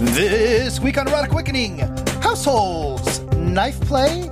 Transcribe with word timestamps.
This 0.00 0.78
week 0.78 0.96
on 0.96 1.08
Erotic 1.08 1.32
Awakening 1.32 1.80
households, 2.22 3.20
knife 3.34 3.80
play, 3.80 4.30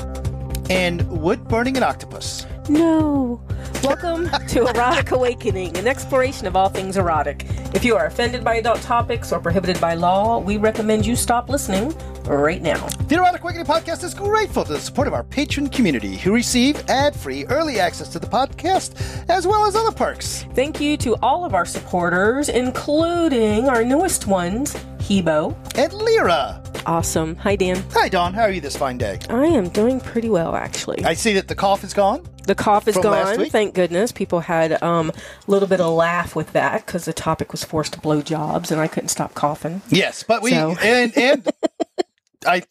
and 0.71 1.03
wood 1.11 1.49
burning 1.49 1.77
an 1.77 1.83
octopus. 1.83 2.47
No. 2.69 3.43
Welcome 3.83 4.31
to 4.47 4.67
Erotic 4.69 5.11
Awakening, 5.11 5.77
an 5.77 5.89
exploration 5.89 6.47
of 6.47 6.55
all 6.55 6.69
things 6.69 6.97
erotic. 6.97 7.47
If 7.75 7.85
you 7.85 7.97
are 7.97 8.07
offended 8.07 8.45
by 8.45 8.55
adult 8.55 8.81
topics 8.83 9.33
or 9.33 9.41
prohibited 9.41 9.81
by 9.81 9.95
law, 9.95 10.39
we 10.39 10.57
recommend 10.57 11.05
you 11.05 11.17
stop 11.17 11.49
listening 11.49 11.93
right 12.27 12.63
now. 12.63 12.87
The 13.09 13.17
Erotic 13.17 13.43
Awakening 13.43 13.67
podcast 13.67 14.05
is 14.05 14.15
grateful 14.15 14.65
to 14.65 14.73
the 14.73 14.79
support 14.79 15.09
of 15.09 15.15
our 15.15 15.25
patron 15.25 15.69
community 15.69 16.17
who 16.17 16.33
receive 16.33 16.89
ad 16.89 17.17
free 17.17 17.45
early 17.47 17.81
access 17.81 18.09
to 18.11 18.21
the 18.21 18.27
podcast 18.29 18.95
as 19.29 19.49
well 19.49 19.67
as 19.67 19.75
other 19.75 19.91
perks. 19.91 20.45
Thank 20.55 20.81
you 20.81 20.97
to 20.99 21.17
all 21.23 21.45
of 21.45 21.55
our 21.55 21.65
supporters, 21.65 22.49
including 22.49 23.69
our 23.69 23.85
newest 23.85 24.29
ones, 24.29 24.77
Hebo. 25.07 25.55
And 25.79 25.93
Lyra. 25.93 26.61
Awesome. 26.85 27.37
Hi, 27.37 27.55
Dan. 27.55 27.81
Hi, 27.93 28.09
Dawn. 28.09 28.35
How 28.35 28.43
are 28.43 28.51
you 28.51 28.61
this 28.61 28.77
fine 28.77 28.99
day? 28.99 29.21
I 29.31 29.47
am 29.47 29.69
doing 29.69 30.01
pretty 30.01 30.29
well, 30.29 30.57
actually. 30.57 31.05
I 31.05 31.15
see 31.15 31.33
that 31.35 31.47
the 31.47 31.55
cough 31.55 31.85
is 31.85 31.95
gone. 31.95 32.27
The 32.49 32.57
cough 32.57 32.89
is 32.89 32.97
gone. 32.97 33.49
Thank 33.51 33.75
goodness. 33.75 34.11
People 34.11 34.41
had 34.41 34.83
um, 34.83 35.11
a 35.11 35.51
little 35.51 35.69
bit 35.69 35.81
of 35.81 35.95
laugh 35.95 36.35
with 36.35 36.53
that 36.55 36.85
because 36.87 37.05
the 37.05 37.13
topic 37.13 37.53
was 37.53 37.63
forced 37.63 37.93
to 37.93 38.01
blow 38.01 38.21
jobs, 38.21 38.73
and 38.73 38.81
I 38.81 38.89
couldn't 38.89 39.09
stop 39.11 39.35
coughing. 39.35 39.81
Yes, 39.91 40.25
but 40.25 40.43
we 40.43 40.51
So- 40.51 40.77
and 40.83 41.17
and 41.17 41.49
I 42.47 42.63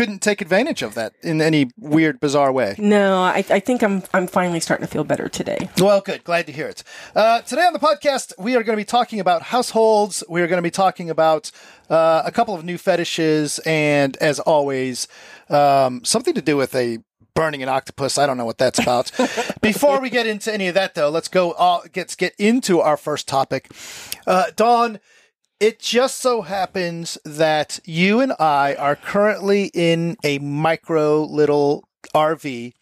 couldn't 0.00 0.20
take 0.20 0.40
advantage 0.40 0.80
of 0.80 0.94
that 0.94 1.12
in 1.20 1.42
any 1.42 1.70
weird, 1.76 2.18
bizarre 2.20 2.50
way. 2.50 2.74
No, 2.78 3.20
I, 3.20 3.44
I 3.50 3.60
think 3.60 3.82
I'm 3.82 4.02
I'm 4.14 4.26
finally 4.26 4.58
starting 4.58 4.86
to 4.86 4.90
feel 4.90 5.04
better 5.04 5.28
today. 5.28 5.68
Well, 5.76 6.00
good. 6.00 6.24
Glad 6.24 6.46
to 6.46 6.52
hear 6.52 6.68
it. 6.68 6.82
Uh, 7.14 7.42
today 7.42 7.66
on 7.66 7.74
the 7.74 7.78
podcast, 7.78 8.32
we 8.38 8.56
are 8.56 8.62
going 8.62 8.78
to 8.78 8.80
be 8.80 8.86
talking 8.86 9.20
about 9.20 9.42
households. 9.42 10.24
We 10.26 10.40
are 10.40 10.46
going 10.46 10.56
to 10.56 10.62
be 10.62 10.70
talking 10.70 11.10
about 11.10 11.50
uh, 11.90 12.22
a 12.24 12.32
couple 12.32 12.54
of 12.54 12.64
new 12.64 12.78
fetishes, 12.78 13.58
and 13.66 14.16
as 14.22 14.40
always, 14.40 15.06
um, 15.50 16.02
something 16.02 16.32
to 16.32 16.40
do 16.40 16.56
with 16.56 16.74
a 16.74 17.00
burning 17.34 17.62
an 17.62 17.68
octopus. 17.68 18.16
I 18.16 18.24
don't 18.24 18.38
know 18.38 18.46
what 18.46 18.56
that's 18.56 18.78
about. 18.78 19.12
Before 19.60 20.00
we 20.00 20.08
get 20.08 20.26
into 20.26 20.50
any 20.50 20.68
of 20.68 20.74
that, 20.76 20.94
though, 20.94 21.10
let's 21.10 21.28
go. 21.28 21.52
Uh, 21.52 21.80
let's 21.94 22.16
get 22.16 22.34
into 22.38 22.80
our 22.80 22.96
first 22.96 23.28
topic. 23.28 23.70
Uh, 24.26 24.46
Dawn, 24.56 24.98
it 25.60 25.78
just 25.78 26.18
so 26.18 26.42
happens 26.42 27.18
that 27.24 27.80
you 27.84 28.20
and 28.20 28.32
I 28.40 28.74
are 28.74 28.96
currently 28.96 29.70
in 29.74 30.16
a 30.24 30.38
micro 30.38 31.22
little 31.22 31.84
RV, 32.14 32.72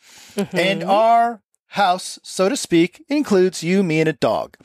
and 0.52 0.84
our 0.84 1.42
house, 1.72 2.18
so 2.22 2.48
to 2.48 2.56
speak, 2.56 3.04
includes 3.08 3.62
you, 3.62 3.82
me, 3.82 4.00
and 4.00 4.08
a 4.08 4.12
dog. 4.12 4.56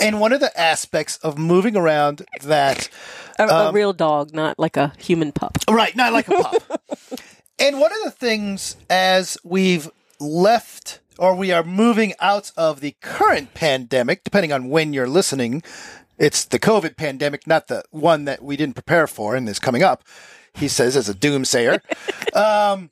And 0.00 0.20
one 0.20 0.32
of 0.32 0.40
the 0.40 0.58
aspects 0.58 1.16
of 1.18 1.38
moving 1.38 1.76
around 1.76 2.22
that, 2.42 2.88
A, 3.38 3.44
a 3.44 3.68
Um, 3.68 3.74
real 3.74 3.92
dog, 3.92 4.34
not 4.34 4.58
like 4.58 4.76
a 4.76 4.92
human 4.98 5.30
pup. 5.32 5.58
right, 5.70 5.94
not 5.94 6.12
like 6.12 6.28
a 6.28 6.32
pup. 6.32 6.82
and 7.58 7.78
one 7.78 7.92
of 7.92 8.02
the 8.04 8.10
things 8.10 8.76
as 8.88 9.36
we've 9.44 9.90
left 10.18 11.00
or 11.18 11.34
we 11.34 11.52
are 11.52 11.62
moving 11.62 12.14
out 12.20 12.50
of 12.56 12.80
the 12.80 12.96
current 13.02 13.52
pandemic, 13.52 14.24
depending 14.24 14.52
on 14.52 14.70
when 14.70 14.94
you're 14.94 15.06
listening, 15.08 15.62
it's 16.20 16.44
the 16.44 16.58
COVID 16.58 16.96
pandemic, 16.96 17.46
not 17.46 17.68
the 17.68 17.82
one 17.90 18.26
that 18.26 18.42
we 18.42 18.56
didn't 18.56 18.74
prepare 18.74 19.06
for 19.06 19.34
and 19.34 19.48
is 19.48 19.58
coming 19.58 19.82
up. 19.82 20.04
He 20.54 20.68
says 20.68 20.94
as 20.94 21.08
a 21.08 21.14
doomsayer. 21.14 21.80
um, 22.36 22.90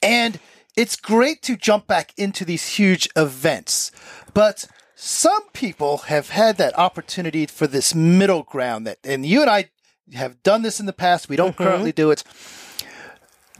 and 0.00 0.38
it's 0.76 0.96
great 0.96 1.42
to 1.42 1.56
jump 1.56 1.88
back 1.88 2.14
into 2.16 2.44
these 2.44 2.76
huge 2.76 3.08
events, 3.16 3.90
but 4.32 4.66
some 4.94 5.42
people 5.52 5.98
have 5.98 6.30
had 6.30 6.56
that 6.58 6.78
opportunity 6.78 7.46
for 7.46 7.66
this 7.66 7.94
middle 7.94 8.44
ground 8.44 8.86
that, 8.86 8.98
and 9.04 9.26
you 9.26 9.40
and 9.40 9.50
I 9.50 9.70
have 10.14 10.42
done 10.42 10.62
this 10.62 10.78
in 10.78 10.86
the 10.86 10.92
past. 10.92 11.28
We 11.28 11.36
don't 11.36 11.56
currently 11.56 11.90
do 11.92 12.10
it. 12.12 12.22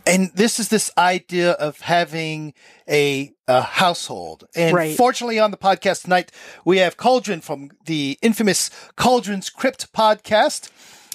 And 0.07 0.33
this 0.35 0.59
is 0.59 0.69
this 0.69 0.91
idea 0.99 1.53
of 1.53 1.81
having 1.81 2.55
a, 2.89 3.33
a 3.47 3.61
household. 3.63 4.45
And 4.57 4.75
Right. 4.75 4.97
fortunately, 4.97 5.39
on 5.39 5.51
the 5.53 5.57
podcast 5.57 6.03
tonight, 6.03 6.33
we 6.65 6.79
have 6.79 6.97
Cauldron 6.97 7.41
from 7.41 7.71
the 7.87 8.19
infamous 8.21 8.71
Cauldron's 8.97 9.49
Crypt 9.49 9.93
podcast 9.93 10.71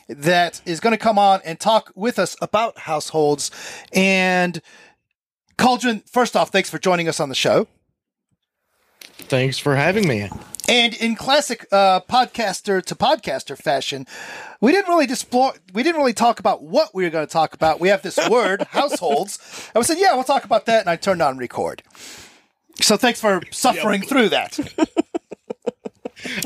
that 0.07 0.61
is 0.65 0.79
going 0.79 0.91
to 0.93 0.97
come 0.97 1.19
on 1.19 1.41
and 1.43 1.59
talk 1.59 1.91
with 1.95 2.17
us 2.17 2.37
about 2.41 2.77
households. 2.79 3.51
And 3.91 4.61
Cauldron, 5.57 6.03
first 6.09 6.37
off, 6.37 6.49
thanks 6.49 6.69
for 6.69 6.77
joining 6.77 7.09
us 7.09 7.19
on 7.19 7.27
the 7.29 7.35
show. 7.35 7.67
Thanks 9.19 9.57
for 9.57 9.75
having 9.75 10.07
me. 10.07 10.29
And 10.67 10.93
in 10.95 11.15
classic 11.15 11.65
uh, 11.71 12.01
podcaster 12.01 12.83
to 12.83 12.95
podcaster 12.95 13.57
fashion, 13.57 14.05
we 14.59 14.71
didn't 14.73 14.89
really 14.89 15.05
explore, 15.05 15.53
we 15.73 15.81
didn't 15.81 15.97
really 15.99 16.13
talk 16.13 16.39
about 16.39 16.61
what 16.61 16.93
we 16.93 17.03
were 17.03 17.09
going 17.09 17.25
to 17.25 17.31
talk 17.31 17.53
about. 17.53 17.79
We 17.79 17.87
have 17.89 18.01
this 18.01 18.19
word, 18.29 18.63
households. 18.71 19.39
I 19.73 19.81
said, 19.81 19.97
yeah, 19.97 20.13
we'll 20.13 20.23
talk 20.25 20.43
about 20.43 20.65
that. 20.65 20.81
And 20.81 20.89
I 20.89 20.95
turned 20.97 21.21
on 21.21 21.37
record. 21.37 21.83
So 22.81 22.97
thanks 22.97 23.21
for 23.21 23.41
suffering 23.51 24.01
through 24.01 24.29
that. 24.29 24.59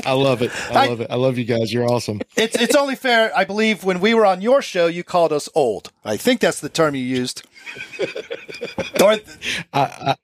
I 0.04 0.12
love 0.12 0.42
it. 0.42 0.50
I 0.70 0.84
I- 0.84 0.88
love 0.88 1.00
it. 1.00 1.10
I 1.10 1.16
love 1.16 1.38
you 1.38 1.44
guys. 1.44 1.72
You're 1.72 1.90
awesome. 1.90 2.20
It's 2.36 2.54
it's 2.56 2.74
only 2.74 2.94
fair, 2.94 3.36
I 3.36 3.44
believe, 3.44 3.84
when 3.84 4.00
we 4.00 4.14
were 4.14 4.26
on 4.26 4.40
your 4.40 4.62
show, 4.62 4.86
you 4.86 5.02
called 5.02 5.32
us 5.32 5.48
old. 5.54 5.90
I 6.04 6.16
think 6.16 6.40
that's 6.40 6.60
the 6.60 6.68
term 6.68 6.94
you 6.94 7.02
used. 7.02 7.42
or, 9.02 9.18
I, 9.72 10.14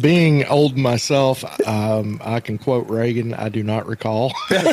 being 0.00 0.44
old 0.46 0.76
myself, 0.76 1.44
um, 1.66 2.20
I 2.24 2.40
can 2.40 2.58
quote 2.58 2.88
Reagan. 2.88 3.34
I 3.34 3.48
do 3.48 3.62
not 3.62 3.86
recall. 3.86 4.32
well, 4.50 4.64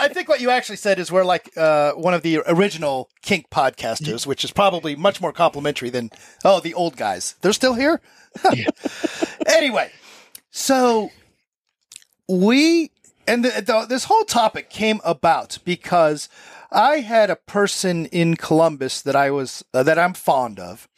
I 0.00 0.08
think 0.12 0.28
what 0.28 0.40
you 0.40 0.50
actually 0.50 0.76
said 0.76 0.98
is 0.98 1.10
we're 1.10 1.24
like 1.24 1.50
uh, 1.56 1.92
one 1.92 2.14
of 2.14 2.22
the 2.22 2.40
original 2.46 3.10
kink 3.22 3.50
podcasters, 3.50 4.26
which 4.26 4.44
is 4.44 4.52
probably 4.52 4.94
much 4.96 5.20
more 5.20 5.32
complimentary 5.32 5.90
than 5.90 6.10
oh 6.44 6.60
the 6.60 6.74
old 6.74 6.96
guys. 6.96 7.34
They're 7.40 7.52
still 7.52 7.74
here. 7.74 8.00
anyway, 9.46 9.90
so 10.50 11.10
we 12.28 12.90
and 13.26 13.44
the, 13.44 13.62
the, 13.62 13.86
this 13.88 14.04
whole 14.04 14.24
topic 14.24 14.70
came 14.70 15.00
about 15.04 15.58
because 15.64 16.28
I 16.70 16.98
had 16.98 17.30
a 17.30 17.36
person 17.36 18.06
in 18.06 18.36
Columbus 18.36 19.02
that 19.02 19.16
I 19.16 19.30
was 19.30 19.64
uh, 19.72 19.82
that 19.82 19.98
I'm 19.98 20.14
fond 20.14 20.58
of. 20.58 20.88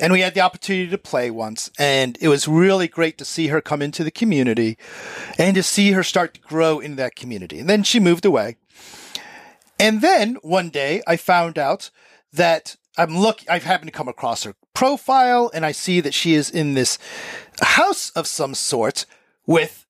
And 0.00 0.12
we 0.12 0.20
had 0.20 0.34
the 0.34 0.40
opportunity 0.40 0.90
to 0.90 0.98
play 0.98 1.30
once, 1.30 1.70
and 1.78 2.18
it 2.20 2.28
was 2.28 2.48
really 2.48 2.88
great 2.88 3.18
to 3.18 3.24
see 3.24 3.48
her 3.48 3.60
come 3.60 3.82
into 3.82 4.02
the 4.02 4.10
community 4.10 4.76
and 5.38 5.54
to 5.54 5.62
see 5.62 5.92
her 5.92 6.02
start 6.02 6.34
to 6.34 6.40
grow 6.40 6.80
in 6.80 6.96
that 6.96 7.14
community. 7.14 7.60
And 7.60 7.68
then 7.68 7.82
she 7.82 8.00
moved 8.00 8.24
away. 8.24 8.56
And 9.78 10.00
then 10.00 10.36
one 10.42 10.70
day 10.70 11.02
I 11.06 11.16
found 11.16 11.58
out 11.58 11.90
that 12.32 12.76
I'm 12.96 13.18
look 13.18 13.40
I've 13.48 13.64
happened 13.64 13.90
to 13.90 13.96
come 13.96 14.08
across 14.08 14.44
her 14.44 14.54
profile 14.74 15.50
and 15.52 15.64
I 15.66 15.72
see 15.72 16.00
that 16.00 16.14
she 16.14 16.34
is 16.34 16.50
in 16.50 16.74
this 16.74 16.98
house 17.60 18.10
of 18.10 18.26
some 18.26 18.54
sort 18.54 19.06
with 19.46 19.86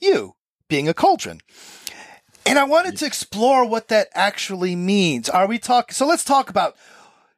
you 0.00 0.34
being 0.68 0.88
a 0.88 0.94
cauldron. 0.94 1.40
And 2.46 2.58
I 2.58 2.64
wanted 2.64 2.96
to 2.98 3.06
explore 3.06 3.66
what 3.66 3.88
that 3.88 4.08
actually 4.14 4.76
means. 4.76 5.28
Are 5.28 5.46
we 5.46 5.58
talking 5.58 5.94
so 5.94 6.06
let's 6.06 6.24
talk 6.24 6.50
about 6.50 6.76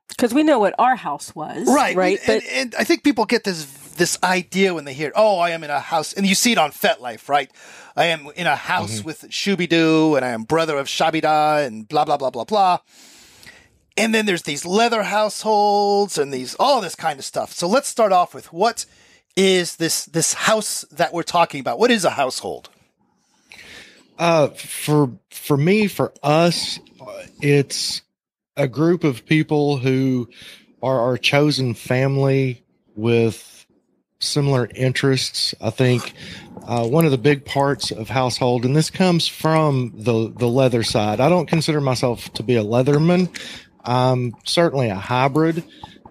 Because 0.09 0.33
we 0.33 0.43
know 0.43 0.59
what 0.59 0.75
our 0.79 0.97
house 0.97 1.35
was, 1.35 1.67
right 1.67 1.97
Right, 1.97 2.19
and, 2.19 2.27
but 2.27 2.51
and, 2.53 2.75
I 2.79 2.85
think 2.85 3.03
people 3.03 3.25
get 3.25 3.45
this 3.45 3.65
this 3.97 4.19
idea 4.23 4.75
when 4.75 4.85
they 4.85 4.93
hear 4.93 5.11
oh 5.17 5.39
I 5.39 5.51
am 5.51 5.65
in 5.65 5.71
a 5.71 5.81
house 5.81 6.13
and 6.13 6.27
you 6.27 6.35
see 6.35 6.53
it 6.53 6.59
on 6.59 6.71
FetLife 6.71 7.29
right? 7.29 7.51
I 7.97 8.07
am 8.07 8.29
in 8.37 8.47
a 8.47 8.57
house 8.57 9.03
with 9.03 9.23
Shooby-Doo 9.23 10.17
and 10.17 10.25
I 10.25 10.29
am 10.31 10.45
brother 10.45 10.77
of 10.77 10.87
Shabida 10.87 11.67
and 11.67 11.89
blah 11.89 12.05
blah 12.05 12.17
blah 12.19 12.31
blah 12.31 12.45
blah. 12.45 12.79
And 13.97 14.15
then 14.15 14.27
there's 14.27 14.43
these 14.43 14.67
leather 14.67 15.03
households 15.03 16.19
and 16.19 16.33
these 16.33 16.55
all 16.57 16.81
this 16.83 16.95
kind 16.95 17.19
of 17.19 17.25
stuff. 17.25 17.53
So 17.53 17.67
let's 17.67 17.89
start 17.89 18.13
off 18.13 18.35
with 18.35 18.53
what 18.53 18.85
is 19.37 19.77
this 19.77 20.07
this 20.07 20.35
house 20.35 20.83
that 20.93 21.13
we're 21.13 21.23
talking 21.23 21.61
about? 21.61 21.79
What 21.79 21.91
is 21.91 22.05
a 22.05 22.11
household? 22.11 22.69
Uh, 24.19 24.49
for 24.49 25.11
for 25.31 25.57
me, 25.57 25.89
for 25.89 26.13
us, 26.23 26.79
uh, 27.01 27.23
it's 27.41 28.03
a 28.57 28.67
group 28.67 29.05
of 29.05 29.27
people 29.27 29.77
who 29.77 30.29
are 30.83 31.01
our 31.01 31.19
chosen 31.19 31.75
family 31.75 32.65
with 32.95 33.67
similar 34.19 34.69
interests. 34.75 35.55
I 35.61 35.71
think 35.71 36.15
uh, 36.67 36.87
one 36.87 37.05
of 37.05 37.11
the 37.11 37.19
big 37.19 37.45
parts 37.45 37.91
of 37.91 38.09
household, 38.09 38.65
and 38.65 38.75
this 38.75 38.91
comes 38.91 39.29
from 39.29 39.93
the 39.95 40.33
the 40.37 40.49
leather 40.49 40.83
side. 40.83 41.21
I 41.21 41.29
don't 41.29 41.47
consider 41.47 41.81
myself 41.81 42.33
to 42.35 42.43
be 42.43 42.57
a 42.57 42.65
leatherman. 42.65 43.29
I'm 43.85 44.35
certainly 44.45 44.89
a 44.89 44.97
hybrid. 44.97 45.63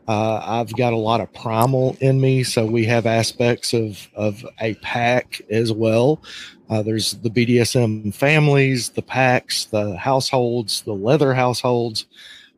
Uh, 0.08 0.40
I've 0.44 0.76
got 0.76 0.94
a 0.94 0.98
lot 0.98 1.20
of 1.20 1.34
primal 1.34 1.98
in 2.00 2.22
me, 2.22 2.44
so 2.44 2.66
we 2.66 2.86
have 2.86 3.06
aspects 3.06 3.74
of 3.74 4.08
of 4.16 4.46
a 4.62 4.76
pack 4.76 5.42
as 5.50 5.72
well. 5.72 6.22
Uh, 6.70 6.84
there's 6.84 7.12
the 7.14 7.30
BDSM 7.30 8.14
families, 8.14 8.90
the 8.90 9.02
packs, 9.02 9.66
the 9.66 9.98
households, 9.98 10.82
the 10.82 10.94
leather 10.94 11.34
households. 11.34 12.06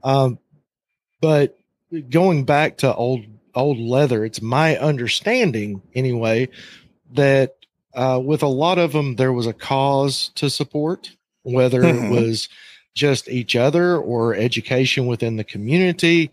Um, 0.03 0.39
but 1.21 1.57
going 2.09 2.43
back 2.45 2.77
to 2.77 2.93
old 2.93 3.25
old 3.55 3.79
leather, 3.79 4.23
it's 4.23 4.41
my 4.41 4.77
understanding 4.77 5.81
anyway 5.95 6.49
that 7.13 7.55
uh, 7.93 8.21
with 8.23 8.43
a 8.43 8.47
lot 8.47 8.77
of 8.77 8.93
them 8.93 9.15
there 9.15 9.33
was 9.33 9.47
a 9.47 9.53
cause 9.53 10.29
to 10.35 10.49
support, 10.49 11.11
whether 11.43 11.81
mm-hmm. 11.81 12.05
it 12.05 12.11
was 12.11 12.49
just 12.93 13.29
each 13.29 13.55
other 13.55 13.97
or 13.97 14.35
education 14.35 15.07
within 15.07 15.37
the 15.37 15.43
community. 15.43 16.31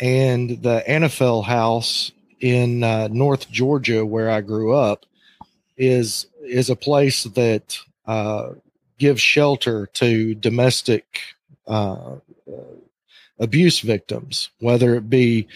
And 0.00 0.62
the 0.62 0.84
Anafel 0.88 1.44
House 1.44 2.12
in 2.40 2.84
uh, 2.84 3.08
North 3.10 3.50
Georgia, 3.50 4.06
where 4.06 4.30
I 4.30 4.40
grew 4.40 4.72
up, 4.74 5.06
is 5.76 6.26
is 6.42 6.70
a 6.70 6.76
place 6.76 7.24
that 7.24 7.78
uh, 8.06 8.50
gives 8.98 9.20
shelter 9.20 9.86
to 9.94 10.34
domestic 10.34 11.20
uh, 11.66 12.16
abuse 13.38 13.80
victims, 13.80 14.50
whether 14.60 14.94
it 14.94 15.08
be 15.08 15.46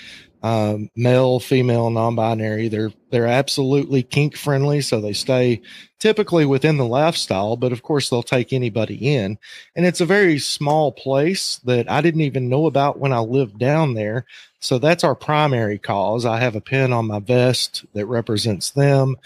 um, 0.42 0.90
male, 0.96 1.38
female, 1.38 1.90
non-binary. 1.90 2.68
They're 2.68 2.92
they're 3.10 3.26
absolutely 3.28 4.02
kink 4.02 4.36
friendly, 4.36 4.80
so 4.80 5.00
they 5.00 5.12
stay 5.12 5.62
typically 6.00 6.44
within 6.44 6.78
the 6.78 6.86
lifestyle. 6.86 7.56
But 7.56 7.72
of 7.72 7.82
course, 7.82 8.10
they'll 8.10 8.24
take 8.24 8.52
anybody 8.52 9.14
in, 9.14 9.38
and 9.76 9.86
it's 9.86 10.00
a 10.00 10.06
very 10.06 10.38
small 10.38 10.90
place 10.90 11.60
that 11.64 11.88
I 11.88 12.00
didn't 12.00 12.22
even 12.22 12.48
know 12.48 12.66
about 12.66 12.98
when 12.98 13.12
I 13.12 13.20
lived 13.20 13.58
down 13.58 13.94
there. 13.94 14.26
So 14.58 14.78
that's 14.78 15.04
our 15.04 15.14
primary 15.14 15.78
cause. 15.78 16.26
I 16.26 16.40
have 16.40 16.56
a 16.56 16.60
pin 16.60 16.92
on 16.92 17.06
my 17.06 17.20
vest 17.20 17.84
that 17.94 18.06
represents 18.06 18.70
them. 18.70 19.16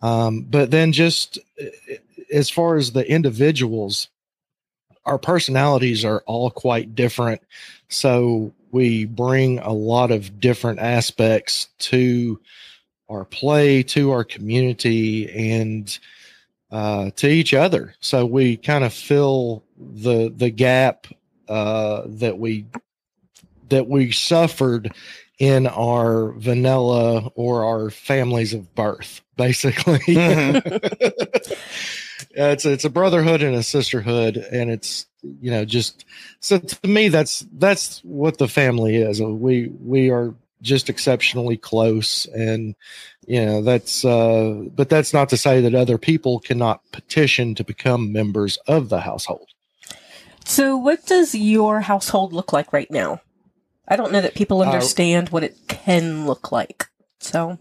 Um, 0.00 0.42
but 0.42 0.70
then, 0.70 0.92
just 0.92 1.38
uh, 1.60 1.94
as 2.32 2.50
far 2.50 2.76
as 2.76 2.92
the 2.92 3.08
individuals, 3.08 4.08
our 5.04 5.18
personalities 5.18 6.04
are 6.04 6.22
all 6.26 6.50
quite 6.50 6.94
different. 6.94 7.42
So 7.92 8.52
we 8.70 9.04
bring 9.04 9.58
a 9.60 9.72
lot 9.72 10.10
of 10.10 10.40
different 10.40 10.80
aspects 10.80 11.68
to 11.78 12.40
our 13.08 13.24
play, 13.24 13.82
to 13.82 14.10
our 14.10 14.24
community, 14.24 15.30
and 15.54 15.98
uh, 16.70 17.10
to 17.16 17.28
each 17.28 17.52
other. 17.52 17.94
So 18.00 18.24
we 18.24 18.56
kind 18.56 18.84
of 18.84 18.94
fill 18.94 19.62
the 19.76 20.32
the 20.34 20.50
gap 20.50 21.06
uh, 21.48 22.02
that 22.06 22.38
we 22.38 22.66
that 23.68 23.88
we 23.88 24.10
suffered 24.10 24.94
in 25.38 25.66
our 25.66 26.32
vanilla 26.32 27.30
or 27.34 27.64
our 27.64 27.90
families 27.90 28.54
of 28.54 28.74
birth, 28.74 29.20
basically. 29.36 29.98
Mm-hmm. 29.98 31.52
it's 32.30 32.64
it's 32.64 32.84
a 32.84 32.90
brotherhood 32.90 33.42
and 33.42 33.54
a 33.54 33.62
sisterhood, 33.62 34.36
and 34.36 34.70
it's 34.70 35.06
you 35.22 35.50
know 35.50 35.64
just 35.64 36.04
so 36.40 36.58
to 36.58 36.88
me 36.88 37.08
that's 37.08 37.46
that's 37.52 38.00
what 38.04 38.38
the 38.38 38.48
family 38.48 38.96
is. 38.96 39.20
We 39.20 39.68
we 39.80 40.10
are 40.10 40.34
just 40.62 40.88
exceptionally 40.88 41.56
close, 41.56 42.26
and 42.26 42.74
you 43.26 43.44
know 43.44 43.62
that's 43.62 44.04
uh, 44.04 44.64
but 44.74 44.88
that's 44.88 45.12
not 45.12 45.28
to 45.30 45.36
say 45.36 45.60
that 45.60 45.74
other 45.74 45.98
people 45.98 46.38
cannot 46.38 46.80
petition 46.92 47.54
to 47.56 47.64
become 47.64 48.12
members 48.12 48.56
of 48.66 48.88
the 48.88 49.00
household. 49.00 49.48
So, 50.44 50.76
what 50.76 51.06
does 51.06 51.34
your 51.34 51.80
household 51.80 52.32
look 52.32 52.52
like 52.52 52.72
right 52.72 52.90
now? 52.90 53.20
I 53.88 53.96
don't 53.96 54.12
know 54.12 54.20
that 54.20 54.34
people 54.34 54.62
uh, 54.62 54.66
understand 54.66 55.28
uh, 55.28 55.30
what 55.30 55.44
it 55.44 55.56
can 55.68 56.26
look 56.26 56.52
like. 56.52 56.88
So, 57.18 57.58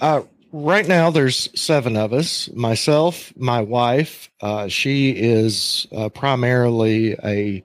uh, 0.00 0.22
right 0.54 0.86
now 0.86 1.10
there's 1.10 1.50
seven 1.60 1.96
of 1.96 2.12
us 2.12 2.48
myself 2.52 3.32
my 3.36 3.60
wife 3.60 4.30
uh, 4.40 4.68
she 4.68 5.10
is 5.10 5.88
uh, 5.90 6.08
primarily 6.08 7.16
a 7.24 7.64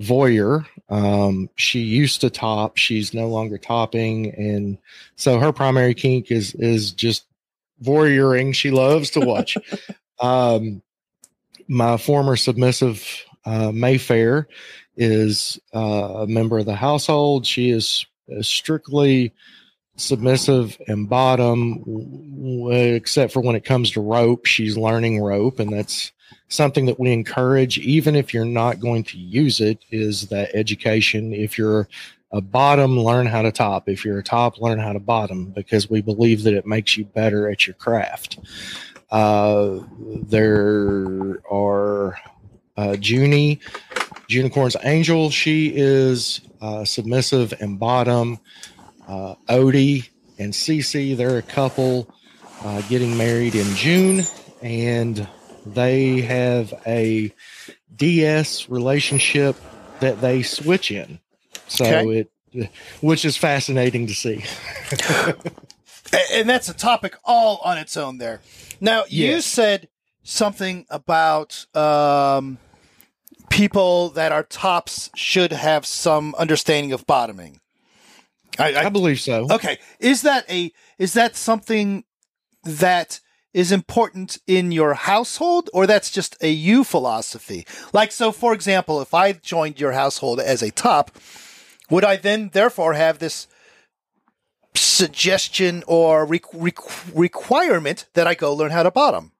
voyeur. 0.00 0.64
Um, 0.88 1.50
she 1.56 1.80
used 1.80 2.20
to 2.20 2.30
top 2.30 2.76
she's 2.76 3.14
no 3.14 3.26
longer 3.26 3.58
topping 3.58 4.32
and 4.34 4.78
so 5.16 5.40
her 5.40 5.52
primary 5.52 5.94
kink 5.94 6.30
is 6.30 6.54
is 6.54 6.92
just 6.92 7.24
voyeuring 7.82 8.54
she 8.54 8.70
loves 8.70 9.10
to 9.10 9.20
watch. 9.20 9.56
Um, 10.20 10.80
my 11.66 11.96
former 11.96 12.36
submissive 12.36 13.04
uh, 13.44 13.72
mayfair 13.72 14.46
is 14.96 15.58
uh, 15.74 15.78
a 16.22 16.26
member 16.28 16.58
of 16.58 16.66
the 16.66 16.76
household. 16.76 17.44
She 17.44 17.70
is 17.70 18.06
strictly 18.42 19.34
submissive 19.96 20.76
and 20.88 21.08
bottom, 21.08 22.68
except 22.70 23.32
for 23.32 23.40
when 23.40 23.56
it 23.56 23.64
comes 23.64 23.90
to 23.92 24.00
rope. 24.00 24.46
She's 24.46 24.76
learning 24.76 25.20
rope, 25.20 25.60
and 25.60 25.72
that's 25.72 26.12
something 26.48 26.86
that 26.86 26.98
we 26.98 27.12
encourage, 27.12 27.78
even 27.78 28.16
if 28.16 28.34
you're 28.34 28.44
not 28.44 28.80
going 28.80 29.04
to 29.04 29.18
use 29.18 29.60
it, 29.60 29.84
is 29.90 30.28
that 30.28 30.54
education. 30.54 31.32
If 31.32 31.58
you're 31.58 31.88
a 32.32 32.40
bottom, 32.40 32.98
learn 32.98 33.26
how 33.26 33.42
to 33.42 33.52
top. 33.52 33.88
If 33.88 34.04
you're 34.04 34.18
a 34.18 34.22
top, 34.22 34.60
learn 34.60 34.78
how 34.78 34.92
to 34.92 35.00
bottom 35.00 35.46
because 35.50 35.88
we 35.88 36.02
believe 36.02 36.42
that 36.42 36.54
it 36.54 36.66
makes 36.66 36.96
you 36.96 37.04
better 37.04 37.48
at 37.48 37.66
your 37.66 37.74
craft. 37.74 38.38
Uh, 39.10 39.80
there 40.26 41.40
are 41.50 42.18
uh, 42.76 42.96
Junie, 43.00 43.60
Unicorn's 44.28 44.76
Angel. 44.82 45.30
She 45.30 45.72
is 45.76 46.40
uh, 46.60 46.84
submissive 46.84 47.54
and 47.60 47.78
bottom 47.78 48.40
uh, 49.08 49.34
Odie 49.48 50.08
and 50.38 50.52
Cece. 50.52 51.16
They're 51.16 51.38
a 51.38 51.42
couple 51.42 52.08
uh, 52.62 52.82
getting 52.82 53.16
married 53.16 53.54
in 53.54 53.74
June, 53.74 54.24
and 54.62 55.28
they 55.66 56.20
have 56.22 56.74
a 56.86 57.32
DS 57.96 58.68
relationship 58.68 59.56
that 60.00 60.20
they 60.20 60.42
switch 60.42 60.90
in. 60.90 61.20
So 61.68 61.84
okay. 61.84 62.26
it, 62.52 62.70
which 63.00 63.24
is 63.24 63.36
fascinating 63.36 64.06
to 64.06 64.14
see. 64.14 64.44
and 66.32 66.48
that's 66.48 66.68
a 66.68 66.74
topic 66.74 67.16
all 67.24 67.60
on 67.64 67.78
its 67.78 67.96
own. 67.96 68.18
There. 68.18 68.40
Now 68.80 69.04
you 69.08 69.26
yes. 69.26 69.46
said 69.46 69.88
something 70.22 70.86
about 70.90 71.66
um, 71.76 72.58
people 73.50 74.10
that 74.10 74.32
are 74.32 74.42
tops 74.42 75.10
should 75.14 75.52
have 75.52 75.86
some 75.86 76.34
understanding 76.36 76.92
of 76.92 77.06
bottoming. 77.06 77.60
I, 78.58 78.74
I, 78.74 78.84
I 78.84 78.88
believe 78.88 79.20
so. 79.20 79.46
Okay, 79.50 79.78
is 79.98 80.22
that 80.22 80.48
a 80.50 80.72
is 80.98 81.14
that 81.14 81.36
something 81.36 82.04
that 82.62 83.20
is 83.52 83.70
important 83.70 84.38
in 84.46 84.72
your 84.72 84.94
household, 84.94 85.70
or 85.72 85.86
that's 85.86 86.10
just 86.10 86.36
a 86.42 86.50
you 86.50 86.84
philosophy? 86.84 87.66
Like, 87.92 88.12
so 88.12 88.32
for 88.32 88.52
example, 88.52 89.00
if 89.00 89.14
I 89.14 89.32
joined 89.32 89.80
your 89.80 89.92
household 89.92 90.40
as 90.40 90.62
a 90.62 90.70
top, 90.70 91.12
would 91.90 92.04
I 92.04 92.16
then 92.16 92.50
therefore 92.52 92.94
have 92.94 93.18
this 93.18 93.46
suggestion 94.74 95.84
or 95.86 96.26
re- 96.26 96.40
re- 96.52 96.72
requirement 97.14 98.06
that 98.14 98.26
I 98.26 98.34
go 98.34 98.52
learn 98.52 98.72
how 98.72 98.82
to 98.82 98.90
bottom? 98.90 99.32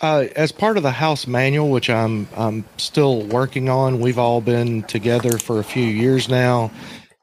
Uh, 0.00 0.26
as 0.36 0.52
part 0.52 0.76
of 0.76 0.82
the 0.82 0.90
house 0.90 1.26
manual, 1.26 1.70
which 1.70 1.88
I'm 1.88 2.28
I'm 2.36 2.64
still 2.76 3.22
working 3.22 3.68
on, 3.68 4.00
we've 4.00 4.18
all 4.18 4.40
been 4.40 4.82
together 4.82 5.38
for 5.38 5.60
a 5.60 5.64
few 5.64 5.84
years 5.84 6.28
now 6.28 6.70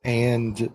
and 0.04 0.70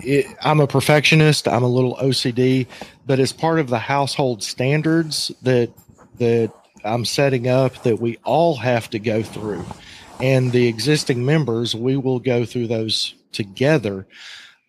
it, 0.00 0.26
I'm 0.42 0.60
a 0.60 0.66
perfectionist. 0.66 1.46
I'm 1.48 1.62
a 1.62 1.68
little 1.68 1.96
OCD, 1.96 2.66
but 3.06 3.20
as 3.20 3.32
part 3.32 3.58
of 3.58 3.68
the 3.68 3.78
household 3.78 4.42
standards 4.42 5.30
that 5.42 5.72
that 6.18 6.52
I'm 6.84 7.04
setting 7.04 7.48
up, 7.48 7.82
that 7.84 8.00
we 8.00 8.18
all 8.24 8.56
have 8.56 8.90
to 8.90 8.98
go 8.98 9.22
through, 9.22 9.64
and 10.20 10.52
the 10.52 10.66
existing 10.68 11.24
members, 11.24 11.74
we 11.74 11.96
will 11.96 12.18
go 12.18 12.44
through 12.44 12.66
those 12.66 13.14
together. 13.32 14.06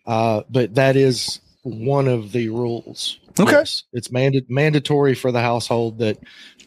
Uh, 0.06 0.42
but 0.50 0.74
that 0.74 0.96
is 0.96 1.40
one 1.62 2.08
of 2.08 2.32
the 2.32 2.48
rules. 2.50 3.18
Okay, 3.38 3.52
yes, 3.52 3.84
it's 3.92 4.12
manda- 4.12 4.44
mandatory 4.48 5.14
for 5.14 5.32
the 5.32 5.40
household 5.40 5.98
that 5.98 6.18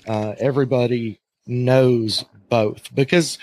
uh, 0.08 0.36
everybody 0.38 1.20
knows 1.46 2.26
both 2.50 2.94
because 2.94 3.38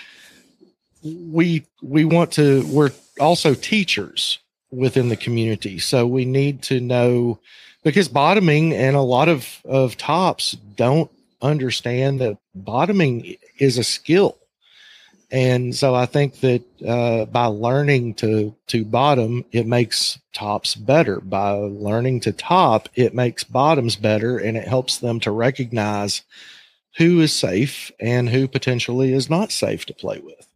we 1.02 1.66
we 1.82 2.04
want 2.04 2.32
to 2.32 2.66
we're 2.66 2.90
also 3.20 3.54
teachers 3.54 4.38
within 4.70 5.08
the 5.08 5.16
community. 5.16 5.78
So 5.78 6.06
we 6.06 6.24
need 6.24 6.62
to 6.62 6.80
know 6.80 7.38
because 7.82 8.08
bottoming 8.08 8.72
and 8.72 8.96
a 8.96 9.00
lot 9.00 9.28
of 9.28 9.60
of 9.64 9.96
tops 9.96 10.52
don't 10.52 11.10
understand 11.42 12.20
that 12.20 12.38
bottoming 12.54 13.36
is 13.58 13.78
a 13.78 13.84
skill. 13.84 14.38
And 15.30 15.74
so 15.74 15.94
i 15.94 16.06
think 16.06 16.40
that 16.40 16.62
uh, 16.86 17.24
by 17.26 17.46
learning 17.46 18.14
to 18.14 18.54
to 18.68 18.84
bottom 18.84 19.44
it 19.52 19.66
makes 19.66 20.18
tops 20.32 20.74
better. 20.74 21.20
By 21.20 21.52
learning 21.52 22.20
to 22.20 22.32
top 22.32 22.88
it 22.94 23.14
makes 23.14 23.44
bottoms 23.44 23.96
better 23.96 24.38
and 24.38 24.56
it 24.56 24.68
helps 24.68 24.98
them 24.98 25.20
to 25.20 25.30
recognize 25.30 26.22
who 26.96 27.20
is 27.20 27.32
safe 27.32 27.90
and 28.00 28.28
who 28.28 28.46
potentially 28.46 29.12
is 29.12 29.28
not 29.28 29.50
safe 29.50 29.84
to 29.86 29.94
play 29.94 30.20
with 30.20 30.46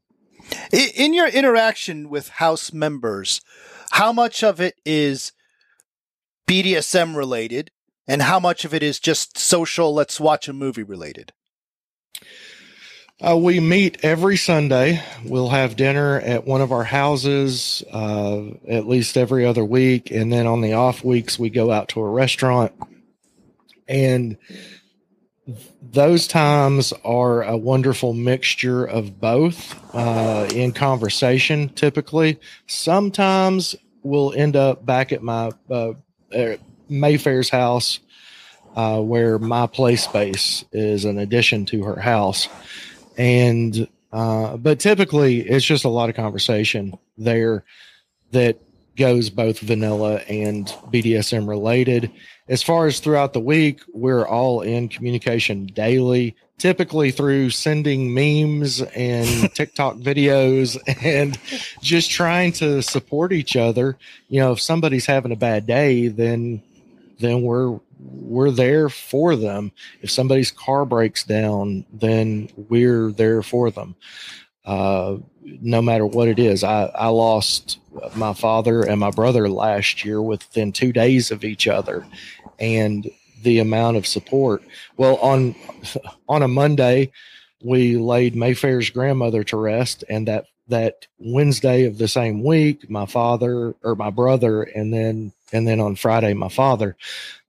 in 0.72 1.14
your 1.14 1.28
interaction 1.28 2.08
with 2.08 2.28
House 2.28 2.72
members, 2.72 3.40
how 3.90 4.12
much 4.12 4.42
of 4.42 4.60
it 4.60 4.76
is 4.84 5.32
BDSM 6.46 7.16
related 7.16 7.70
and 8.06 8.22
how 8.22 8.40
much 8.40 8.64
of 8.64 8.72
it 8.72 8.82
is 8.82 8.98
just 8.98 9.38
social, 9.38 9.94
let's 9.94 10.18
watch 10.18 10.48
a 10.48 10.52
movie 10.52 10.82
related? 10.82 11.32
Uh, 13.20 13.36
we 13.36 13.58
meet 13.58 13.98
every 14.04 14.36
Sunday. 14.36 15.02
We'll 15.24 15.48
have 15.48 15.74
dinner 15.74 16.20
at 16.20 16.46
one 16.46 16.60
of 16.60 16.70
our 16.70 16.84
houses 16.84 17.82
uh, 17.92 18.42
at 18.68 18.86
least 18.86 19.16
every 19.16 19.44
other 19.44 19.64
week. 19.64 20.12
And 20.12 20.32
then 20.32 20.46
on 20.46 20.60
the 20.60 20.74
off 20.74 21.02
weeks, 21.02 21.36
we 21.36 21.50
go 21.50 21.72
out 21.72 21.88
to 21.90 22.00
a 22.00 22.08
restaurant. 22.08 22.72
And 23.88 24.36
those 25.80 26.28
times 26.28 26.92
are 27.04 27.42
a 27.42 27.56
wonderful 27.56 28.12
mixture 28.12 28.84
of 28.84 29.20
both 29.20 29.74
uh, 29.94 30.48
in 30.54 30.72
conversation 30.72 31.70
typically. 31.70 32.38
Sometimes 32.66 33.74
we'll 34.02 34.32
end 34.34 34.56
up 34.56 34.84
back 34.84 35.12
at 35.12 35.22
my 35.22 35.50
uh, 35.70 35.92
mayfair's 36.88 37.48
house 37.48 38.00
uh, 38.76 39.00
where 39.00 39.38
my 39.38 39.66
play 39.66 39.96
space 39.96 40.64
is 40.72 41.04
an 41.04 41.18
addition 41.18 41.64
to 41.66 41.82
her 41.84 41.98
house. 41.98 42.48
And 43.16 43.88
uh, 44.12 44.56
but 44.56 44.80
typically 44.80 45.40
it's 45.40 45.64
just 45.64 45.84
a 45.84 45.88
lot 45.88 46.10
of 46.10 46.16
conversation 46.16 46.96
there 47.16 47.64
that 48.32 48.58
goes 48.96 49.30
both 49.30 49.60
vanilla 49.60 50.16
and 50.28 50.66
bdsm 50.92 51.48
related 51.48 52.10
as 52.48 52.62
far 52.62 52.86
as 52.86 52.98
throughout 52.98 53.32
the 53.32 53.40
week, 53.40 53.80
we're 53.92 54.26
all 54.26 54.62
in 54.62 54.88
communication 54.88 55.66
daily, 55.66 56.34
typically 56.56 57.10
through 57.10 57.50
sending 57.50 58.12
memes 58.12 58.80
and 58.80 59.52
TikTok 59.54 59.96
videos 59.96 60.78
and 61.04 61.38
just 61.82 62.10
trying 62.10 62.52
to 62.52 62.82
support 62.82 63.32
each 63.32 63.56
other. 63.56 63.98
You 64.28 64.40
know, 64.40 64.52
if 64.52 64.60
somebody's 64.60 65.06
having 65.06 65.32
a 65.32 65.36
bad 65.36 65.66
day, 65.66 66.08
then 66.08 66.62
then 67.20 67.42
we're 67.42 67.78
we're 68.00 68.50
there 68.50 68.88
for 68.88 69.36
them. 69.36 69.72
If 70.02 70.10
somebody's 70.10 70.50
car 70.50 70.84
breaks 70.84 71.24
down, 71.24 71.84
then 71.92 72.48
we're 72.56 73.10
there 73.10 73.42
for 73.42 73.70
them. 73.70 73.96
Uh, 74.64 75.16
no 75.42 75.80
matter 75.80 76.06
what 76.06 76.28
it 76.28 76.38
is, 76.38 76.62
I, 76.62 76.84
I 76.94 77.08
lost 77.08 77.78
my 78.14 78.32
father 78.32 78.82
and 78.82 79.00
my 79.00 79.10
brother 79.10 79.48
last 79.48 80.04
year 80.04 80.20
within 80.20 80.72
two 80.72 80.92
days 80.92 81.30
of 81.30 81.44
each 81.44 81.66
other 81.66 82.06
and 82.58 83.10
the 83.42 83.58
amount 83.58 83.96
of 83.96 84.06
support. 84.06 84.62
Well, 84.96 85.16
on 85.16 85.54
on 86.28 86.42
a 86.42 86.48
Monday, 86.48 87.12
we 87.62 87.96
laid 87.96 88.36
Mayfair's 88.36 88.90
grandmother 88.90 89.44
to 89.44 89.56
rest, 89.56 90.04
and 90.08 90.26
that 90.28 90.46
that 90.68 91.06
Wednesday 91.18 91.84
of 91.84 91.98
the 91.98 92.08
same 92.08 92.44
week, 92.44 92.90
my 92.90 93.06
father 93.06 93.74
or 93.82 93.94
my 93.94 94.10
brother, 94.10 94.62
and 94.62 94.92
then 94.92 95.32
and 95.52 95.66
then 95.66 95.80
on 95.80 95.96
Friday, 95.96 96.34
my 96.34 96.48
father. 96.48 96.96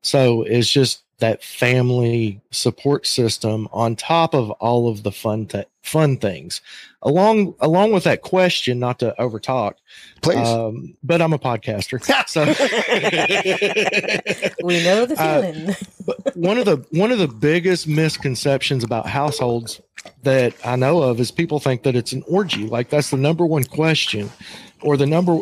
So 0.02 0.44
it's 0.44 0.72
just 0.72 1.04
that 1.20 1.44
family 1.44 2.40
support 2.52 3.06
system 3.06 3.68
on 3.74 3.96
top 3.96 4.34
of 4.34 4.52
all 4.52 4.88
of 4.88 5.04
the 5.04 5.12
fun 5.12 5.50
fun 5.84 6.18
things 6.18 6.62
along 7.02 7.56
along 7.60 7.92
with 7.94 8.04
that 8.04 8.22
question 8.22 8.80
not 8.80 9.00
to 9.00 9.14
overtalk 9.20 9.74
please. 10.22 10.48
um, 10.48 10.96
but 11.04 11.22
i'm 11.22 11.34
a 11.34 11.40
podcaster 11.40 12.00
so. 12.28 12.44
We 14.64 14.84
know 14.84 15.06
the 15.06 15.16
uh, 15.20 15.42
feeling. 15.42 15.70
uh, 15.70 15.74
but 16.06 16.36
one 16.36 16.58
of 16.58 16.66
the 16.66 16.86
one 16.92 17.12
of 17.12 17.20
the 17.20 17.28
biggest 17.28 17.88
misconceptions 17.88 18.84
about 18.84 19.08
households 19.08 19.82
that 20.24 20.54
i 20.66 20.76
know 20.76 21.02
of 21.02 21.20
is 21.20 21.32
people 21.32 21.60
think 21.60 21.84
that 21.84 21.96
it's 21.96 22.12
an 22.12 22.24
orgy. 22.28 22.68
Like 22.68 22.90
that's 22.90 23.10
the 23.10 23.18
number 23.18 23.46
one 23.46 23.64
question 23.64 24.30
or 24.82 24.98
the 24.98 25.06
number 25.06 25.40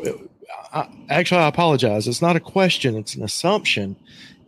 I, 0.73 0.87
actually 1.09 1.41
i 1.41 1.47
apologize. 1.47 2.07
It's 2.07 2.21
not 2.21 2.35
a 2.35 2.39
question 2.39 2.95
it's 2.95 3.15
an 3.15 3.23
assumption 3.23 3.95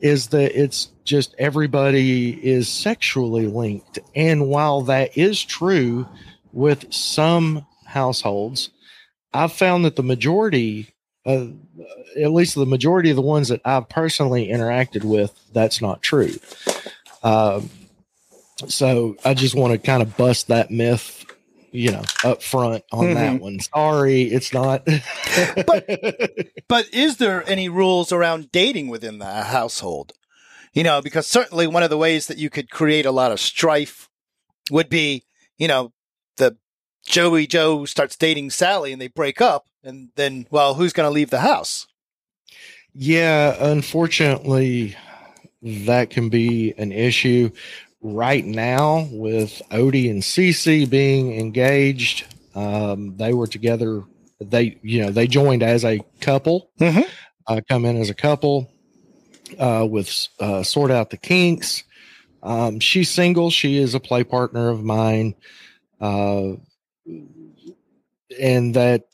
is 0.01 0.27
that 0.27 0.57
it's 0.59 0.89
just 1.03 1.35
everybody 1.37 2.31
is 2.45 2.69
sexually 2.69 3.47
linked. 3.47 3.99
And 4.15 4.47
while 4.47 4.81
that 4.83 5.17
is 5.17 5.43
true 5.43 6.07
with 6.51 6.91
some 6.93 7.65
households, 7.85 8.69
I've 9.33 9.53
found 9.53 9.85
that 9.85 9.95
the 9.95 10.03
majority, 10.03 10.93
uh, 11.25 11.47
at 12.19 12.31
least 12.31 12.55
the 12.55 12.65
majority 12.65 13.09
of 13.09 13.15
the 13.15 13.21
ones 13.21 13.49
that 13.49 13.61
I've 13.65 13.89
personally 13.89 14.47
interacted 14.47 15.03
with, 15.03 15.33
that's 15.53 15.81
not 15.81 16.01
true. 16.01 16.35
Uh, 17.23 17.61
so 18.67 19.15
I 19.23 19.33
just 19.33 19.55
want 19.55 19.73
to 19.73 19.77
kind 19.79 20.01
of 20.01 20.17
bust 20.17 20.47
that 20.47 20.71
myth 20.71 21.25
you 21.71 21.91
know 21.91 22.03
up 22.23 22.41
front 22.41 22.83
on 22.91 23.05
mm-hmm. 23.05 23.13
that 23.13 23.41
one 23.41 23.59
sorry 23.59 24.23
it's 24.23 24.53
not 24.53 24.83
but 25.65 25.85
but 26.67 26.93
is 26.93 27.17
there 27.17 27.47
any 27.47 27.69
rules 27.69 28.11
around 28.11 28.51
dating 28.51 28.87
within 28.87 29.19
the 29.19 29.43
household 29.43 30.13
you 30.73 30.83
know 30.83 31.01
because 31.01 31.27
certainly 31.27 31.67
one 31.67 31.83
of 31.83 31.89
the 31.89 31.97
ways 31.97 32.27
that 32.27 32.37
you 32.37 32.49
could 32.49 32.69
create 32.69 33.05
a 33.05 33.11
lot 33.11 33.31
of 33.31 33.39
strife 33.39 34.09
would 34.71 34.89
be 34.89 35.23
you 35.57 35.67
know 35.67 35.91
the 36.39 36.57
joey 37.05 37.47
joe 37.47 37.85
starts 37.85 38.15
dating 38.15 38.49
sally 38.49 38.91
and 38.91 39.01
they 39.01 39.07
break 39.07 39.39
up 39.39 39.67
and 39.83 40.09
then 40.15 40.45
well 40.49 40.73
who's 40.73 40.93
going 40.93 41.07
to 41.07 41.13
leave 41.13 41.29
the 41.29 41.39
house 41.39 41.87
yeah 42.93 43.55
unfortunately 43.59 44.95
that 45.61 46.09
can 46.09 46.29
be 46.29 46.73
an 46.77 46.91
issue 46.91 47.49
right 48.01 48.45
now 48.45 49.07
with 49.11 49.61
Odie 49.71 50.09
and 50.09 50.21
Cece 50.21 50.89
being 50.89 51.37
engaged. 51.39 52.25
Um, 52.55 53.15
they 53.17 53.33
were 53.33 53.47
together. 53.47 54.03
They, 54.39 54.77
you 54.81 55.01
know, 55.01 55.11
they 55.11 55.27
joined 55.27 55.63
as 55.63 55.83
a 55.83 55.99
couple, 56.21 56.71
mm-hmm. 56.79 57.01
uh, 57.47 57.61
come 57.67 57.85
in 57.85 57.97
as 57.97 58.09
a 58.09 58.13
couple 58.13 58.71
uh, 59.57 59.85
with 59.89 60.27
uh, 60.39 60.63
Sort 60.63 60.91
Out 60.91 61.09
the 61.09 61.17
Kinks. 61.17 61.83
Um, 62.41 62.79
she's 62.79 63.09
single. 63.09 63.51
She 63.51 63.77
is 63.77 63.95
a 63.95 63.99
play 63.99 64.23
partner 64.23 64.69
of 64.69 64.81
mine. 64.81 65.35
Uh, 65.99 66.53
and 68.39 68.73
that, 68.75 69.07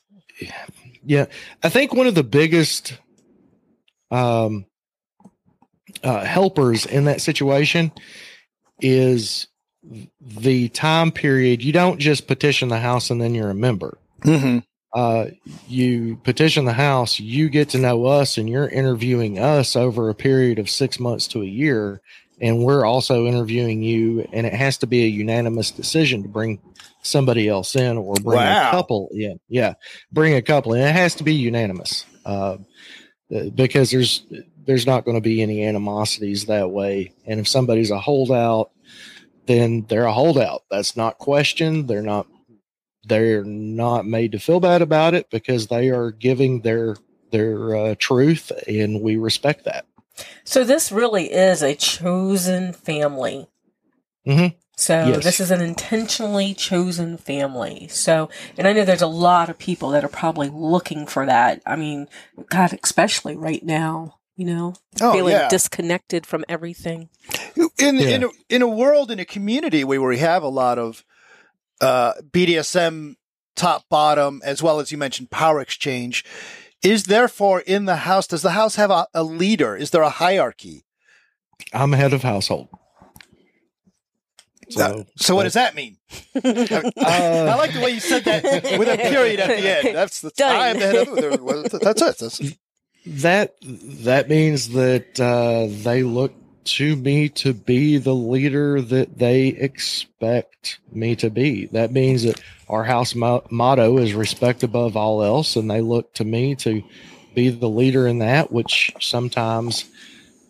yeah, 1.04 1.26
I 1.64 1.70
think 1.70 1.94
one 1.94 2.08
of 2.08 2.16
the 2.16 2.24
biggest 2.24 2.98
um, 4.12 4.66
uh, 6.04 6.24
helpers 6.24 6.86
in 6.86 7.06
that 7.06 7.22
situation 7.22 7.92
is 8.80 9.48
the 10.20 10.70
time 10.70 11.12
period. 11.12 11.64
You 11.64 11.72
don't 11.72 12.00
just 12.00 12.28
petition 12.28 12.70
the 12.70 12.80
house 12.80 13.10
and 13.10 13.22
then 13.22 13.36
you're 13.36 13.50
a 13.50 13.56
member. 13.56 13.98
Mm-hmm. 14.22 14.60
Uh, 14.94 15.28
you 15.68 16.16
petition 16.24 16.64
the 16.64 16.74
house, 16.74 17.20
you 17.20 17.50
get 17.50 17.68
to 17.68 17.78
know 17.78 18.06
us, 18.06 18.38
and 18.38 18.50
you're 18.50 18.70
interviewing 18.70 19.38
us 19.38 19.76
over 19.76 20.10
a 20.10 20.16
period 20.16 20.58
of 20.58 20.70
six 20.70 21.02
months 21.02 21.28
to 21.28 21.42
a 21.42 21.46
year. 21.46 22.02
And 22.40 22.64
we're 22.64 22.86
also 22.86 23.26
interviewing 23.26 23.84
you, 23.84 24.26
and 24.32 24.48
it 24.48 24.54
has 24.54 24.78
to 24.80 24.88
be 24.88 25.04
a 25.04 25.10
unanimous 25.10 25.70
decision 25.70 26.24
to 26.24 26.30
bring 26.30 26.62
somebody 27.06 27.48
else 27.48 27.76
in 27.76 27.98
or 27.98 28.16
bring 28.16 28.38
wow. 28.38 28.70
a 28.70 28.72
couple 28.72 29.10
in. 29.14 29.40
Yeah, 29.48 29.76
bring 30.12 30.34
a 30.34 30.42
couple 30.42 30.74
in. 30.74 30.82
It 30.82 30.96
has 30.96 31.16
to 31.16 31.24
be 31.24 31.34
unanimous 31.34 32.06
uh, 32.26 32.58
because 33.54 33.92
there's 33.92 34.26
there's 34.66 34.88
not 34.88 35.06
going 35.06 35.16
to 35.16 35.22
be 35.22 35.42
any 35.42 35.64
animosities 35.64 36.46
that 36.46 36.72
way. 36.72 37.14
And 37.26 37.40
if 37.40 37.48
somebody's 37.48 37.92
a 37.92 38.00
holdout, 38.00 38.72
then 39.46 39.86
they're 39.88 40.06
a 40.06 40.14
holdout. 40.14 40.64
That's 40.70 40.98
not 40.98 41.18
questioned. 41.18 41.88
They're 41.88 42.02
not 42.02 42.28
they're 43.08 43.44
not 43.44 44.06
made 44.06 44.32
to 44.32 44.40
feel 44.40 44.60
bad 44.60 44.82
about 44.82 45.14
it 45.14 45.30
because 45.30 45.68
they 45.68 45.90
are 45.90 46.12
giving 46.12 46.62
their 46.62 46.96
their 47.32 47.76
uh, 47.76 47.96
truth, 47.98 48.52
and 48.68 49.02
we 49.02 49.18
respect 49.18 49.66
that. 49.66 49.86
So 50.44 50.64
this 50.64 50.92
really 50.92 51.32
is 51.32 51.62
a 51.62 51.76
chosen 51.76 52.74
family. 52.74 53.48
Mm-hmm. 54.26 54.56
So 54.78 55.06
yes. 55.06 55.24
this 55.24 55.40
is 55.40 55.52
an 55.52 55.62
intentionally 55.62 56.54
chosen 56.54 57.18
family. 57.18 57.88
So, 57.90 58.30
and 58.58 58.68
I 58.68 58.74
know 58.74 58.84
there's 58.84 59.02
a 59.02 59.08
lot 59.08 59.50
of 59.50 59.58
people 59.58 59.90
that 59.92 60.04
are 60.04 60.10
probably 60.10 60.50
looking 60.50 61.06
for 61.08 61.26
that. 61.26 61.62
I 61.66 61.76
mean, 61.76 62.08
God, 62.50 62.78
especially 62.84 63.36
right 63.38 63.64
now 63.64 64.20
you 64.36 64.46
know, 64.46 64.74
oh, 65.02 65.14
feeling 65.14 65.34
yeah. 65.34 65.48
disconnected 65.48 66.26
from 66.26 66.44
everything. 66.50 67.10
In 67.78 67.98
yeah. 67.98 68.08
in 68.08 68.24
a, 68.24 68.30
in 68.50 68.62
a 68.62 68.68
world 68.68 69.12
in 69.12 69.20
a 69.20 69.26
community 69.26 69.84
where 69.84 70.02
we 70.02 70.18
have 70.18 70.44
a 70.44 70.50
lot 70.50 70.78
of 70.78 71.04
uh, 71.82 72.14
BDSM 72.32 73.16
top 73.56 73.86
bottom 73.90 74.42
as 74.44 74.62
well 74.62 74.80
as 74.80 74.92
you 74.92 74.98
mentioned 74.98 75.32
power 75.32 75.62
exchange, 75.62 76.26
is 76.84 77.06
therefore 77.06 77.62
in 77.62 77.86
the 77.86 77.98
house. 77.98 78.28
Does 78.28 78.42
the 78.42 78.52
house 78.52 78.76
have 78.76 78.92
a, 78.92 79.08
a 79.14 79.24
leader? 79.24 79.76
Is 79.76 79.92
there 79.92 80.02
a 80.02 80.10
hierarchy? 80.10 80.86
I'm 81.74 81.94
head 81.94 82.14
of 82.14 82.24
household. 82.24 82.68
So, 84.70 85.06
so 85.16 85.36
what 85.36 85.44
does 85.44 85.54
that 85.54 85.76
mean? 85.76 85.98
uh, 86.36 86.40
I 86.44 87.56
like 87.56 87.74
the 87.74 87.82
way 87.82 87.92
you 87.92 88.00
said 88.00 88.24
that 88.26 88.44
with 88.78 88.88
a 88.88 88.98
period 88.98 89.40
at 89.40 89.48
the 89.48 89.88
end. 89.88 89.88
That's 89.96 90.22
the 90.22 90.32
I 90.44 90.70
am 90.70 90.80
the 90.80 90.86
head 90.86 91.08
of. 91.08 91.82
That's 91.82 92.02
it. 92.02 92.18
That's, 92.18 92.56
that 93.06 93.56
that 93.62 94.30
means 94.30 94.70
that 94.70 95.20
uh, 95.20 95.68
they 95.84 96.04
look 96.04 96.34
to 96.66 96.96
me 96.96 97.30
to 97.30 97.54
be 97.54 97.98
the 97.98 98.16
leader 98.16 98.82
that 98.82 99.20
they 99.20 99.48
expect 99.48 100.80
me 100.92 101.16
to 101.18 101.30
be. 101.30 101.68
That 101.68 101.92
means 101.92 102.24
that 102.24 102.42
our 102.68 102.84
house 102.84 103.14
mo- 103.14 103.46
motto 103.52 103.98
is 103.98 104.14
respect 104.14 104.64
above 104.64 104.98
all 104.98 105.24
else, 105.24 105.56
and 105.56 105.70
they 105.70 105.82
look 105.82 106.14
to 106.16 106.26
me 106.26 106.56
to 106.56 106.84
be 107.36 107.50
the 107.50 107.70
leader 107.70 108.08
in 108.08 108.20
that. 108.20 108.52
Which 108.52 108.92
sometimes, 109.00 109.86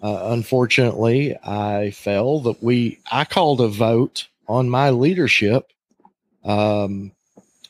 uh, 0.05 0.33
unfortunately, 0.33 1.35
I 1.43 1.89
fell 1.89 2.39
that 2.41 2.61
we 2.61 2.99
I 3.11 3.25
called 3.25 3.59
a 3.59 3.67
vote 3.67 4.27
on 4.47 4.69
my 4.69 4.91
leadership 4.91 5.71
um, 6.43 7.11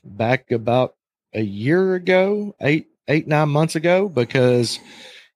back 0.04 0.52
about 0.52 0.96
a 1.34 1.42
year 1.42 1.96
ago, 1.96 2.54
eight 2.60 2.88
eight 3.08 3.26
nine 3.26 3.48
months 3.48 3.78
ago 3.78 4.10
because 4.10 4.80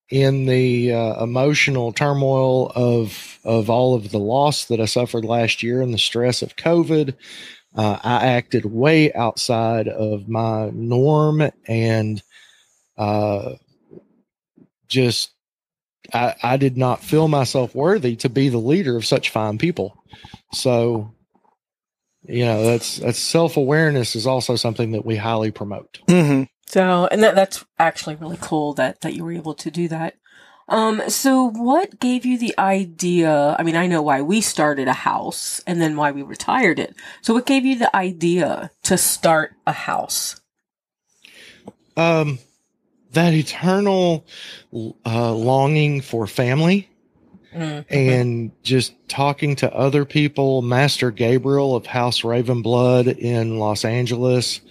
in 0.09 0.45
the 0.45 0.91
uh, 0.91 1.23
emotional 1.23 1.93
turmoil 1.93 2.69
of 2.75 3.39
of 3.45 3.69
all 3.69 3.95
of 3.95 4.11
the 4.11 4.19
loss 4.19 4.65
that 4.65 4.81
I 4.81 4.85
suffered 4.85 5.23
last 5.23 5.63
year 5.63 5.81
and 5.81 5.93
the 5.93 5.97
stress 5.97 6.41
of 6.41 6.57
COVID, 6.57 7.15
uh, 7.77 7.99
I 8.03 8.27
acted 8.27 8.65
way 8.65 9.13
outside 9.13 9.87
of 9.87 10.27
my 10.27 10.69
norm 10.71 11.49
and 11.65 12.21
uh, 12.97 13.53
just 14.89 15.31
I, 16.13 16.35
I 16.41 16.57
did 16.57 16.77
not 16.77 17.03
feel 17.03 17.27
myself 17.27 17.75
worthy 17.75 18.15
to 18.17 18.29
be 18.29 18.49
the 18.49 18.57
leader 18.57 18.95
of 18.95 19.05
such 19.05 19.29
fine 19.29 19.57
people. 19.57 20.03
So, 20.53 21.13
you 22.23 22.45
know, 22.45 22.63
that's 22.63 22.97
that's 22.97 23.19
self 23.19 23.57
awareness 23.57 24.15
is 24.15 24.27
also 24.27 24.55
something 24.55 24.91
that 24.91 25.05
we 25.05 25.15
highly 25.15 25.51
promote. 25.51 25.99
Mm-hmm. 26.07 26.43
So, 26.67 27.07
and 27.11 27.23
that 27.23 27.35
that's 27.35 27.65
actually 27.77 28.15
really 28.15 28.37
cool 28.41 28.73
that 28.75 29.01
that 29.01 29.13
you 29.13 29.23
were 29.23 29.31
able 29.31 29.55
to 29.55 29.71
do 29.71 29.87
that. 29.87 30.15
Um, 30.69 31.01
so 31.09 31.49
what 31.49 31.99
gave 31.99 32.25
you 32.25 32.37
the 32.37 32.53
idea? 32.59 33.55
I 33.57 33.63
mean, 33.63 33.75
I 33.75 33.87
know 33.87 34.03
why 34.03 34.21
we 34.21 34.39
started 34.39 34.87
a 34.87 34.93
house 34.93 35.63
and 35.65 35.81
then 35.81 35.95
why 35.95 36.11
we 36.11 36.21
retired 36.21 36.77
it. 36.77 36.95
So 37.21 37.33
what 37.33 37.47
gave 37.47 37.65
you 37.65 37.75
the 37.75 37.93
idea 37.95 38.69
to 38.83 38.97
start 38.97 39.55
a 39.65 39.71
house? 39.71 40.39
Um, 41.97 42.37
that 43.13 43.33
eternal 43.33 44.25
uh, 45.05 45.33
longing 45.33 46.01
for 46.01 46.27
family 46.27 46.89
mm-hmm. 47.53 47.93
and 47.93 48.51
just 48.63 48.93
talking 49.07 49.55
to 49.57 49.73
other 49.73 50.05
people. 50.05 50.61
Master 50.61 51.11
Gabriel 51.11 51.75
of 51.75 51.85
House 51.85 52.21
Ravenblood 52.21 53.17
in 53.17 53.59
Los 53.59 53.85
Angeles, 53.85 54.61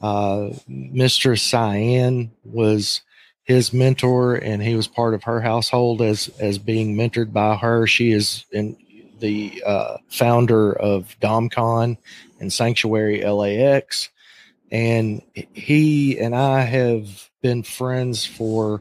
uh, 0.00 0.50
Mistress 0.68 1.42
Cyan 1.42 2.30
was 2.44 3.02
his 3.44 3.72
mentor, 3.72 4.36
and 4.36 4.62
he 4.62 4.74
was 4.74 4.88
part 4.88 5.14
of 5.14 5.24
her 5.24 5.40
household 5.40 6.00
as 6.00 6.28
as 6.40 6.58
being 6.58 6.96
mentored 6.96 7.32
by 7.32 7.56
her. 7.56 7.86
She 7.86 8.12
is 8.12 8.44
in 8.50 8.76
the 9.20 9.62
uh, 9.64 9.98
founder 10.08 10.72
of 10.72 11.16
DomCon 11.20 11.96
and 12.40 12.52
Sanctuary 12.52 13.22
LAX, 13.22 14.08
and 14.70 15.20
he 15.34 16.18
and 16.18 16.34
I 16.34 16.62
have 16.62 17.30
been 17.44 17.62
friends 17.62 18.24
for 18.24 18.80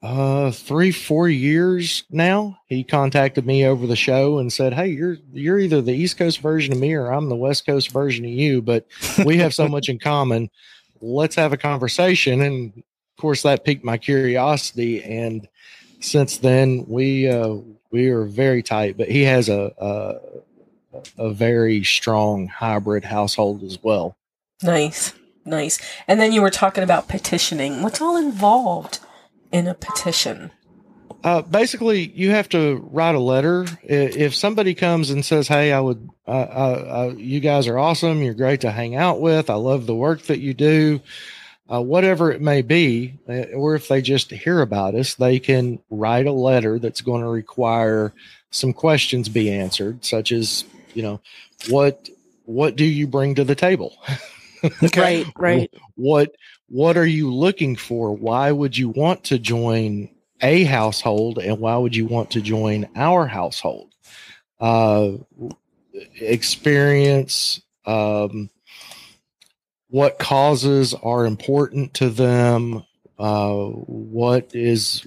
uh 0.00 0.52
three 0.52 0.92
four 0.92 1.28
years 1.28 2.04
now. 2.08 2.56
He 2.68 2.84
contacted 2.84 3.44
me 3.44 3.66
over 3.66 3.84
the 3.88 3.96
show 3.96 4.38
and 4.38 4.50
said 4.50 4.72
hey 4.72 4.86
you're 4.86 5.16
you're 5.32 5.58
either 5.58 5.82
the 5.82 5.92
east 5.92 6.16
coast 6.16 6.40
version 6.40 6.72
of 6.72 6.78
me 6.78 6.94
or 6.94 7.12
i'm 7.12 7.28
the 7.28 7.34
west 7.36 7.66
coast 7.66 7.90
version 7.90 8.24
of 8.24 8.30
you 8.30 8.62
but 8.62 8.86
we 9.26 9.36
have 9.38 9.52
so 9.52 9.66
much 9.68 9.88
in 9.88 9.98
common. 10.12 10.48
Let's 11.02 11.34
have 11.34 11.52
a 11.52 11.56
conversation. 11.56 12.42
And 12.42 12.72
of 12.76 13.20
course 13.20 13.42
that 13.42 13.64
piqued 13.64 13.84
my 13.84 13.98
curiosity. 13.98 15.02
And 15.02 15.48
since 15.98 16.38
then 16.38 16.84
we 16.86 17.28
uh 17.28 17.56
we 17.90 18.08
are 18.08 18.24
very 18.24 18.62
tight 18.62 18.96
but 18.96 19.08
he 19.08 19.22
has 19.22 19.48
a 19.48 19.74
a, 20.96 21.00
a 21.18 21.30
very 21.32 21.82
strong 21.82 22.46
hybrid 22.46 23.04
household 23.04 23.64
as 23.64 23.82
well. 23.82 24.16
Nice 24.62 25.12
Nice. 25.44 25.78
And 26.06 26.20
then 26.20 26.32
you 26.32 26.42
were 26.42 26.50
talking 26.50 26.84
about 26.84 27.08
petitioning. 27.08 27.82
What's 27.82 28.00
all 28.00 28.16
involved 28.16 29.00
in 29.52 29.66
a 29.66 29.74
petition? 29.74 30.52
Uh, 31.22 31.42
basically, 31.42 32.10
you 32.14 32.30
have 32.30 32.48
to 32.50 32.88
write 32.90 33.14
a 33.14 33.20
letter. 33.20 33.66
If 33.82 34.34
somebody 34.34 34.74
comes 34.74 35.10
and 35.10 35.24
says, 35.24 35.48
"Hey, 35.48 35.72
I 35.72 35.80
would, 35.80 36.08
uh, 36.26 36.30
uh, 36.30 37.14
you 37.16 37.40
guys 37.40 37.66
are 37.66 37.78
awesome. 37.78 38.22
You're 38.22 38.34
great 38.34 38.62
to 38.62 38.70
hang 38.70 38.96
out 38.96 39.20
with. 39.20 39.50
I 39.50 39.54
love 39.54 39.86
the 39.86 39.94
work 39.94 40.22
that 40.22 40.40
you 40.40 40.54
do," 40.54 41.00
uh, 41.70 41.82
whatever 41.82 42.32
it 42.32 42.40
may 42.40 42.62
be, 42.62 43.18
uh, 43.28 43.54
or 43.54 43.74
if 43.74 43.88
they 43.88 44.00
just 44.00 44.30
hear 44.30 44.62
about 44.62 44.94
us, 44.94 45.14
they 45.14 45.38
can 45.38 45.78
write 45.90 46.26
a 46.26 46.32
letter 46.32 46.78
that's 46.78 47.02
going 47.02 47.22
to 47.22 47.28
require 47.28 48.14
some 48.50 48.72
questions 48.72 49.28
be 49.28 49.50
answered, 49.50 50.04
such 50.04 50.32
as, 50.32 50.64
you 50.94 51.02
know, 51.02 51.20
what 51.68 52.08
what 52.46 52.76
do 52.76 52.84
you 52.84 53.06
bring 53.06 53.34
to 53.34 53.44
the 53.44 53.54
table? 53.54 53.96
okay. 54.82 55.24
Right, 55.24 55.26
right. 55.36 55.74
What 55.94 56.34
what 56.68 56.96
are 56.96 57.06
you 57.06 57.32
looking 57.32 57.76
for? 57.76 58.16
Why 58.16 58.52
would 58.52 58.76
you 58.76 58.90
want 58.90 59.24
to 59.24 59.38
join 59.38 60.08
a 60.40 60.64
household 60.64 61.38
and 61.38 61.58
why 61.58 61.76
would 61.76 61.94
you 61.94 62.06
want 62.06 62.30
to 62.32 62.40
join 62.40 62.88
our 62.96 63.26
household? 63.26 63.92
Uh, 64.58 65.12
experience, 66.20 67.60
um, 67.86 68.50
what 69.88 70.18
causes 70.18 70.94
are 70.94 71.26
important 71.26 71.94
to 71.94 72.10
them, 72.10 72.84
uh, 73.18 73.54
what 73.54 74.50
is 74.54 75.06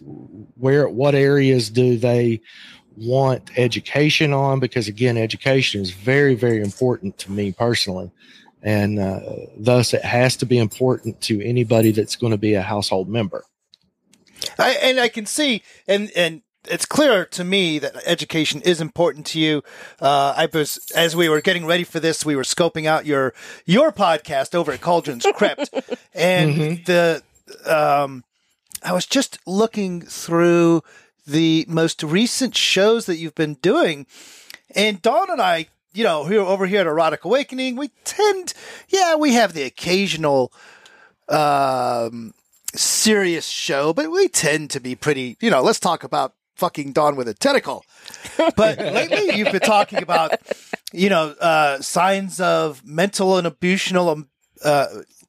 where 0.55 0.87
what 0.87 1.15
areas 1.15 1.69
do 1.69 1.97
they 1.97 2.41
want 2.95 3.57
education 3.57 4.33
on 4.33 4.59
because 4.59 4.87
again 4.87 5.17
education 5.17 5.81
is 5.81 5.89
very 5.89 6.35
very 6.35 6.61
important 6.61 7.17
to 7.17 7.31
me 7.31 7.51
personally 7.51 8.11
and 8.63 8.97
uh, 8.97 9.19
thus 9.58 9.93
it 9.93 10.04
has 10.04 10.38
to 10.38 10.45
be 10.45 10.58
important 10.58 11.19
to 11.21 11.45
anybody 11.45 11.91
that's 11.91 12.15
going 12.15 12.32
to 12.32 12.38
be 12.38 12.54
a 12.54 12.62
household 12.62 13.10
member. 13.10 13.43
I, 14.58 14.71
and 14.82 14.99
I 14.99 15.10
can 15.10 15.26
see, 15.26 15.63
and 15.88 16.12
and 16.15 16.41
it's 16.65 16.86
clear 16.86 17.26
to 17.26 17.43
me 17.43 17.80
that 17.80 17.95
education 18.06 18.62
is 18.62 18.80
important 18.80 19.26
to 19.28 19.39
you. 19.39 19.63
Uh, 20.02 20.34
I 20.36 20.47
was 20.52 20.91
as 20.95 21.15
we 21.15 21.30
were 21.30 21.41
getting 21.41 21.65
ready 21.65 21.84
for 21.84 21.99
this, 21.99 22.26
we 22.26 22.36
were 22.36 22.43
scoping 22.43 22.86
out 22.86 23.06
your 23.06 23.34
your 23.65 23.91
podcast 23.91 24.56
over 24.56 24.71
at 24.71 24.82
Cauldron's 24.82 25.28
Crypt, 25.36 25.69
and 26.13 26.56
mm-hmm. 26.56 26.84
the 26.86 27.21
um, 27.65 28.23
I 28.82 28.93
was 28.93 29.06
just 29.06 29.39
looking 29.45 30.02
through 30.02 30.84
the 31.26 31.65
most 31.67 32.04
recent 32.04 32.56
shows 32.56 33.06
that 33.06 33.17
you've 33.17 33.36
been 33.36 33.56
doing, 33.56 34.08
and 34.76 35.02
Dawn 35.02 35.30
and 35.30 35.41
I 35.41 35.67
you 35.93 36.03
know, 36.03 36.25
here 36.25 36.41
over 36.41 36.65
here 36.65 36.82
at 36.82 36.88
Erotic 36.88 37.23
Awakening, 37.23 37.75
we 37.75 37.89
tend, 38.03 38.53
yeah, 38.89 39.15
we 39.15 39.34
have 39.34 39.53
the 39.53 39.63
occasional 39.63 40.51
um, 41.29 42.34
serious 42.73 43.47
show, 43.47 43.93
but 43.93 44.12
we 44.12 44.27
tend 44.27 44.71
to 44.71 44.79
be 44.79 44.95
pretty, 44.95 45.38
you 45.39 45.49
know, 45.51 45.62
let's 45.62 45.79
talk 45.79 46.03
about 46.03 46.34
fucking 46.56 46.93
Dawn 46.93 47.15
with 47.15 47.27
a 47.27 47.34
tentacle. 47.34 47.86
But 48.56 48.77
lately 48.79 49.38
you've 49.38 49.51
been 49.51 49.62
talking 49.62 50.01
about, 50.01 50.34
you 50.91 51.10
know, 51.10 51.36
uh, 51.39 51.79
signs 51.82 52.39
of 52.39 52.86
mental 52.86 53.38
and 53.38 53.47
emotional, 53.47 54.10
um, 54.10 54.29
uh, 54.63 54.88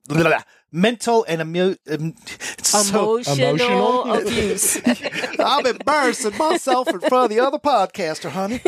blah, 0.09 0.23
blah, 0.23 0.43
mental 0.75 1.25
and 1.29 1.41
emu- 1.41 1.77
um, 1.91 2.15
emotional, 2.59 3.23
so 3.25 3.33
emotional 3.33 4.13
abuse. 4.19 4.81
I'm 5.39 5.65
embarrassing 5.65 6.37
myself 6.37 6.89
in 6.89 7.01
front 7.01 7.31
of 7.31 7.31
the 7.31 7.41
other 7.41 7.59
podcaster, 7.59 8.31
honey. 8.31 8.61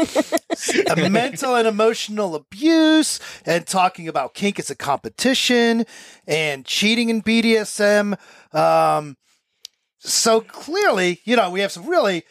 mental 1.10 1.56
and 1.56 1.66
emotional 1.66 2.34
abuse, 2.36 3.18
and 3.44 3.66
talking 3.66 4.06
about 4.08 4.34
kink 4.34 4.58
as 4.58 4.70
a 4.70 4.76
competition, 4.76 5.84
and 6.26 6.64
cheating 6.64 7.10
in 7.10 7.22
BDSM. 7.22 8.16
Um, 8.54 9.16
so 9.98 10.40
clearly, 10.40 11.20
you 11.24 11.34
know, 11.34 11.50
we 11.50 11.60
have 11.60 11.72
some 11.72 11.86
really. 11.86 12.22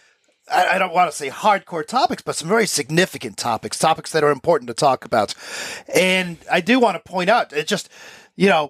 I, 0.48 0.78
don't 0.78 0.94
want 0.94 1.10
to 1.10 1.18
say 1.18 1.32
hardcore 1.32 1.84
topics, 1.84 2.22
but 2.22 2.36
some 2.36 2.48
very 2.48 2.68
significant 2.68 3.36
topics, 3.36 3.80
topics 3.80 4.12
that 4.12 4.24
are 4.24 4.30
important 4.30 4.68
to 4.68 4.76
talk 4.76 5.04
about. 5.04 5.34
And 5.92 6.38
I 6.52 6.62
do 6.62 6.80
want 6.80 7.04
to 7.04 7.12
point 7.12 7.32
out, 7.32 7.52
it 7.52 7.68
just, 7.68 7.90
you 8.36 8.48
know, 8.48 8.70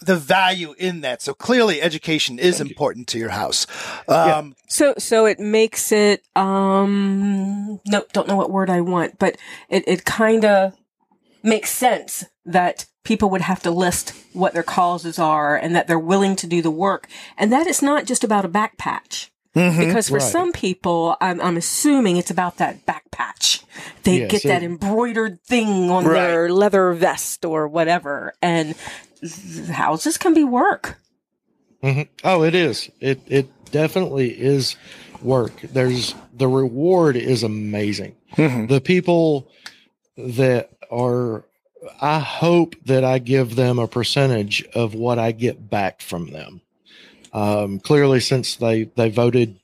the 0.00 0.16
value 0.16 0.74
in 0.78 1.02
that. 1.02 1.22
So 1.22 1.34
clearly 1.34 1.80
education 1.80 2.38
is 2.38 2.58
Thank 2.58 2.70
important 2.70 3.12
you. 3.12 3.12
to 3.12 3.18
your 3.18 3.28
house. 3.30 3.66
Um, 4.08 4.16
yeah. 4.28 4.50
So, 4.68 4.94
so 4.98 5.26
it 5.26 5.38
makes 5.38 5.92
it, 5.92 6.24
um, 6.36 7.80
no, 7.86 8.04
don't 8.12 8.28
know 8.28 8.36
what 8.36 8.50
word 8.50 8.70
I 8.70 8.80
want, 8.80 9.18
but 9.18 9.36
it, 9.68 9.84
it 9.86 10.04
kind 10.04 10.44
of 10.44 10.74
makes 11.42 11.70
sense 11.70 12.24
that 12.44 12.86
people 13.04 13.30
would 13.30 13.40
have 13.40 13.62
to 13.62 13.70
list 13.70 14.14
what 14.32 14.52
their 14.52 14.62
causes 14.62 15.18
are 15.18 15.56
and 15.56 15.74
that 15.74 15.86
they're 15.86 15.98
willing 15.98 16.36
to 16.36 16.46
do 16.46 16.62
the 16.62 16.70
work. 16.70 17.08
And 17.36 17.52
that 17.52 17.66
is 17.66 17.82
not 17.82 18.06
just 18.06 18.24
about 18.24 18.44
a 18.44 18.48
back 18.48 18.78
patch. 18.78 19.30
Mm-hmm, 19.54 19.80
because 19.80 20.08
for 20.08 20.18
right. 20.18 20.22
some 20.22 20.52
people, 20.52 21.16
I'm, 21.20 21.40
I'm, 21.40 21.56
assuming 21.56 22.18
it's 22.18 22.30
about 22.30 22.58
that 22.58 22.86
back 22.86 23.10
patch. 23.10 23.64
They 24.04 24.28
get 24.28 24.44
that 24.44 24.62
embroidered 24.62 25.42
thing 25.42 25.90
on 25.90 26.04
right. 26.04 26.12
their 26.12 26.52
leather 26.52 26.92
vest 26.92 27.44
or 27.44 27.66
whatever. 27.66 28.32
And 28.40 28.76
houses 29.70 30.18
can 30.18 30.34
be 30.34 30.44
work. 30.44 30.98
Mm-hmm. 31.82 32.02
Oh, 32.24 32.42
it 32.42 32.54
is. 32.54 32.90
It 33.00 33.20
it 33.26 33.48
definitely 33.70 34.38
is 34.38 34.76
work. 35.22 35.60
There's 35.62 36.14
the 36.34 36.48
reward 36.48 37.16
is 37.16 37.42
amazing. 37.42 38.16
Mm-hmm. 38.34 38.66
The 38.66 38.80
people 38.80 39.50
that 40.16 40.70
are 40.90 41.44
I 42.00 42.18
hope 42.18 42.76
that 42.84 43.04
I 43.04 43.18
give 43.18 43.56
them 43.56 43.78
a 43.78 43.88
percentage 43.88 44.64
of 44.74 44.94
what 44.94 45.18
I 45.18 45.32
get 45.32 45.70
back 45.70 46.02
from 46.02 46.30
them. 46.30 46.60
Um, 47.32 47.78
clearly, 47.80 48.20
since 48.20 48.56
they 48.56 48.84
they 48.84 49.10
voted 49.10 49.58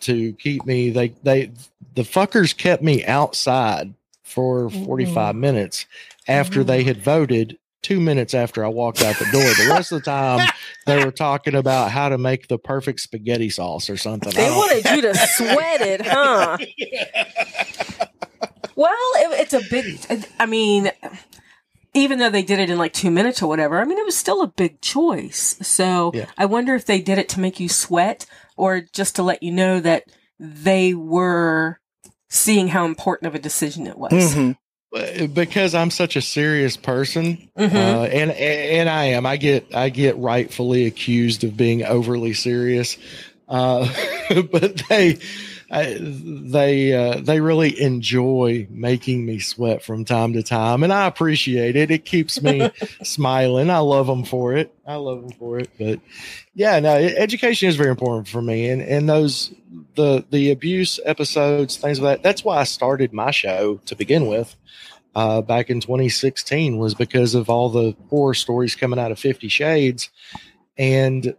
to 0.00 0.32
keep 0.34 0.64
me, 0.64 0.90
they 0.90 1.08
they 1.22 1.50
the 1.94 2.02
fuckers 2.02 2.56
kept 2.56 2.82
me 2.82 3.04
outside 3.04 3.94
for 4.22 4.70
45 4.70 5.14
mm-hmm. 5.14 5.40
minutes 5.40 5.86
after 6.28 6.60
mm-hmm. 6.60 6.68
they 6.68 6.84
had 6.84 7.02
voted 7.02 7.58
two 7.88 8.00
minutes 8.00 8.34
after 8.34 8.62
I 8.62 8.68
walked 8.68 9.00
out 9.00 9.16
the 9.16 9.24
door. 9.32 9.42
The 9.42 9.70
rest 9.70 9.92
of 9.92 10.00
the 10.00 10.10
time, 10.10 10.46
they 10.84 11.02
were 11.02 11.10
talking 11.10 11.54
about 11.54 11.90
how 11.90 12.10
to 12.10 12.18
make 12.18 12.46
the 12.46 12.58
perfect 12.58 13.00
spaghetti 13.00 13.48
sauce 13.48 13.88
or 13.88 13.96
something. 13.96 14.30
They 14.34 14.50
wanted 14.50 14.84
you 14.90 15.00
to 15.02 15.14
sweat 15.16 15.80
it, 15.80 16.02
huh? 16.04 16.58
well, 18.76 18.92
it, 19.16 19.40
it's 19.40 19.54
a 19.54 19.62
big. 19.70 20.26
I 20.38 20.44
mean, 20.44 20.90
even 21.94 22.18
though 22.18 22.28
they 22.28 22.42
did 22.42 22.58
it 22.58 22.68
in 22.68 22.76
like 22.76 22.92
two 22.92 23.10
minutes 23.10 23.40
or 23.40 23.48
whatever, 23.48 23.80
I 23.80 23.86
mean, 23.86 23.96
it 23.96 24.04
was 24.04 24.16
still 24.16 24.42
a 24.42 24.48
big 24.48 24.82
choice. 24.82 25.56
So 25.62 26.10
yeah. 26.12 26.26
I 26.36 26.44
wonder 26.44 26.74
if 26.74 26.84
they 26.84 27.00
did 27.00 27.16
it 27.16 27.30
to 27.30 27.40
make 27.40 27.58
you 27.58 27.70
sweat 27.70 28.26
or 28.58 28.82
just 28.92 29.16
to 29.16 29.22
let 29.22 29.42
you 29.42 29.50
know 29.50 29.80
that 29.80 30.04
they 30.38 30.92
were 30.92 31.80
seeing 32.28 32.68
how 32.68 32.84
important 32.84 33.28
of 33.28 33.34
a 33.34 33.38
decision 33.38 33.86
it 33.86 33.96
was. 33.96 34.12
Mm-hmm 34.12 34.52
because 34.90 35.74
I'm 35.74 35.90
such 35.90 36.16
a 36.16 36.22
serious 36.22 36.76
person, 36.76 37.48
mm-hmm. 37.56 37.76
uh, 37.76 38.04
and 38.04 38.30
and 38.30 38.88
I 38.88 39.04
am. 39.06 39.26
I 39.26 39.36
get 39.36 39.74
I 39.74 39.90
get 39.90 40.16
rightfully 40.16 40.86
accused 40.86 41.44
of 41.44 41.56
being 41.56 41.84
overly 41.84 42.32
serious, 42.32 42.96
uh, 43.48 43.86
but 44.50 44.82
they 44.88 45.18
I, 45.70 45.98
they 46.00 46.94
uh, 46.94 47.20
they 47.20 47.40
really 47.40 47.78
enjoy 47.80 48.66
making 48.70 49.26
me 49.26 49.38
sweat 49.38 49.82
from 49.82 50.04
time 50.06 50.32
to 50.32 50.42
time, 50.42 50.82
and 50.82 50.92
I 50.92 51.06
appreciate 51.06 51.76
it. 51.76 51.90
It 51.90 52.06
keeps 52.06 52.40
me 52.40 52.70
smiling. 53.02 53.68
I 53.68 53.78
love 53.78 54.06
them 54.06 54.24
for 54.24 54.54
it. 54.54 54.74
I 54.86 54.94
love 54.94 55.20
them 55.20 55.32
for 55.32 55.58
it. 55.58 55.68
But 55.78 56.00
yeah, 56.54 56.80
no, 56.80 56.94
education 56.94 57.68
is 57.68 57.76
very 57.76 57.90
important 57.90 58.28
for 58.28 58.40
me, 58.40 58.70
and 58.70 58.80
and 58.80 59.08
those 59.08 59.52
the 59.94 60.24
the 60.30 60.50
abuse 60.52 60.98
episodes, 61.04 61.76
things 61.76 62.00
like 62.00 62.18
that. 62.18 62.22
That's 62.22 62.44
why 62.44 62.58
I 62.58 62.64
started 62.64 63.12
my 63.12 63.30
show 63.30 63.80
to 63.84 63.94
begin 63.94 64.26
with. 64.26 64.56
Uh, 65.14 65.42
back 65.42 65.68
in 65.68 65.80
2016 65.80 66.78
was 66.78 66.94
because 66.94 67.34
of 67.34 67.50
all 67.50 67.68
the 67.68 67.96
horror 68.08 68.34
stories 68.34 68.76
coming 68.76 68.98
out 68.98 69.10
of 69.10 69.18
Fifty 69.18 69.48
Shades, 69.48 70.08
and 70.78 71.36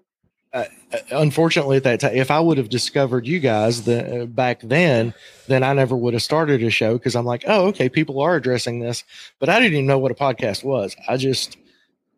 uh, 0.51 0.65
unfortunately 1.11 1.77
at 1.77 1.83
that 1.83 1.99
time 1.99 2.15
if 2.15 2.31
i 2.31 2.39
would 2.39 2.57
have 2.57 2.69
discovered 2.69 3.27
you 3.27 3.39
guys 3.39 3.83
the, 3.83 4.23
uh, 4.23 4.25
back 4.25 4.59
then 4.61 5.13
then 5.47 5.61
i 5.61 5.73
never 5.73 5.95
would 5.95 6.13
have 6.13 6.23
started 6.23 6.63
a 6.63 6.71
show 6.71 6.97
because 6.97 7.15
i'm 7.15 7.25
like 7.25 7.43
oh 7.45 7.67
okay 7.67 7.87
people 7.87 8.19
are 8.19 8.35
addressing 8.35 8.79
this. 8.79 9.03
But 9.37 9.49
i 9.49 9.59
didn't 9.59 9.73
even 9.73 9.85
know 9.85 9.99
what 9.99 10.11
a 10.11 10.15
podcast 10.15 10.63
was. 10.63 10.95
I 11.07 11.17
just 11.17 11.57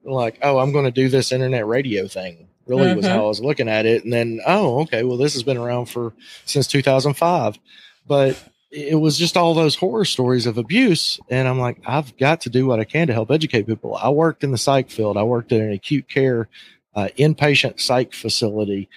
like 0.03 0.39
oh 0.41 0.59
i'm 0.59 0.71
going 0.71 0.85
to 0.85 0.91
do 0.91 1.09
this 1.09 1.31
internet 1.31 1.67
radio 1.67 2.07
thing. 2.07 2.47
Really 2.67 2.85
mm-hmm. 2.85 2.97
was 2.97 3.05
how 3.05 3.25
i 3.25 3.27
was 3.27 3.41
looking 3.41 3.67
at 3.67 3.85
it. 3.85 4.03
And 4.03 4.13
then 4.13 4.39
oh 4.47 4.81
okay 4.81 5.03
well 5.03 5.17
this 5.17 5.33
has 5.33 5.43
been 5.43 5.57
around 5.57 5.87
for 5.87 6.13
since 6.45 6.67
2005 6.67 7.59
but 8.07 8.41
it 8.71 8.95
was 8.95 9.17
just 9.17 9.35
all 9.35 9.53
those 9.53 9.75
horror 9.75 10.05
stories 10.05 10.45
of 10.45 10.57
abuse. 10.57 11.19
And 11.29 11.49
i'm 11.49 11.59
like 11.59 11.81
i've 11.85 12.15
got 12.17 12.41
to 12.41 12.49
do 12.49 12.65
what 12.65 12.79
i 12.79 12.85
can 12.85 13.07
to 13.07 13.13
help 13.13 13.29
educate 13.29 13.67
people. 13.67 13.95
I 13.95 14.09
worked 14.09 14.43
in 14.43 14.51
the 14.51 14.57
psych 14.57 14.89
field. 14.89 15.17
I 15.17 15.23
worked 15.23 15.51
in 15.51 15.61
an 15.61 15.73
acute 15.73 16.07
care 16.07 16.47
uh, 16.95 17.09
inpatient 17.17 17.79
psych 17.79 18.13
facility 18.13 18.89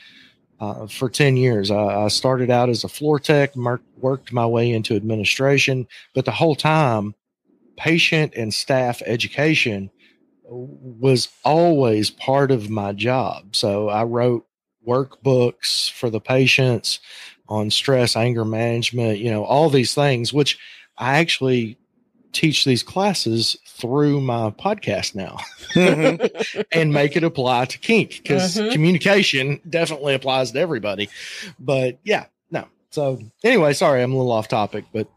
uh, 0.61 0.87
for 0.87 1.09
10 1.09 1.37
years. 1.37 1.71
I, 1.71 2.05
I, 2.05 2.09
started 2.09 2.51
out 2.51 2.69
as 2.69 2.85
a 2.85 2.89
floor 2.89 3.19
tech, 3.19 3.55
worked 3.97 4.33
my 4.33 4.47
way 4.47 4.71
into 4.71 4.97
administration, 4.97 5.87
but 6.15 6.25
the 6.25 6.31
whole 6.31 6.55
time, 6.55 7.15
patient 7.77 8.35
and 8.37 8.55
staff 8.55 9.03
education 9.05 9.91
was 10.45 11.29
always 11.45 12.11
part 12.11 12.51
of 12.51 12.71
my 12.71 12.93
job. 12.93 13.57
So 13.57 13.89
I 13.89 14.05
wrote 14.05 14.47
workbooks 14.87 15.91
for 15.91 16.11
the 16.11 16.21
patients 16.21 17.01
on 17.49 17.71
stress, 17.71 18.17
anger 18.17 18.45
management, 18.45 19.19
you 19.19 19.31
know, 19.31 19.45
all 19.45 19.71
these 19.71 19.95
things, 19.95 20.33
which 20.33 20.59
I 20.99 21.19
actually 21.19 21.79
teach 22.35 22.65
these 22.65 22.83
classes 22.83 23.57
through 23.67 24.21
my 24.21 24.51
podcast 24.51 25.15
now 25.15 25.39
mm-hmm. 25.75 26.61
and 26.73 26.93
make 26.93 27.17
it 27.17 27.25
apply 27.25 27.65
to 27.67 27.79
kink 27.79 28.21
because 28.23 28.57
mm-hmm. 28.57 28.73
communication 28.73 29.61
definitely 29.69 30.15
applies 30.15 30.53
to 30.53 30.59
everybody. 30.59 31.09
But 31.59 31.99
yeah, 32.05 32.27
no. 32.51 32.67
So 32.91 33.21
anyway, 33.43 33.73
sorry, 33.73 34.03
I'm 34.03 34.13
a 34.13 34.17
little 34.17 34.33
off 34.33 34.49
topic, 34.49 34.85
but 34.93 35.09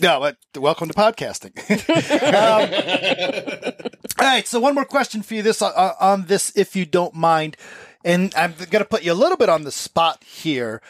no, 0.00 0.20
but 0.20 0.36
welcome 0.60 0.88
to 0.88 0.94
podcasting. 0.94 1.58
um, 2.34 3.84
all 4.18 4.26
right, 4.26 4.46
so 4.46 4.60
one 4.60 4.74
more 4.74 4.84
question 4.84 5.22
for 5.22 5.34
you 5.34 5.42
this 5.42 5.60
uh, 5.60 5.94
on 6.00 6.26
this, 6.26 6.56
if 6.56 6.76
you 6.76 6.86
don't 6.86 7.14
mind, 7.14 7.56
and 8.04 8.32
I'm 8.36 8.52
going 8.52 8.82
to 8.82 8.84
put 8.84 9.02
you 9.02 9.12
a 9.12 9.14
little 9.14 9.36
bit 9.36 9.48
on 9.48 9.64
the 9.64 9.72
spot 9.72 10.22
here. 10.24 10.80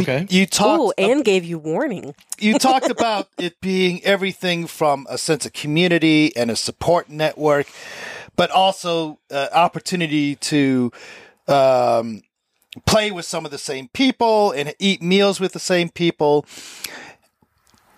Okay. 0.00 0.26
you 0.30 0.46
talked 0.46 0.80
Ooh, 0.82 0.92
and 0.98 1.24
gave 1.24 1.44
you 1.44 1.58
warning. 1.58 2.14
you 2.38 2.58
talked 2.58 2.90
about 2.90 3.28
it 3.38 3.60
being 3.60 4.02
everything 4.04 4.66
from 4.66 5.06
a 5.08 5.18
sense 5.18 5.46
of 5.46 5.52
community 5.52 6.34
and 6.36 6.50
a 6.50 6.56
support 6.56 7.08
network, 7.08 7.66
but 8.36 8.50
also 8.50 9.18
uh, 9.30 9.48
opportunity 9.52 10.36
to 10.36 10.92
um, 11.48 12.22
play 12.86 13.10
with 13.10 13.24
some 13.24 13.44
of 13.44 13.50
the 13.50 13.58
same 13.58 13.88
people 13.88 14.50
and 14.52 14.74
eat 14.78 15.02
meals 15.02 15.40
with 15.40 15.52
the 15.52 15.60
same 15.60 15.88
people. 15.88 16.46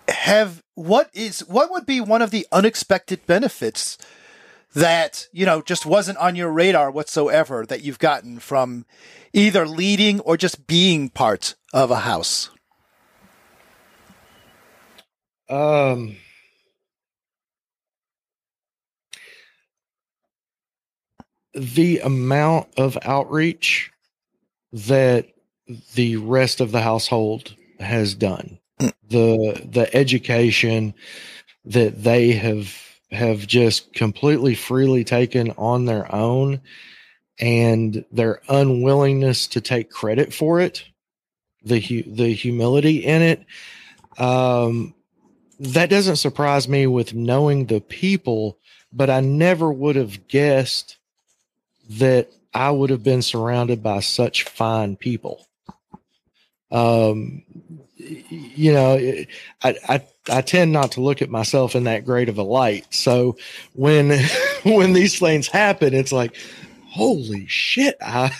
Have 0.07 0.63
what 0.75 1.09
is 1.13 1.41
what 1.41 1.69
would 1.71 1.85
be 1.85 1.99
one 1.99 2.21
of 2.21 2.31
the 2.31 2.47
unexpected 2.51 3.25
benefits 3.25 3.97
that 4.77 5.27
you 5.31 5.43
know 5.43 5.61
just 5.61 5.87
wasn't 5.87 6.17
on 6.19 6.35
your 6.35 6.51
radar 6.51 6.91
whatsoever 6.91 7.65
that 7.65 7.81
you've 7.81 7.97
gotten 7.97 8.37
from 8.37 8.85
either 9.33 9.67
leading 9.67 10.19
or 10.19 10.37
just 10.37 10.67
being 10.67 11.09
part 11.09 11.55
of 11.73 11.89
a 11.89 12.01
house? 12.01 12.51
Um, 15.49 16.17
the 21.55 21.99
amount 21.99 22.67
of 22.77 22.99
outreach 23.01 23.91
that 24.71 25.27
the 25.95 26.17
rest 26.17 26.61
of 26.61 26.71
the 26.71 26.81
household 26.81 27.55
has 27.79 28.13
done, 28.13 28.59
mm. 28.79 28.93
the 29.09 29.59
the 29.65 29.95
education 29.95 30.93
that 31.65 32.03
they 32.03 32.33
have 32.33 32.86
have 33.11 33.47
just 33.47 33.93
completely 33.93 34.55
freely 34.55 35.03
taken 35.03 35.51
on 35.51 35.85
their 35.85 36.13
own 36.13 36.61
and 37.39 38.03
their 38.11 38.41
unwillingness 38.49 39.47
to 39.47 39.61
take 39.61 39.89
credit 39.89 40.33
for 40.33 40.59
it 40.59 40.83
the 41.63 42.03
the 42.07 42.33
humility 42.33 42.97
in 42.97 43.21
it 43.21 43.45
um, 44.19 44.93
that 45.59 45.89
doesn't 45.89 46.15
surprise 46.15 46.67
me 46.67 46.87
with 46.87 47.13
knowing 47.13 47.65
the 47.65 47.81
people 47.81 48.57
but 48.91 49.09
i 49.09 49.19
never 49.19 49.71
would 49.71 49.95
have 49.95 50.27
guessed 50.27 50.97
that 51.89 52.29
i 52.53 52.69
would 52.71 52.89
have 52.89 53.03
been 53.03 53.21
surrounded 53.21 53.81
by 53.81 53.99
such 53.99 54.43
fine 54.43 54.95
people. 54.95 55.45
Um 56.71 57.43
you 58.07 58.73
know 58.73 58.97
I, 59.63 59.75
I 59.87 60.01
i 60.29 60.41
tend 60.41 60.71
not 60.71 60.93
to 60.93 61.01
look 61.01 61.21
at 61.21 61.29
myself 61.29 61.75
in 61.75 61.85
that 61.85 62.05
great 62.05 62.29
of 62.29 62.37
a 62.37 62.43
light 62.43 62.85
so 62.93 63.37
when 63.73 64.17
when 64.63 64.93
these 64.93 65.19
things 65.19 65.47
happen 65.47 65.93
it's 65.93 66.11
like 66.11 66.35
holy 66.97 67.45
shit, 67.47 67.95
I, 68.01 68.31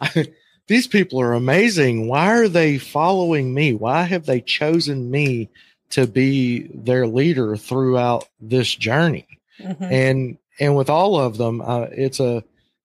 I, 0.00 0.26
these 0.68 0.86
people 0.86 1.20
are 1.20 1.34
amazing. 1.34 2.08
Why 2.08 2.38
are 2.38 2.48
they 2.48 2.78
following 2.78 3.52
me? 3.52 3.74
Why 3.74 4.04
have 4.04 4.24
they 4.24 4.40
chosen 4.40 5.10
me 5.10 5.50
to 5.90 6.06
be 6.06 6.70
their 6.72 7.06
leader 7.06 7.56
throughout 7.56 8.28
this 8.40 8.72
journey? 8.74 9.26
Mm-hmm. 9.60 9.84
And 9.84 10.38
and 10.60 10.76
with 10.76 10.88
all 10.88 11.18
of 11.18 11.36
them, 11.36 11.60
uh, 11.60 11.86
it's 11.90 12.20
a 12.20 12.44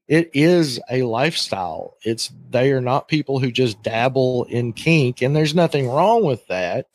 it 0.10 0.32
is 0.34 0.80
a 0.90 1.04
lifestyle. 1.04 1.96
It's 2.04 2.32
they 2.50 2.72
are 2.72 2.82
not 2.82 3.08
people 3.08 3.40
who 3.40 3.52
just 3.52 3.82
dabble 3.84 4.46
in 4.46 4.74
kink, 4.74 5.22
and 5.22 5.36
there's 5.36 5.54
nothing 5.54 5.88
wrong 5.88 6.26
with 6.26 6.46
that. 6.48 6.88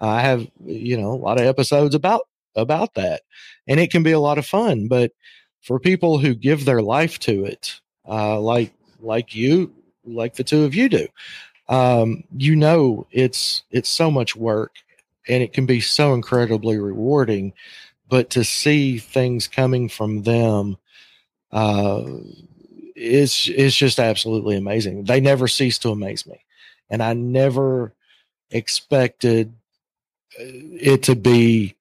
I 0.00 0.20
have 0.20 0.46
you 0.66 0.98
know 0.98 1.12
a 1.12 1.22
lot 1.22 1.40
of 1.40 1.46
episodes 1.46 1.94
about 1.94 2.22
about 2.56 2.94
that, 2.94 3.22
and 3.68 3.78
it 3.78 3.92
can 3.92 4.02
be 4.02 4.10
a 4.10 4.18
lot 4.20 4.38
of 4.38 4.46
fun. 4.46 4.88
But 4.88 5.12
for 5.62 5.78
people 5.78 6.18
who 6.18 6.34
give 6.34 6.64
their 6.64 6.82
life 6.82 7.20
to 7.20 7.44
it, 7.44 7.80
uh, 8.08 8.40
like 8.40 8.72
like 9.00 9.36
you, 9.36 9.72
like 10.04 10.34
the 10.34 10.44
two 10.44 10.64
of 10.64 10.74
you 10.74 10.88
do, 10.88 11.06
um, 11.68 12.24
you 12.36 12.56
know 12.56 13.06
it's 13.12 13.62
it's 13.70 13.88
so 13.88 14.10
much 14.10 14.34
work, 14.34 14.72
and 15.28 15.44
it 15.44 15.52
can 15.52 15.64
be 15.64 15.80
so 15.80 16.12
incredibly 16.12 16.76
rewarding. 16.76 17.52
But 18.08 18.30
to 18.30 18.42
see 18.42 18.98
things 18.98 19.46
coming 19.46 19.88
from 19.88 20.22
them, 20.22 20.76
uh, 21.52 22.02
it's 22.98 23.48
it's 23.48 23.76
just 23.76 23.98
absolutely 23.98 24.56
amazing. 24.56 25.04
They 25.04 25.20
never 25.20 25.48
cease 25.48 25.78
to 25.80 25.90
amaze 25.90 26.26
me, 26.26 26.44
and 26.90 27.02
I 27.02 27.12
never 27.12 27.94
expected 28.50 29.52
uh, 30.38 30.44
it 30.44 31.02
to 31.04 31.14
be 31.14 31.76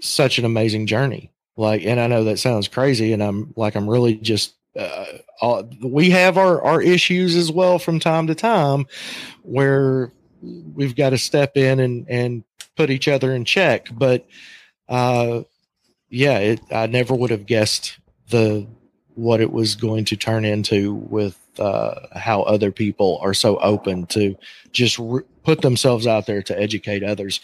such 0.00 0.38
an 0.38 0.44
amazing 0.44 0.86
journey 0.86 1.32
like, 1.56 1.84
and 1.84 2.00
I 2.00 2.06
know 2.06 2.24
that 2.24 2.38
sounds 2.38 2.68
crazy, 2.68 3.12
and 3.12 3.22
I'm 3.22 3.52
like, 3.56 3.74
I'm 3.74 3.88
really 3.88 4.14
just. 4.14 4.54
Uh, 4.78 5.04
all, 5.42 5.68
we 5.82 6.08
have 6.10 6.38
our 6.38 6.62
our 6.62 6.80
issues 6.80 7.36
as 7.36 7.52
well 7.52 7.78
from 7.78 8.00
time 8.00 8.26
to 8.28 8.34
time, 8.34 8.86
where 9.42 10.10
we've 10.40 10.96
got 10.96 11.10
to 11.10 11.18
step 11.18 11.56
in 11.56 11.78
and 11.78 12.06
and 12.08 12.44
put 12.74 12.90
each 12.90 13.06
other 13.06 13.34
in 13.34 13.44
check. 13.44 13.88
But 13.92 14.26
uh, 14.88 15.42
yeah, 16.08 16.38
it, 16.38 16.60
I 16.70 16.86
never 16.86 17.14
would 17.14 17.30
have 17.30 17.44
guessed 17.44 17.98
the 18.30 18.66
what 19.14 19.40
it 19.40 19.52
was 19.52 19.74
going 19.74 20.04
to 20.06 20.16
turn 20.16 20.44
into 20.44 20.94
with 20.94 21.38
uh, 21.58 21.94
how 22.14 22.42
other 22.42 22.70
people 22.70 23.18
are 23.22 23.34
so 23.34 23.58
open 23.58 24.06
to 24.06 24.36
just 24.72 24.98
re- 24.98 25.22
put 25.44 25.60
themselves 25.60 26.06
out 26.06 26.26
there 26.26 26.42
to 26.42 26.58
educate 26.58 27.02
others. 27.02 27.40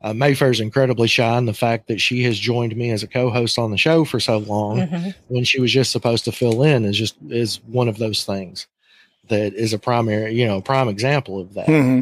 Uh, 0.00 0.12
Mayfair 0.12 0.50
is 0.50 0.60
incredibly 0.60 1.06
shy, 1.06 1.36
and 1.36 1.46
the 1.46 1.54
fact 1.54 1.86
that 1.88 2.00
she 2.00 2.24
has 2.24 2.38
joined 2.38 2.74
me 2.76 2.90
as 2.90 3.02
a 3.02 3.06
co-host 3.08 3.58
on 3.58 3.70
the 3.70 3.78
show 3.78 4.04
for 4.04 4.18
so 4.18 4.38
long, 4.38 4.78
mm-hmm. 4.78 5.10
when 5.28 5.44
she 5.44 5.60
was 5.60 5.70
just 5.70 5.92
supposed 5.92 6.24
to 6.24 6.32
fill 6.32 6.62
in, 6.62 6.84
is 6.84 6.98
just 6.98 7.16
is 7.28 7.62
one 7.66 7.88
of 7.88 7.98
those 7.98 8.24
things 8.24 8.66
that 9.28 9.54
is 9.54 9.72
a 9.72 9.78
primary, 9.78 10.34
you 10.34 10.46
know, 10.46 10.60
prime 10.60 10.88
example 10.88 11.40
of 11.40 11.54
that. 11.54 11.68
Mm-hmm. 11.68 12.00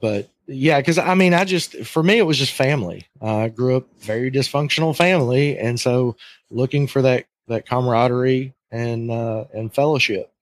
But 0.00 0.28
yeah, 0.48 0.80
because 0.80 0.98
I 0.98 1.14
mean, 1.14 1.32
I 1.32 1.44
just 1.44 1.76
for 1.84 2.02
me 2.02 2.18
it 2.18 2.26
was 2.26 2.38
just 2.38 2.52
family. 2.52 3.06
Uh, 3.22 3.36
I 3.36 3.48
grew 3.48 3.76
up 3.76 3.86
very 4.00 4.30
dysfunctional 4.30 4.96
family, 4.96 5.56
and 5.58 5.78
so 5.78 6.16
looking 6.50 6.86
for 6.88 7.02
that 7.02 7.26
that 7.48 7.66
camaraderie 7.66 8.54
and 8.70 9.10
uh, 9.10 9.44
and 9.52 9.72
fellowship 9.74 10.32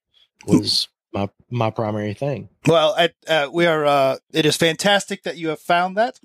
was 0.46 0.88
my 1.12 1.28
my 1.50 1.70
primary 1.70 2.14
thing. 2.14 2.48
Well, 2.66 2.94
at, 2.96 3.14
uh, 3.26 3.48
we 3.52 3.66
are. 3.66 3.84
Uh, 3.84 4.16
it 4.32 4.46
is 4.46 4.56
fantastic 4.56 5.22
that 5.22 5.36
you 5.36 5.48
have 5.48 5.60
found 5.60 5.96
that, 5.96 6.20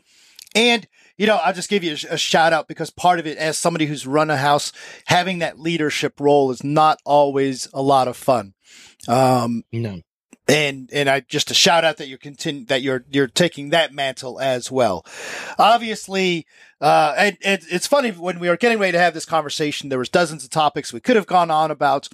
and 0.56 0.88
you 1.18 1.28
know, 1.28 1.36
I'll 1.38 1.54
just 1.54 1.70
give 1.70 1.84
you 1.84 1.92
a, 1.92 2.14
a, 2.14 2.18
shout 2.18 2.52
out 2.52 2.68
because 2.68 2.90
part 2.90 3.20
of 3.20 3.28
it, 3.28 3.38
as 3.38 3.58
somebody 3.58 3.86
who's 3.86 4.08
run 4.08 4.30
a 4.30 4.38
house, 4.38 4.74
having 5.06 5.40
that 5.40 5.60
leadership 5.60 6.20
role 6.20 6.50
is 6.52 6.64
not 6.64 7.00
always 7.06 7.68
a 7.74 7.82
lot 7.82 8.08
of 8.08 8.18
fun. 8.18 8.54
Um, 9.08 9.64
no. 9.72 10.02
And 10.48 10.90
and 10.92 11.10
I 11.10 11.22
just 11.22 11.52
a 11.52 11.54
shout 11.54 11.86
out 11.86 11.98
that 11.98 12.08
you're 12.08 12.18
continue 12.18 12.66
that 12.66 12.82
you're 12.82 13.06
you're 13.12 13.28
taking 13.28 13.70
that 13.70 13.94
mantle 13.94 14.40
as 14.40 14.72
well. 14.72 15.06
Obviously, 15.60 16.48
uh, 16.82 17.14
and, 17.16 17.38
and 17.44 17.62
it's 17.70 17.88
funny 17.88 18.12
when 18.12 18.40
we 18.40 18.50
were 18.50 18.58
getting 18.58 18.80
ready 18.80 18.94
to 18.94 19.00
have 19.00 19.14
this 19.14 19.26
conversation, 19.26 19.90
there 19.90 20.00
was 20.00 20.10
dozens 20.10 20.44
of 20.44 20.50
topics 20.50 20.92
we 20.92 21.00
could 21.00 21.16
have 21.16 21.28
gone 21.28 21.52
on 21.52 21.70
about 21.70 22.10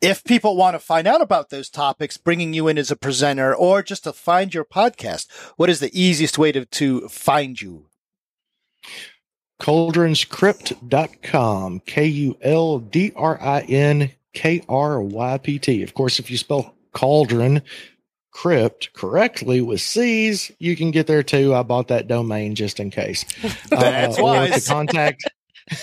if 0.00 0.24
people 0.24 0.56
want 0.56 0.74
to 0.74 0.78
find 0.78 1.06
out 1.06 1.20
about 1.20 1.50
those 1.50 1.68
topics, 1.70 2.16
bringing 2.16 2.54
you 2.54 2.66
in 2.68 2.78
as 2.78 2.90
a 2.90 2.96
presenter 2.96 3.54
or 3.54 3.82
just 3.82 4.04
to 4.04 4.12
find 4.12 4.54
your 4.54 4.64
podcast, 4.64 5.30
what 5.56 5.68
is 5.70 5.80
the 5.80 5.90
easiest 5.98 6.38
way 6.38 6.52
to, 6.52 6.66
to 6.66 7.08
find 7.08 7.60
you? 7.60 7.86
Kuldrinscrypt.com, 9.60 11.80
K 11.80 12.06
U 12.06 12.38
L 12.42 12.78
D 12.78 13.12
R 13.16 13.40
I 13.40 13.62
N 13.62 14.12
K 14.34 14.62
R 14.68 15.00
Y 15.00 15.38
P 15.38 15.58
T. 15.58 15.82
Of 15.82 15.94
course, 15.94 16.18
if 16.18 16.30
you 16.30 16.36
spell 16.36 16.75
cauldron 16.96 17.60
crypt 18.30 18.92
correctly 18.94 19.60
with 19.60 19.80
C's, 19.80 20.50
you 20.58 20.76
can 20.76 20.90
get 20.90 21.06
there 21.06 21.22
too. 21.22 21.54
I 21.54 21.62
bought 21.62 21.88
that 21.88 22.08
domain 22.08 22.54
just 22.54 22.80
in 22.80 22.90
case. 22.90 23.24
That's 23.68 24.18
uh, 24.18 24.22
wise. 24.22 24.64
to 24.64 24.70
contact 24.72 25.24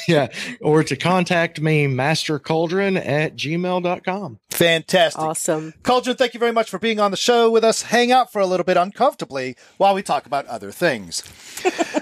yeah. 0.08 0.30
Or 0.62 0.84
to 0.84 0.96
contact 0.96 1.60
me, 1.60 1.88
mastercauldron 1.88 2.98
at 3.06 3.36
gmail.com. 3.36 4.40
Fantastic. 4.50 5.22
Awesome. 5.22 5.74
Cauldron, 5.84 6.16
thank 6.16 6.34
you 6.34 6.40
very 6.40 6.54
much 6.54 6.70
for 6.70 6.80
being 6.80 7.00
on 7.00 7.12
the 7.12 7.18
show 7.18 7.52
with 7.52 7.66
us. 7.66 7.84
Hang 7.84 8.12
out 8.12 8.32
for 8.32 8.40
a 8.40 8.46
little 8.46 8.64
bit 8.64 8.78
uncomfortably 8.78 9.58
while 9.78 9.94
we 9.94 10.02
talk 10.02 10.26
about 10.26 10.46
other 10.46 10.72
things. 10.72 11.22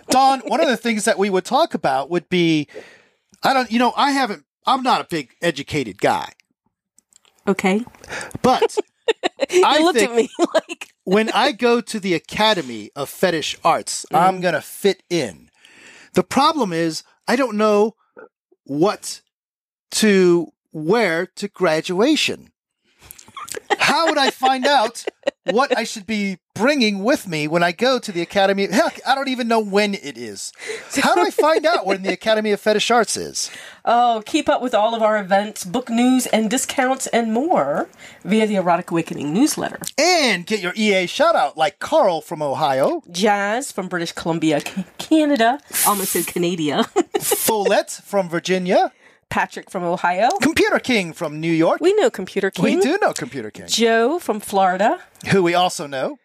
Dawn, 0.10 0.42
one 0.42 0.62
of 0.62 0.68
the 0.68 0.78
things 0.78 1.06
that 1.06 1.18
we 1.18 1.30
would 1.30 1.46
talk 1.46 1.74
about 1.74 2.10
would 2.10 2.30
be 2.30 2.68
I 3.44 3.54
don't, 3.54 3.72
you 3.72 3.80
know, 3.80 3.94
I 3.98 4.12
haven't, 4.12 4.46
I'm 4.68 4.84
not 4.84 5.02
a 5.02 5.08
big 5.10 5.32
educated 5.42 6.00
guy. 6.00 6.34
Okay. 7.48 7.84
But 8.44 8.78
I 9.52 9.80
looked 9.80 10.00
at 10.00 10.16
me 10.16 10.30
like 10.54 10.94
when 11.04 11.30
I 11.32 11.52
go 11.52 11.82
to 11.82 12.00
the 12.00 12.14
Academy 12.14 12.92
of 12.96 13.10
Fetish 13.10 13.58
Arts, 13.64 14.06
mm. 14.12 14.20
I'm 14.20 14.42
going 14.42 14.54
to 14.54 14.62
fit 14.62 15.04
in. 15.10 15.50
The 16.14 16.24
problem 16.24 16.74
is 16.74 17.04
I 17.28 17.36
don't 17.36 17.58
know 17.58 17.96
what 18.64 19.22
to 19.92 20.48
wear 20.72 21.26
to 21.36 21.48
graduation. 21.48 22.52
How 23.78 24.08
would 24.08 24.18
I 24.18 24.32
find 24.32 24.66
out 24.66 25.06
what 25.46 25.76
I 25.78 25.84
should 25.84 26.06
be 26.06 26.38
bringing 26.54 27.04
with 27.04 27.28
me 27.28 27.48
when 27.48 27.64
I 27.64 27.72
go 27.72 27.98
to 28.00 28.12
the 28.12 28.22
Academy? 28.22 28.68
Heck, 28.68 29.00
I 29.08 29.16
don't 29.16 29.28
even 29.30 29.48
know 29.48 29.60
when 29.60 29.94
it 29.96 30.18
is. 30.18 30.54
How 30.96 31.16
do 31.16 31.22
I 31.22 31.32
find 31.32 31.66
out 31.66 31.86
when 31.86 32.04
the 32.04 32.14
Academy 32.14 32.52
of 32.52 32.60
Fetish 32.60 32.92
Arts 32.92 33.18
is? 33.18 33.50
Oh, 33.84 34.22
keep 34.26 34.48
up 34.48 34.62
with 34.62 34.76
all 34.76 34.94
of 34.94 35.02
our 35.02 35.18
events, 35.18 35.64
book 35.66 35.90
news, 35.90 36.28
and 36.28 36.50
discounts 36.50 37.08
and 37.08 37.34
more 37.34 37.90
via 38.24 38.46
the 38.46 38.56
Erotic 38.56 38.92
Awakening 38.92 39.34
newsletter. 39.34 39.80
And 39.98 40.46
get 40.46 40.60
your 40.60 40.74
EA 40.76 41.08
shout 41.08 41.36
out 41.36 41.58
like 41.58 41.80
Carl 41.80 42.22
from 42.22 42.42
Ohio, 42.42 43.02
Jazz 43.10 43.72
from 43.72 43.88
British 43.88 44.12
Columbia, 44.12 44.62
Canada, 45.00 45.60
almost 45.88 46.12
said 46.12 46.28
Canada, 46.28 46.84
Follette 47.20 47.90
from 48.04 48.30
Virginia. 48.30 48.92
Patrick 49.32 49.72
from 49.72 49.84
Ohio. 49.84 50.30
Computer 50.42 50.78
King 50.78 51.14
from 51.14 51.40
New 51.40 51.52
York. 51.52 51.80
We 51.82 51.94
know 51.94 52.12
Computer 52.12 52.52
King. 52.52 52.64
We 52.66 52.82
do 52.82 53.00
know 53.02 53.14
Computer 53.14 53.50
King. 53.50 53.66
Joe 53.68 54.20
from 54.20 54.42
Florida. 54.42 55.00
Who 55.32 55.42
we 55.42 55.56
also 55.56 55.88
know. 55.88 56.20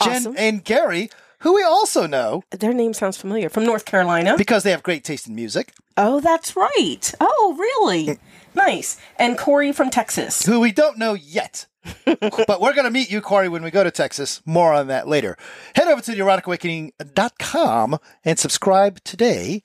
Awesome. 0.00 0.34
Jen 0.34 0.36
and 0.36 0.64
Gary, 0.64 1.10
who 1.38 1.54
we 1.54 1.62
also 1.62 2.06
know. 2.06 2.42
Their 2.50 2.74
name 2.74 2.92
sounds 2.92 3.16
familiar. 3.16 3.48
From 3.48 3.64
North 3.64 3.84
Carolina. 3.84 4.36
Because 4.36 4.64
they 4.64 4.72
have 4.72 4.82
great 4.82 5.04
taste 5.04 5.28
in 5.28 5.34
music. 5.34 5.72
Oh, 5.96 6.20
that's 6.20 6.56
right. 6.56 7.14
Oh, 7.20 7.56
really? 7.58 8.06
Mm. 8.06 8.18
nice. 8.54 9.00
And 9.16 9.38
Corey 9.38 9.72
from 9.72 9.90
Texas. 9.90 10.44
Who 10.44 10.58
we 10.58 10.72
don't 10.72 10.98
know 10.98 11.14
yet. 11.14 11.66
but 12.04 12.60
we're 12.60 12.74
going 12.74 12.84
to 12.84 12.90
meet 12.90 13.10
you, 13.10 13.20
Corey, 13.20 13.48
when 13.48 13.62
we 13.62 13.70
go 13.70 13.84
to 13.84 13.90
Texas. 13.90 14.42
More 14.44 14.74
on 14.74 14.88
that 14.88 15.06
later. 15.06 15.36
Head 15.76 15.86
over 15.86 16.02
to 16.02 16.12
theeroticawakening.com 16.12 17.98
and 18.24 18.38
subscribe 18.38 19.02
today 19.04 19.62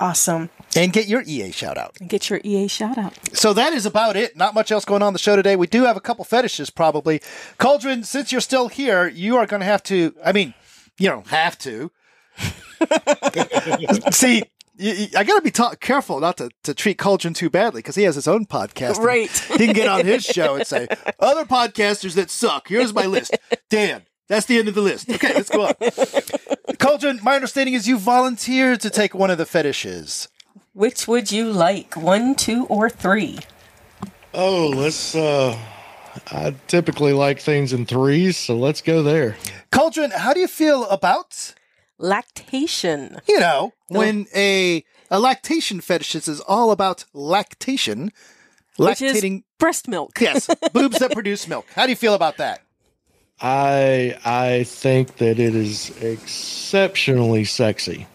Awesome. 0.00 0.50
And 0.76 0.92
get 0.92 1.08
your 1.08 1.22
EA 1.26 1.50
shout 1.50 1.76
out. 1.76 1.96
And 2.00 2.08
get 2.08 2.30
your 2.30 2.40
EA 2.44 2.68
shout 2.68 2.98
out. 2.98 3.14
So 3.36 3.52
that 3.54 3.72
is 3.72 3.84
about 3.84 4.16
it. 4.16 4.36
Not 4.36 4.54
much 4.54 4.70
else 4.70 4.84
going 4.84 5.02
on 5.02 5.12
the 5.12 5.18
show 5.18 5.34
today. 5.34 5.56
We 5.56 5.66
do 5.66 5.84
have 5.84 5.96
a 5.96 6.00
couple 6.00 6.24
fetishes 6.24 6.70
probably. 6.70 7.20
Cauldron, 7.58 8.04
since 8.04 8.30
you're 8.30 8.40
still 8.40 8.68
here, 8.68 9.08
you 9.08 9.36
are 9.36 9.46
going 9.46 9.60
to 9.60 9.66
have 9.66 9.82
to, 9.84 10.14
I 10.24 10.32
mean, 10.32 10.54
you 10.98 11.08
don't 11.08 11.26
have 11.28 11.58
to. 11.58 11.90
See, 14.12 14.44
I 14.80 15.24
got 15.24 15.36
to 15.36 15.42
be 15.42 15.50
ta- 15.50 15.74
careful 15.80 16.20
not 16.20 16.36
to, 16.36 16.50
to 16.62 16.74
treat 16.74 16.98
Cauldron 16.98 17.34
too 17.34 17.50
badly 17.50 17.80
because 17.80 17.96
he 17.96 18.04
has 18.04 18.14
his 18.14 18.28
own 18.28 18.46
podcast. 18.46 18.98
Right. 18.98 19.30
He 19.30 19.66
can 19.66 19.74
get 19.74 19.88
on 19.88 20.06
his 20.06 20.24
show 20.24 20.54
and 20.54 20.66
say, 20.66 20.86
other 21.18 21.44
podcasters 21.44 22.14
that 22.14 22.30
suck. 22.30 22.68
Here's 22.68 22.94
my 22.94 23.06
list. 23.06 23.36
Dan, 23.70 24.02
that's 24.28 24.46
the 24.46 24.58
end 24.58 24.68
of 24.68 24.74
the 24.74 24.82
list. 24.82 25.08
Okay, 25.14 25.34
let's 25.34 25.50
go 25.50 25.66
on. 25.66 25.74
Cauldron, 26.78 27.20
my 27.22 27.34
understanding 27.34 27.74
is 27.74 27.88
you 27.88 27.98
volunteered 27.98 28.80
to 28.82 28.90
take 28.90 29.14
one 29.14 29.30
of 29.30 29.38
the 29.38 29.46
fetishes. 29.46 30.28
Which 30.74 31.08
would 31.08 31.32
you 31.32 31.50
like? 31.50 31.96
One, 31.96 32.34
two, 32.34 32.66
or 32.66 32.88
three? 32.88 33.38
Oh, 34.32 34.68
let's 34.74 35.14
uh 35.14 35.58
I 36.30 36.54
typically 36.66 37.12
like 37.12 37.40
things 37.40 37.72
in 37.72 37.86
threes, 37.86 38.36
so 38.36 38.56
let's 38.56 38.80
go 38.80 39.02
there. 39.02 39.36
Cauldron, 39.70 40.10
how 40.10 40.32
do 40.32 40.40
you 40.40 40.48
feel 40.48 40.84
about 40.88 41.54
lactation? 41.98 43.18
You 43.28 43.40
know, 43.40 43.72
no. 43.90 43.98
when 43.98 44.26
a 44.34 44.84
a 45.10 45.18
lactation 45.18 45.80
fetish 45.80 46.14
is 46.14 46.40
all 46.40 46.70
about 46.70 47.04
lactation, 47.12 48.12
Which 48.76 48.98
lactating 48.98 49.44
breast 49.58 49.88
milk. 49.88 50.20
yes, 50.20 50.48
boobs 50.72 50.98
that 50.98 51.12
produce 51.18 51.48
milk. 51.48 51.66
How 51.74 51.84
do 51.86 51.90
you 51.90 51.96
feel 51.96 52.14
about 52.14 52.36
that? 52.38 52.62
I 53.40 54.18
I 54.24 54.64
think 54.64 55.16
that 55.16 55.38
it 55.38 55.54
is 55.54 55.90
exceptionally 56.02 57.44
sexy. 57.44 58.06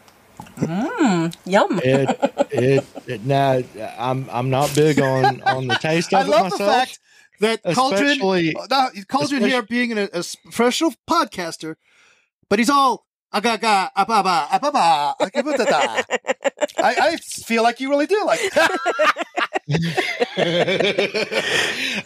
Mmm, 0.58 1.36
yum. 1.46 1.80
It, 1.84 2.20
it, 2.52 2.86
it 3.08 3.26
now 3.26 3.62
I'm 3.98 4.30
I'm 4.30 4.50
not 4.50 4.74
big 4.76 5.00
on 5.00 5.42
on 5.44 5.68
the 5.68 5.76
taste 5.76 6.14
of 6.14 6.20
I 6.20 6.24
it 6.24 6.30
love 6.30 6.44
myself. 6.44 6.60
The 6.60 6.66
fact 6.66 7.00
that 7.40 7.64
Cauldron, 7.74 8.54
uh, 8.70 8.90
Cauldron 9.08 9.44
here 9.44 9.62
being 9.62 9.98
a, 9.98 10.04
a 10.14 10.24
professional 10.44 10.94
podcaster, 11.10 11.76
but 12.50 12.60
he's 12.60 12.70
all 12.70 13.06
Ababa, 13.34 13.92
ababa, 13.96 15.16
I, 16.78 16.96
I 17.00 17.18
feel 17.18 17.64
like 17.64 17.80
you 17.80 17.90
really 17.90 18.06
do 18.06 18.24
like 18.26 18.40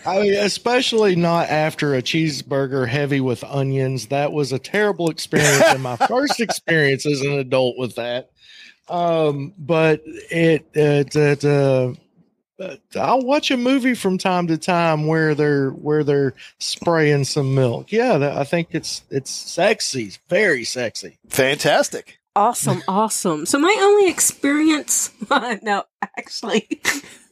I 0.05 0.19
mean, 0.21 0.33
especially 0.35 1.15
not 1.15 1.49
after 1.49 1.95
a 1.95 2.01
cheeseburger 2.01 2.87
heavy 2.87 3.19
with 3.19 3.43
onions. 3.43 4.07
That 4.07 4.31
was 4.31 4.53
a 4.53 4.59
terrible 4.59 5.09
experience 5.09 5.63
and 5.63 5.83
my 5.83 5.95
first 6.07 6.39
experience 6.39 7.05
as 7.05 7.21
an 7.21 7.33
adult 7.33 7.77
with 7.77 7.95
that. 7.95 8.29
Um, 8.87 9.53
but 9.57 10.01
it, 10.05 10.65
it, 10.73 11.15
it 11.15 11.43
uh, 11.43 11.93
I'll 12.95 13.21
watch 13.21 13.51
a 13.51 13.57
movie 13.57 13.93
from 13.93 14.17
time 14.17 14.47
to 14.47 14.57
time 14.57 15.05
where 15.05 15.35
they're 15.35 15.69
where 15.69 16.03
they're 16.03 16.33
spraying 16.59 17.25
some 17.25 17.53
milk. 17.53 17.91
Yeah, 17.91 18.35
I 18.37 18.43
think 18.43 18.69
it's 18.71 19.03
it's 19.09 19.29
sexy, 19.29 20.13
very 20.27 20.63
sexy, 20.63 21.17
fantastic, 21.29 22.19
awesome, 22.35 22.81
awesome. 22.87 23.45
So 23.45 23.59
my 23.59 23.75
only 23.79 24.09
experience, 24.09 25.11
no, 25.61 25.83
actually, 26.17 26.67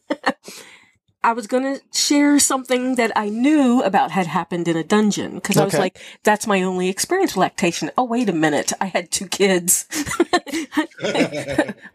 I 1.24 1.34
was 1.34 1.48
going 1.48 1.64
to 1.64 1.82
share 1.92 2.38
something 2.38 2.96
that 2.96 3.12
I 3.16 3.30
knew 3.30 3.82
about 3.82 4.12
had 4.12 4.28
happened 4.28 4.68
in 4.68 4.78
a 4.78 4.84
dungeon 4.84 5.36
because 5.36 5.58
okay. 5.58 5.64
I 5.64 5.66
was 5.66 5.78
like, 5.80 6.00
that's 6.24 6.46
my 6.46 6.62
only 6.62 6.88
experience 6.88 7.32
with 7.32 7.42
lactation. 7.42 7.90
Oh, 7.98 8.04
wait 8.04 8.30
a 8.30 8.34
minute. 8.34 8.74
I 8.80 8.86
had 8.86 9.10
two 9.10 9.28
kids. 9.28 9.88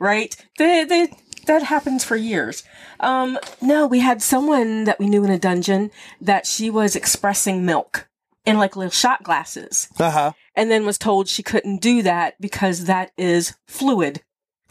right? 0.00 0.34
They, 0.58 0.84
they, 0.84 1.12
that 1.50 1.64
happens 1.64 2.04
for 2.04 2.16
years. 2.16 2.62
Um, 3.00 3.38
no, 3.60 3.86
we 3.86 3.98
had 4.00 4.22
someone 4.22 4.84
that 4.84 5.00
we 5.00 5.08
knew 5.08 5.24
in 5.24 5.30
a 5.30 5.38
dungeon 5.38 5.90
that 6.20 6.46
she 6.46 6.70
was 6.70 6.94
expressing 6.94 7.66
milk 7.66 8.08
in 8.46 8.56
like 8.56 8.76
little 8.76 8.90
shot 8.90 9.24
glasses. 9.24 9.88
Uh-huh. 9.98 10.32
And 10.54 10.70
then 10.70 10.86
was 10.86 10.96
told 10.96 11.28
she 11.28 11.42
couldn't 11.42 11.80
do 11.80 12.02
that 12.02 12.40
because 12.40 12.84
that 12.84 13.10
is 13.18 13.56
fluid. 13.66 14.22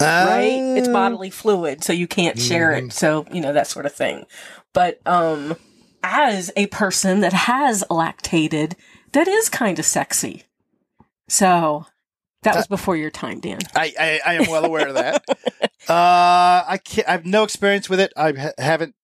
Right? 0.01 0.77
It's 0.77 0.87
bodily 0.87 1.29
fluid, 1.29 1.83
so 1.83 1.91
you 1.91 2.07
can't 2.07 2.37
mm-hmm. 2.37 2.47
share 2.47 2.71
it. 2.71 2.93
So, 2.93 3.25
you 3.33 3.41
know, 3.41 3.51
that 3.51 3.67
sort 3.67 3.85
of 3.85 3.93
thing. 3.93 4.25
But 4.73 5.01
um 5.05 5.57
as 6.01 6.49
a 6.55 6.67
person 6.67 7.19
that 7.19 7.33
has 7.33 7.83
lactated, 7.89 8.75
that 9.11 9.27
is 9.27 9.49
kind 9.49 9.77
of 9.77 9.85
sexy. 9.85 10.43
So 11.27 11.85
that 12.43 12.55
was 12.55 12.65
uh, 12.65 12.69
before 12.69 12.95
your 12.95 13.11
time, 13.11 13.39
Dan. 13.39 13.59
I, 13.75 13.93
I, 13.99 14.21
I 14.25 14.33
am 14.35 14.49
well 14.49 14.65
aware 14.65 14.87
of 14.87 14.93
that. 14.95 15.23
uh, 15.89 16.63
I 16.67 16.79
can't, 16.83 17.07
I 17.07 17.11
have 17.11 17.25
no 17.25 17.43
experience 17.43 17.89
with 17.89 17.99
it. 17.99 18.13
I 18.15 18.31
ha- 18.33 18.51
haven't. 18.57 18.95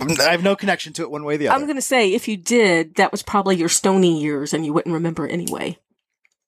I 0.00 0.30
have 0.30 0.42
no 0.42 0.56
connection 0.56 0.94
to 0.94 1.02
it 1.02 1.10
one 1.10 1.22
way 1.24 1.34
or 1.34 1.36
the 1.36 1.48
other. 1.48 1.58
I'm 1.58 1.66
going 1.66 1.76
to 1.76 1.82
say, 1.82 2.14
if 2.14 2.26
you 2.26 2.38
did, 2.38 2.94
that 2.94 3.12
was 3.12 3.22
probably 3.22 3.56
your 3.56 3.68
stony 3.68 4.22
years, 4.22 4.54
and 4.54 4.64
you 4.64 4.72
wouldn't 4.72 4.94
remember 4.94 5.26
anyway. 5.26 5.78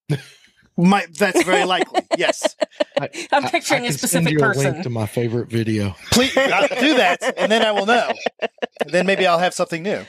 My, 0.76 1.06
that's 1.12 1.42
very 1.44 1.64
likely. 1.64 2.00
Yes, 2.16 2.54
I, 2.98 3.08
am 3.32 3.42
picturing 3.44 3.82
I, 3.82 3.86
I 3.86 3.88
a 3.88 3.92
specific 3.92 4.38
person. 4.38 4.66
A 4.66 4.70
link 4.70 4.82
to 4.84 4.90
my 4.90 5.06
favorite 5.06 5.48
video. 5.48 5.96
Please 6.12 6.36
I'll 6.36 6.68
do 6.68 6.96
that, 6.96 7.34
and 7.36 7.50
then 7.50 7.62
I 7.62 7.72
will 7.72 7.86
know. 7.86 8.12
And 8.80 8.90
then 8.90 9.04
maybe 9.04 9.26
I'll 9.26 9.40
have 9.40 9.52
something 9.52 9.82
new. 9.82 10.04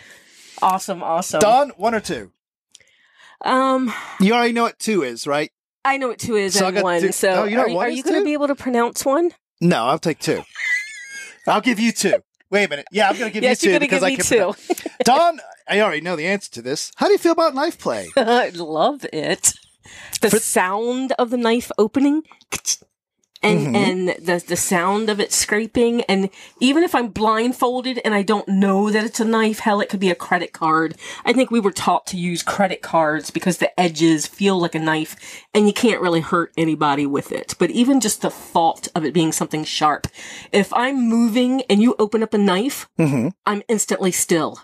Awesome, 0.61 1.01
awesome. 1.01 1.39
Dawn, 1.39 1.71
one 1.77 1.95
or 1.95 1.99
two? 1.99 2.31
Um, 3.45 3.93
you 4.19 4.33
already 4.33 4.53
know 4.53 4.63
what 4.63 4.79
two 4.79 5.03
is, 5.03 5.27
right? 5.27 5.51
I 5.85 5.97
know 5.97 6.07
what 6.07 6.19
two 6.19 6.35
is 6.35 6.55
so 6.55 6.67
and 6.67 6.81
one. 6.81 7.01
Two. 7.01 7.11
So, 7.11 7.29
oh, 7.29 7.43
you 7.45 7.55
know 7.55 7.77
are, 7.77 7.85
are 7.85 7.89
you 7.89 8.03
going 8.03 8.19
to 8.19 8.25
be 8.25 8.33
able 8.33 8.47
to 8.47 8.55
pronounce 8.55 9.05
one? 9.05 9.31
No, 9.61 9.85
I'll 9.85 9.99
take 9.99 10.19
two. 10.19 10.43
I'll 11.47 11.61
give 11.61 11.79
you 11.79 11.91
two. 11.91 12.15
Wait 12.49 12.65
a 12.65 12.69
minute. 12.69 12.87
Yeah, 12.91 13.09
I'm 13.09 13.17
going 13.17 13.29
to 13.29 13.33
give 13.33 13.43
yes, 13.43 13.63
you 13.63 13.73
two 13.73 13.79
because 13.79 14.01
I 14.01 14.15
can. 14.15 14.25
Two. 14.25 14.53
Dawn, 15.03 15.39
I 15.67 15.79
already 15.81 16.01
know 16.01 16.15
the 16.15 16.25
answer 16.25 16.51
to 16.53 16.61
this. 16.61 16.91
How 16.95 17.05
do 17.05 17.11
you 17.11 17.19
feel 17.19 17.33
about 17.33 17.53
knife 17.53 17.77
play? 17.79 18.07
I 18.17 18.49
love 18.49 19.05
it. 19.13 19.53
The 20.21 20.31
For- 20.31 20.39
sound 20.39 21.13
of 21.19 21.29
the 21.29 21.37
knife 21.37 21.71
opening 21.77 22.23
and 23.45 23.59
mm-hmm. 23.59 23.75
and 23.75 24.09
the 24.09 24.43
the 24.45 24.55
sound 24.55 25.09
of 25.09 25.19
it 25.19 25.31
scraping 25.31 26.01
and 26.03 26.29
even 26.59 26.83
if 26.83 26.95
I'm 26.95 27.09
blindfolded 27.09 27.99
and 28.03 28.13
I 28.13 28.23
don't 28.23 28.47
know 28.47 28.89
that 28.89 29.05
it's 29.05 29.19
a 29.19 29.25
knife, 29.25 29.59
hell 29.59 29.81
it 29.81 29.89
could 29.89 29.99
be 29.99 30.09
a 30.09 30.15
credit 30.15 30.53
card. 30.53 30.95
I 31.23 31.33
think 31.33 31.51
we 31.51 31.59
were 31.59 31.71
taught 31.71 32.07
to 32.07 32.17
use 32.17 32.43
credit 32.43 32.81
cards 32.81 33.31
because 33.31 33.57
the 33.57 33.77
edges 33.79 34.27
feel 34.27 34.57
like 34.59 34.75
a 34.75 34.79
knife 34.79 35.15
and 35.53 35.67
you 35.67 35.73
can't 35.73 36.01
really 36.01 36.21
hurt 36.21 36.53
anybody 36.57 37.05
with 37.05 37.31
it. 37.31 37.55
But 37.59 37.71
even 37.71 38.01
just 38.01 38.21
the 38.21 38.29
thought 38.29 38.87
of 38.95 39.05
it 39.05 39.13
being 39.13 39.31
something 39.31 39.63
sharp. 39.63 40.07
If 40.51 40.73
I'm 40.73 41.07
moving 41.07 41.61
and 41.63 41.81
you 41.81 41.95
open 41.99 42.23
up 42.23 42.33
a 42.33 42.37
knife, 42.37 42.89
mm-hmm. 42.97 43.29
I'm 43.45 43.63
instantly 43.67 44.11
still. 44.11 44.59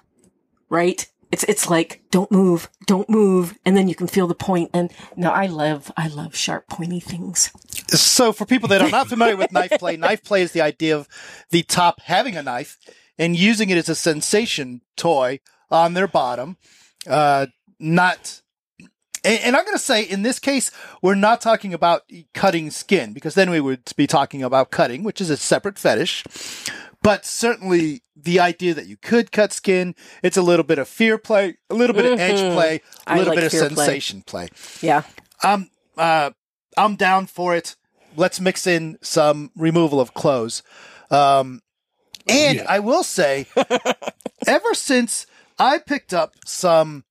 Right? 0.69 1.10
It's 1.31 1.43
it's 1.45 1.69
like 1.69 2.01
don't 2.11 2.31
move, 2.31 2.69
don't 2.87 3.09
move, 3.09 3.57
and 3.65 3.77
then 3.77 3.87
you 3.87 3.95
can 3.95 4.07
feel 4.07 4.27
the 4.27 4.35
point. 4.35 4.69
And 4.73 4.91
no, 5.15 5.31
I 5.31 5.45
love 5.47 5.91
I 5.95 6.07
love 6.07 6.35
sharp, 6.35 6.67
pointy 6.67 6.99
things. 6.99 7.51
So, 7.87 8.33
for 8.33 8.45
people 8.45 8.69
that 8.69 8.81
are 8.81 8.89
not 8.89 9.07
familiar 9.07 9.37
with 9.37 9.51
knife 9.51 9.71
play, 9.79 9.97
knife 9.97 10.23
play 10.23 10.41
is 10.41 10.51
the 10.51 10.61
idea 10.61 10.95
of 10.95 11.07
the 11.49 11.63
top 11.63 12.01
having 12.01 12.35
a 12.35 12.43
knife 12.43 12.77
and 13.17 13.35
using 13.35 13.69
it 13.69 13.77
as 13.77 13.89
a 13.89 13.95
sensation 13.95 14.81
toy 14.97 15.39
on 15.69 15.93
their 15.93 16.07
bottom. 16.07 16.57
Uh, 17.07 17.47
not, 17.79 18.41
and, 19.23 19.39
and 19.43 19.55
I'm 19.55 19.63
going 19.63 19.77
to 19.77 19.83
say 19.83 20.03
in 20.03 20.23
this 20.23 20.39
case, 20.39 20.71
we're 21.01 21.15
not 21.15 21.41
talking 21.41 21.73
about 21.73 22.03
cutting 22.33 22.69
skin 22.71 23.13
because 23.13 23.35
then 23.35 23.49
we 23.49 23.59
would 23.59 23.91
be 23.95 24.07
talking 24.07 24.43
about 24.43 24.71
cutting, 24.71 25.03
which 25.03 25.21
is 25.21 25.29
a 25.29 25.37
separate 25.37 25.79
fetish. 25.79 26.23
But 27.01 27.25
certainly 27.25 28.03
the 28.15 28.39
idea 28.39 28.73
that 28.73 28.85
you 28.85 28.95
could 28.95 29.31
cut 29.31 29.51
skin, 29.51 29.95
it's 30.21 30.37
a 30.37 30.41
little 30.41 30.63
bit 30.63 30.77
of 30.77 30.87
fear 30.87 31.17
play, 31.17 31.57
a 31.69 31.73
little 31.73 31.95
bit 31.95 32.05
mm-hmm. 32.05 32.13
of 32.13 32.19
edge 32.19 32.39
mm-hmm. 32.39 32.55
play, 32.55 32.81
a 33.07 33.17
little 33.17 33.33
like 33.33 33.37
bit 33.37 33.45
of 33.45 33.51
sensation 33.51 34.21
play. 34.21 34.47
play. 34.47 34.87
Yeah. 34.87 35.03
Um, 35.43 35.69
uh, 35.97 36.31
I'm 36.77 36.95
down 36.95 37.25
for 37.25 37.55
it. 37.55 37.75
Let's 38.15 38.39
mix 38.39 38.67
in 38.67 38.97
some 39.01 39.51
removal 39.55 39.99
of 39.99 40.13
clothes. 40.13 40.61
Um, 41.09 41.61
and 42.27 42.57
yeah. 42.59 42.65
I 42.69 42.79
will 42.79 43.03
say, 43.03 43.47
ever 44.47 44.73
since 44.73 45.25
I 45.57 45.79
picked 45.79 46.13
up 46.13 46.35
some 46.45 47.03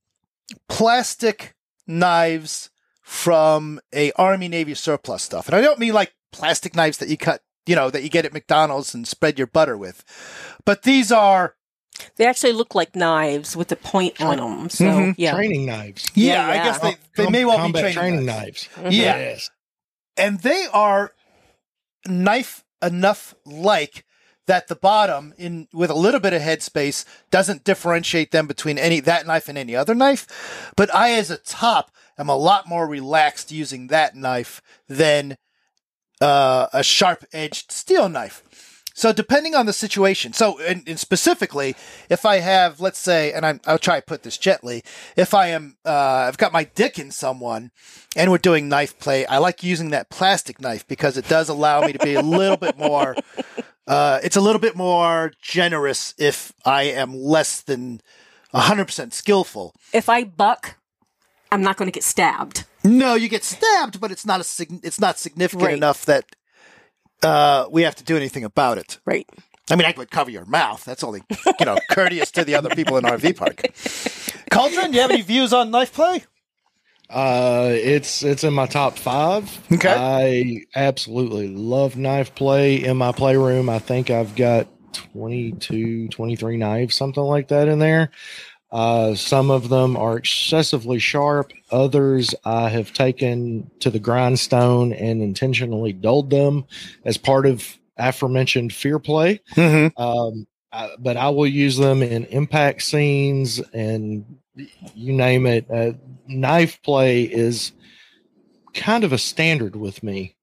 plastic 0.69 1.55
knives 1.87 2.71
from 3.03 3.81
a 3.93 4.13
Army 4.13 4.47
Navy 4.49 4.75
surplus 4.75 5.23
stuff, 5.23 5.49
and 5.49 5.57
I 5.57 5.61
don't 5.61 5.79
mean 5.79 5.93
like 5.93 6.15
plastic 6.33 6.77
knives 6.77 6.99
that 6.99 7.09
you 7.09 7.17
cut 7.17 7.43
you 7.71 7.77
know, 7.77 7.89
that 7.89 8.03
you 8.03 8.09
get 8.09 8.25
at 8.25 8.33
McDonald's 8.33 8.95
and 8.97 9.07
spread 9.07 9.39
your 9.39 9.47
butter 9.47 9.79
with. 9.79 10.03
But 10.65 10.83
these 10.83 11.13
are 11.13 11.55
they 12.17 12.27
actually 12.27 12.53
look 12.53 12.75
like 12.75 12.97
knives 12.97 13.55
with 13.55 13.71
a 13.71 13.77
point 13.77 14.21
on 14.21 14.39
them. 14.39 14.69
So 14.69 14.87
mm-hmm. 14.87 15.13
yeah, 15.17 15.35
training 15.35 15.67
knives. 15.67 16.11
Yeah, 16.17 16.49
yeah, 16.49 16.51
I 16.51 16.65
guess 16.65 16.79
they, 16.81 16.97
they 17.17 17.25
Com- 17.25 17.33
may 17.33 17.45
well 17.45 17.65
be 17.65 17.73
training, 17.73 17.93
training 17.93 18.27
knives. 18.27 18.69
knives. 18.77 18.87
Mm-hmm. 18.87 18.87
Yeah, 18.87 19.19
yes. 19.19 19.51
and 20.17 20.41
they 20.41 20.67
are 20.73 21.13
knife 22.09 22.65
enough 22.83 23.37
like 23.47 24.05
that 24.49 24.67
the 24.67 24.75
bottom 24.75 25.33
in 25.39 25.69
with 25.73 25.91
a 25.91 25.95
little 25.95 26.19
bit 26.19 26.33
of 26.33 26.43
headspace 26.43 27.05
doesn't 27.31 27.63
differentiate 27.63 28.33
them 28.33 28.49
between 28.49 28.79
any 28.79 28.99
that 28.99 29.29
knife 29.29 29.49
and 29.49 29.57
any 29.57 29.77
other 29.77 29.95
knife. 29.95 30.73
But 30.75 30.93
I, 30.93 31.13
as 31.13 31.31
a 31.31 31.37
top, 31.37 31.93
am 32.19 32.29
a 32.29 32.37
lot 32.37 32.67
more 32.67 32.89
relaxed 32.89 33.53
using 33.53 33.87
that 33.87 34.17
knife 34.17 34.61
than 34.89 35.37
uh, 36.21 36.69
a 36.73 36.83
sharp 36.83 37.25
edged 37.33 37.73
steel 37.73 38.09
knife. 38.09 38.43
So 39.01 39.13
depending 39.13 39.55
on 39.55 39.65
the 39.67 39.73
situation, 39.73 40.33
so 40.35 40.59
and, 40.61 40.87
and, 40.87 40.99
specifically, 40.99 41.75
if 42.11 42.27
I 42.27 42.41
have, 42.41 42.81
let's 42.81 42.99
say, 42.99 43.33
and 43.33 43.47
i 43.47 43.59
will 43.67 43.79
try 43.79 43.99
to 43.99 44.05
put 44.05 44.25
this 44.25 44.37
gently, 44.37 44.85
if 45.17 45.33
I 45.33 45.47
am, 45.47 45.77
uh, 45.87 46.27
I've 46.29 46.37
got 46.37 46.53
my 46.53 46.65
dick 46.65 46.99
in 46.99 47.11
someone, 47.11 47.71
and 48.15 48.31
we're 48.31 48.39
doing 48.39 48.69
knife 48.69 48.99
play, 48.99 49.25
I 49.25 49.39
like 49.39 49.63
using 49.63 49.91
that 49.91 50.11
plastic 50.11 50.61
knife 50.61 50.87
because 50.87 51.17
it 51.17 51.29
does 51.29 51.49
allow 51.49 51.81
me 51.81 51.95
to 51.95 51.99
be 51.99 52.15
a 52.15 52.23
little 52.23 52.59
bit 52.59 52.79
more. 52.79 53.17
Uh, 53.87 54.21
it's 54.23 54.37
a 54.37 54.41
little 54.41 54.61
bit 54.61 54.77
more 54.77 55.33
generous 55.43 56.15
if 56.17 56.53
I 56.65 56.85
am 56.85 57.13
less 57.13 57.61
than 57.61 58.01
hundred 58.55 58.85
percent 58.85 59.13
skillful. 59.13 59.75
If 59.93 60.09
I 60.09 60.23
buck, 60.23 60.77
I'm 61.53 61.63
not 61.63 61.77
going 61.77 61.87
to 61.87 61.93
get 61.93 62.05
stabbed. 62.05 62.65
No, 62.85 63.15
you 63.15 63.29
get 63.29 63.45
stabbed, 63.45 64.01
but 64.01 64.11
it's 64.11 64.25
not 64.25 64.41
a 64.41 64.45
sig- 64.45 64.81
it's 64.83 65.01
not 65.01 65.19
significant 65.19 65.67
right. 65.67 65.77
enough 65.77 66.07
that 66.07 66.25
uh, 67.23 67.67
we 67.71 67.83
have 67.83 67.95
to 67.97 68.05
do 68.05 68.17
anything 68.17 68.45
about 68.45 68.79
it. 68.79 68.99
Right. 69.05 69.29
I 69.71 69.77
mean, 69.77 69.87
I 69.87 69.95
would 69.97 70.11
cover 70.11 70.31
your 70.31 70.45
mouth. 70.47 70.85
That's 70.85 71.05
only 71.05 71.23
you 71.59 71.67
know 71.67 71.77
courteous 71.91 72.31
to 72.33 72.45
the 72.45 72.55
other 72.55 72.71
people 72.71 72.97
in 72.97 73.05
RV 73.05 73.37
park. 73.37 73.63
Cauldron, 74.51 74.91
do 74.91 74.97
you 74.97 75.03
have 75.03 75.11
any 75.11 75.23
views 75.23 75.53
on 75.53 75.71
knife 75.71 75.93
play? 75.93 76.25
Uh, 77.09 77.71
it's 77.73 78.23
it's 78.23 78.45
in 78.45 78.55
my 78.55 78.67
top 78.67 78.97
five. 78.97 79.61
Okay. 79.73 79.93
I 80.75 80.79
absolutely 80.79 81.49
love 81.49 81.97
knife 81.97 82.35
play 82.35 82.77
in 82.85 82.97
my 82.97 83.13
playroom. 83.13 83.69
I 83.69 83.81
think 83.81 84.11
I've 84.11 84.35
got 84.37 84.69
22, 84.93 86.09
23 86.09 86.57
knives, 86.57 86.95
something 86.95 87.23
like 87.23 87.49
that 87.49 87.69
in 87.69 87.79
there. 87.79 88.11
Uh, 88.73 89.15
some 89.15 89.51
of 89.51 89.69
them 89.69 89.97
are 89.97 90.17
excessively 90.17 90.99
sharp. 90.99 91.53
Others 91.71 92.35
I 92.45 92.69
have 92.69 92.93
taken 92.93 93.71
to 93.81 93.91
the 93.91 93.99
grindstone 93.99 94.93
and 94.93 95.23
intentionally 95.23 95.93
dulled 95.93 96.31
them 96.31 96.65
as 97.05 97.17
part 97.17 97.47
of 97.47 97.79
aforementioned 97.97 98.73
fear 98.73 98.99
play. 98.99 99.41
Mm-hmm. 99.55 100.01
Um, 100.01 100.47
I, 100.73 100.91
but 100.99 101.17
I 101.17 101.31
will 101.31 101.47
use 101.47 101.77
them 101.77 102.03
in 102.03 102.27
impact 102.27 102.83
scenes 102.83 103.61
and 103.73 104.25
you 104.95 105.13
name 105.13 105.47
it. 105.47 105.71
Uh, 105.71 105.93
knife 106.29 106.81
play 106.83 107.23
is 107.23 107.73
kind 108.75 109.05
of 109.05 109.13
a 109.13 109.19
standard 109.19 109.75
with 109.75 110.03
me. 110.03 110.37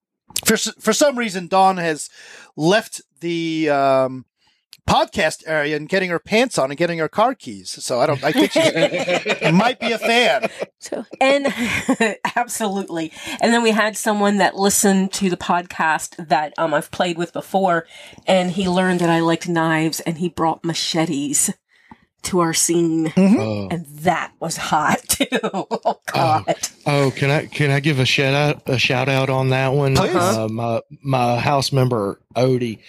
For 0.45 0.57
for 0.57 0.93
some 0.93 1.17
reason, 1.17 1.47
Dawn 1.47 1.77
has 1.77 2.09
left 2.55 3.01
the 3.21 3.69
um, 3.69 4.25
podcast 4.87 5.43
area 5.45 5.75
and 5.75 5.87
getting 5.89 6.09
her 6.09 6.19
pants 6.19 6.57
on 6.57 6.71
and 6.71 6.77
getting 6.77 6.97
her 6.99 7.09
car 7.09 7.35
keys. 7.35 7.69
So 7.83 7.99
I 7.99 8.07
don't. 8.07 8.23
I 8.23 8.31
think 8.31 8.51
she 8.51 9.51
might 9.51 9.79
be 9.79 9.91
a 9.91 9.99
fan. 9.99 10.49
So 10.79 11.05
and 11.19 11.47
absolutely. 12.35 13.11
And 13.41 13.53
then 13.53 13.61
we 13.61 13.71
had 13.71 13.97
someone 13.97 14.37
that 14.37 14.55
listened 14.55 15.11
to 15.13 15.29
the 15.29 15.37
podcast 15.37 16.27
that 16.27 16.53
um, 16.57 16.73
I've 16.73 16.89
played 16.91 17.17
with 17.17 17.33
before, 17.33 17.85
and 18.25 18.51
he 18.51 18.67
learned 18.67 19.01
that 19.01 19.09
I 19.09 19.19
liked 19.19 19.47
knives, 19.47 19.99
and 19.99 20.17
he 20.17 20.29
brought 20.29 20.63
machetes 20.63 21.53
to 22.23 22.39
our 22.39 22.53
scene, 22.53 23.07
mm-hmm. 23.07 23.39
oh. 23.39 23.67
and 23.69 23.85
that 23.85 24.33
was 24.39 24.57
hot 24.57 25.01
too. 25.07 25.27
oh 25.43 25.99
God! 26.11 26.43
Oh, 26.85 27.05
oh, 27.05 27.11
can 27.11 27.29
I 27.29 27.45
can 27.45 27.71
I 27.71 27.79
give 27.79 27.99
a 27.99 28.05
shout 28.05 28.33
out 28.33 28.63
a 28.67 28.77
shout 28.77 29.09
out 29.09 29.29
on 29.29 29.49
that 29.49 29.69
one? 29.69 29.97
Uh, 29.97 30.47
my 30.49 30.81
my 31.03 31.39
house 31.39 31.71
member 31.71 32.19
Odie 32.35 32.79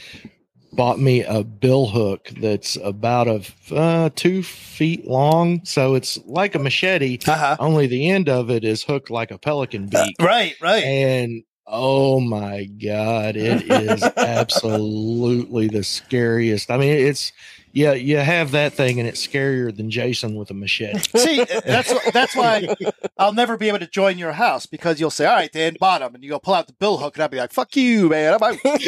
bought 0.72 0.98
me 0.98 1.22
a 1.22 1.42
bill 1.42 1.86
hook 1.86 2.30
that's 2.40 2.76
about 2.76 3.28
a 3.28 3.42
uh, 3.74 4.10
two 4.14 4.42
feet 4.42 5.06
long. 5.06 5.64
So 5.64 5.94
it's 5.94 6.18
like 6.26 6.54
a 6.54 6.58
machete, 6.58 7.18
uh-huh. 7.26 7.56
only 7.58 7.86
the 7.86 8.08
end 8.08 8.28
of 8.28 8.50
it 8.50 8.64
is 8.64 8.82
hooked 8.82 9.10
like 9.10 9.30
a 9.30 9.38
pelican 9.38 9.86
beak. 9.86 10.16
Uh, 10.20 10.24
right, 10.24 10.54
right. 10.60 10.84
And 10.84 11.44
Oh 11.70 12.18
my 12.18 12.64
god, 12.64 13.36
it 13.36 13.70
is 13.70 14.02
absolutely 14.16 15.68
the 15.68 15.84
scariest. 15.84 16.70
I 16.70 16.78
mean, 16.78 16.94
it's 16.94 17.30
yeah, 17.78 17.92
you 17.92 18.16
have 18.16 18.50
that 18.50 18.72
thing, 18.72 18.98
and 18.98 19.08
it's 19.08 19.24
scarier 19.24 19.74
than 19.74 19.88
Jason 19.88 20.34
with 20.34 20.50
a 20.50 20.54
machete. 20.54 20.98
See, 21.16 21.44
that's 21.44 22.10
that's 22.10 22.34
why 22.34 22.74
I'll 23.16 23.32
never 23.32 23.56
be 23.56 23.68
able 23.68 23.78
to 23.78 23.86
join 23.86 24.18
your 24.18 24.32
house 24.32 24.66
because 24.66 24.98
you'll 24.98 25.12
say, 25.12 25.26
"All 25.26 25.36
right, 25.36 25.52
Dan, 25.52 25.76
bottom," 25.78 26.12
and 26.12 26.24
you 26.24 26.30
go 26.30 26.40
pull 26.40 26.54
out 26.54 26.66
the 26.66 26.72
bill 26.72 26.98
hook, 26.98 27.14
and 27.14 27.22
I'll 27.22 27.28
be 27.28 27.36
like, 27.36 27.52
"Fuck 27.52 27.76
you, 27.76 28.08
man!" 28.08 28.34
I'm 28.34 28.42
out. 28.42 28.54
of 28.64 28.80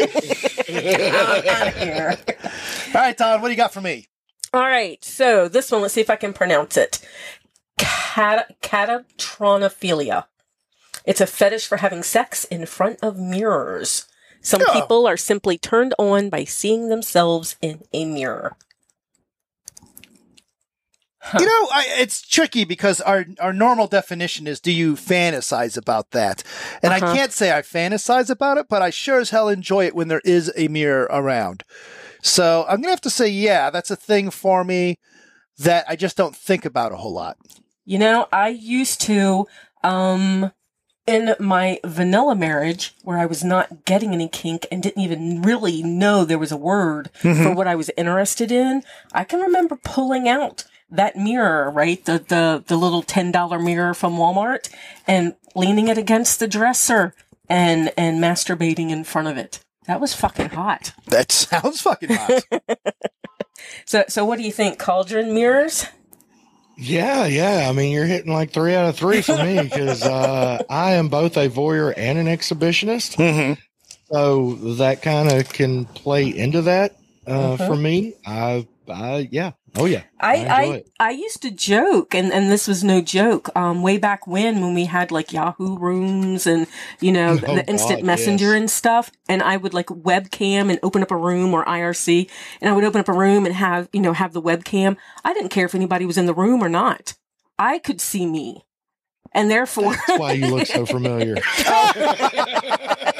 here. 1.76 2.18
All 2.88 3.00
right, 3.00 3.16
Dawn, 3.16 3.40
what 3.40 3.46
do 3.46 3.52
you 3.52 3.56
got 3.56 3.72
for 3.72 3.80
me? 3.80 4.08
All 4.52 4.62
right, 4.62 5.04
so 5.04 5.46
this 5.46 5.70
one, 5.70 5.82
let's 5.82 5.94
see 5.94 6.00
if 6.00 6.10
I 6.10 6.16
can 6.16 6.32
pronounce 6.32 6.76
it. 6.76 6.98
Cat- 7.78 8.56
catatronophilia. 8.60 10.24
It's 11.04 11.20
a 11.20 11.28
fetish 11.28 11.68
for 11.68 11.76
having 11.76 12.02
sex 12.02 12.44
in 12.44 12.66
front 12.66 12.98
of 13.02 13.16
mirrors. 13.16 14.08
Some 14.42 14.62
yeah. 14.66 14.80
people 14.80 15.06
are 15.06 15.16
simply 15.16 15.58
turned 15.58 15.94
on 15.96 16.28
by 16.28 16.42
seeing 16.42 16.88
themselves 16.88 17.54
in 17.62 17.84
a 17.92 18.04
mirror. 18.04 18.56
Huh. 21.22 21.38
You 21.40 21.46
know, 21.46 21.68
I, 21.70 21.84
it's 21.98 22.22
tricky 22.22 22.64
because 22.64 23.00
our 23.02 23.26
our 23.40 23.52
normal 23.52 23.86
definition 23.86 24.46
is 24.46 24.58
do 24.58 24.72
you 24.72 24.94
fantasize 24.94 25.76
about 25.76 26.12
that? 26.12 26.42
And 26.82 26.94
uh-huh. 26.94 27.12
I 27.12 27.14
can't 27.14 27.32
say 27.32 27.52
I 27.56 27.60
fantasize 27.60 28.30
about 28.30 28.56
it, 28.56 28.66
but 28.68 28.80
I 28.80 28.88
sure 28.88 29.20
as 29.20 29.30
hell 29.30 29.48
enjoy 29.48 29.86
it 29.86 29.94
when 29.94 30.08
there 30.08 30.22
is 30.24 30.50
a 30.56 30.68
mirror 30.68 31.06
around. 31.10 31.62
So 32.22 32.64
I'm 32.68 32.76
gonna 32.80 32.90
have 32.90 33.02
to 33.02 33.10
say, 33.10 33.28
yeah, 33.28 33.68
that's 33.68 33.90
a 33.90 33.96
thing 33.96 34.30
for 34.30 34.64
me 34.64 34.98
that 35.58 35.84
I 35.88 35.94
just 35.94 36.16
don't 36.16 36.34
think 36.34 36.64
about 36.64 36.92
a 36.92 36.96
whole 36.96 37.12
lot. 37.12 37.36
You 37.84 37.98
know, 37.98 38.26
I 38.32 38.48
used 38.48 39.02
to 39.02 39.46
um 39.84 40.52
in 41.06 41.34
my 41.38 41.80
vanilla 41.84 42.34
marriage 42.34 42.94
where 43.02 43.18
I 43.18 43.26
was 43.26 43.42
not 43.42 43.84
getting 43.84 44.14
any 44.14 44.28
kink 44.28 44.66
and 44.70 44.82
didn't 44.82 45.02
even 45.02 45.42
really 45.42 45.82
know 45.82 46.24
there 46.24 46.38
was 46.38 46.52
a 46.52 46.56
word 46.56 47.10
mm-hmm. 47.22 47.42
for 47.42 47.54
what 47.54 47.66
I 47.66 47.74
was 47.74 47.90
interested 47.96 48.52
in, 48.52 48.84
I 49.12 49.24
can 49.24 49.40
remember 49.40 49.76
pulling 49.82 50.28
out 50.28 50.64
that 50.90 51.16
mirror, 51.16 51.70
right? 51.70 52.04
The, 52.04 52.18
the, 52.18 52.64
the 52.66 52.76
little 52.76 53.02
$10 53.02 53.64
mirror 53.64 53.94
from 53.94 54.14
Walmart 54.14 54.70
and 55.06 55.34
leaning 55.54 55.88
it 55.88 55.98
against 55.98 56.40
the 56.40 56.48
dresser 56.48 57.14
and, 57.48 57.92
and 57.96 58.22
masturbating 58.22 58.90
in 58.90 59.04
front 59.04 59.28
of 59.28 59.36
it. 59.36 59.64
That 59.86 60.00
was 60.00 60.14
fucking 60.14 60.50
hot. 60.50 60.92
That 61.06 61.32
sounds 61.32 61.80
fucking 61.80 62.10
hot. 62.12 62.42
so, 63.84 64.04
so 64.08 64.24
what 64.24 64.38
do 64.38 64.44
you 64.44 64.52
think? 64.52 64.78
Cauldron 64.78 65.34
mirrors? 65.34 65.86
Yeah, 66.76 67.26
yeah. 67.26 67.68
I 67.68 67.72
mean, 67.72 67.92
you're 67.92 68.06
hitting 68.06 68.32
like 68.32 68.52
three 68.52 68.74
out 68.74 68.88
of 68.88 68.96
three 68.96 69.20
for 69.20 69.36
me 69.36 69.62
because 69.62 70.02
uh, 70.02 70.62
I 70.70 70.92
am 70.92 71.08
both 71.08 71.36
a 71.36 71.48
voyeur 71.48 71.92
and 71.94 72.18
an 72.18 72.26
exhibitionist. 72.26 73.16
Mm-hmm. 73.16 73.60
So 74.10 74.54
that 74.76 75.02
kind 75.02 75.30
of 75.30 75.48
can 75.50 75.84
play 75.84 76.28
into 76.28 76.62
that 76.62 76.96
uh, 77.26 77.56
mm-hmm. 77.56 77.66
for 77.66 77.76
me. 77.76 78.14
I, 78.26 78.66
I, 78.88 79.28
yeah, 79.30 79.52
Oh 79.76 79.84
yeah, 79.84 80.02
I 80.18 80.36
I, 80.46 80.62
I, 80.62 80.84
I, 80.98 81.10
used 81.10 81.42
to 81.42 81.50
joke, 81.50 82.14
and 82.14 82.32
and 82.32 82.50
this 82.50 82.66
was 82.66 82.82
no 82.82 83.00
joke. 83.00 83.48
Um, 83.54 83.82
way 83.82 83.98
back 83.98 84.26
when 84.26 84.60
when 84.60 84.74
we 84.74 84.86
had 84.86 85.12
like 85.12 85.32
Yahoo 85.32 85.78
rooms 85.78 86.46
and 86.46 86.66
you 87.00 87.12
know 87.12 87.38
oh, 87.46 87.54
the 87.54 87.64
instant 87.68 88.00
God, 88.00 88.06
messenger 88.06 88.46
yes. 88.46 88.56
and 88.56 88.70
stuff, 88.70 89.12
and 89.28 89.42
I 89.42 89.56
would 89.56 89.72
like 89.72 89.86
webcam 89.86 90.70
and 90.70 90.80
open 90.82 91.02
up 91.02 91.12
a 91.12 91.16
room 91.16 91.54
or 91.54 91.64
IRC, 91.64 92.28
and 92.60 92.68
I 92.68 92.72
would 92.72 92.84
open 92.84 93.00
up 93.00 93.08
a 93.08 93.12
room 93.12 93.46
and 93.46 93.54
have 93.54 93.88
you 93.92 94.00
know 94.00 94.12
have 94.12 94.32
the 94.32 94.42
webcam. 94.42 94.96
I 95.24 95.34
didn't 95.34 95.50
care 95.50 95.66
if 95.66 95.74
anybody 95.74 96.04
was 96.04 96.18
in 96.18 96.26
the 96.26 96.34
room 96.34 96.64
or 96.64 96.68
not. 96.68 97.14
I 97.56 97.78
could 97.78 98.00
see 98.00 98.26
me, 98.26 98.64
and 99.32 99.50
therefore 99.50 99.94
that's 99.94 100.18
why 100.18 100.32
you 100.32 100.48
look 100.48 100.66
so 100.66 100.84
familiar. 100.84 101.36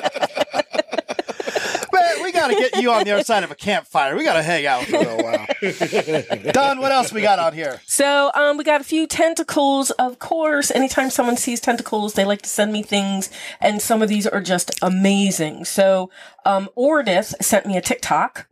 we 2.48 2.54
got 2.54 2.60
to 2.60 2.70
get 2.70 2.82
you 2.82 2.92
on 2.92 3.04
the 3.04 3.10
other 3.12 3.24
side 3.24 3.44
of 3.44 3.50
a 3.50 3.54
campfire. 3.54 4.16
We 4.16 4.24
got 4.24 4.34
to 4.34 4.42
hang 4.42 4.66
out 4.66 4.84
for 4.84 4.96
a 4.96 4.98
little 5.00 5.22
while. 5.22 6.52
Dawn, 6.52 6.80
what 6.80 6.92
else 6.92 7.12
we 7.12 7.22
got 7.22 7.38
on 7.38 7.52
here? 7.52 7.80
So, 7.86 8.30
um, 8.34 8.56
we 8.56 8.64
got 8.64 8.80
a 8.80 8.84
few 8.84 9.06
tentacles. 9.06 9.90
Of 9.92 10.18
course, 10.18 10.70
anytime 10.70 11.10
someone 11.10 11.36
sees 11.36 11.60
tentacles, 11.60 12.14
they 12.14 12.24
like 12.24 12.42
to 12.42 12.48
send 12.48 12.72
me 12.72 12.82
things, 12.82 13.30
and 13.60 13.80
some 13.82 14.02
of 14.02 14.08
these 14.08 14.26
are 14.26 14.40
just 14.40 14.70
amazing. 14.82 15.64
So, 15.64 16.10
um, 16.44 16.68
Ordith 16.76 17.34
sent 17.42 17.66
me 17.66 17.76
a 17.76 17.80
TikTok 17.80 18.46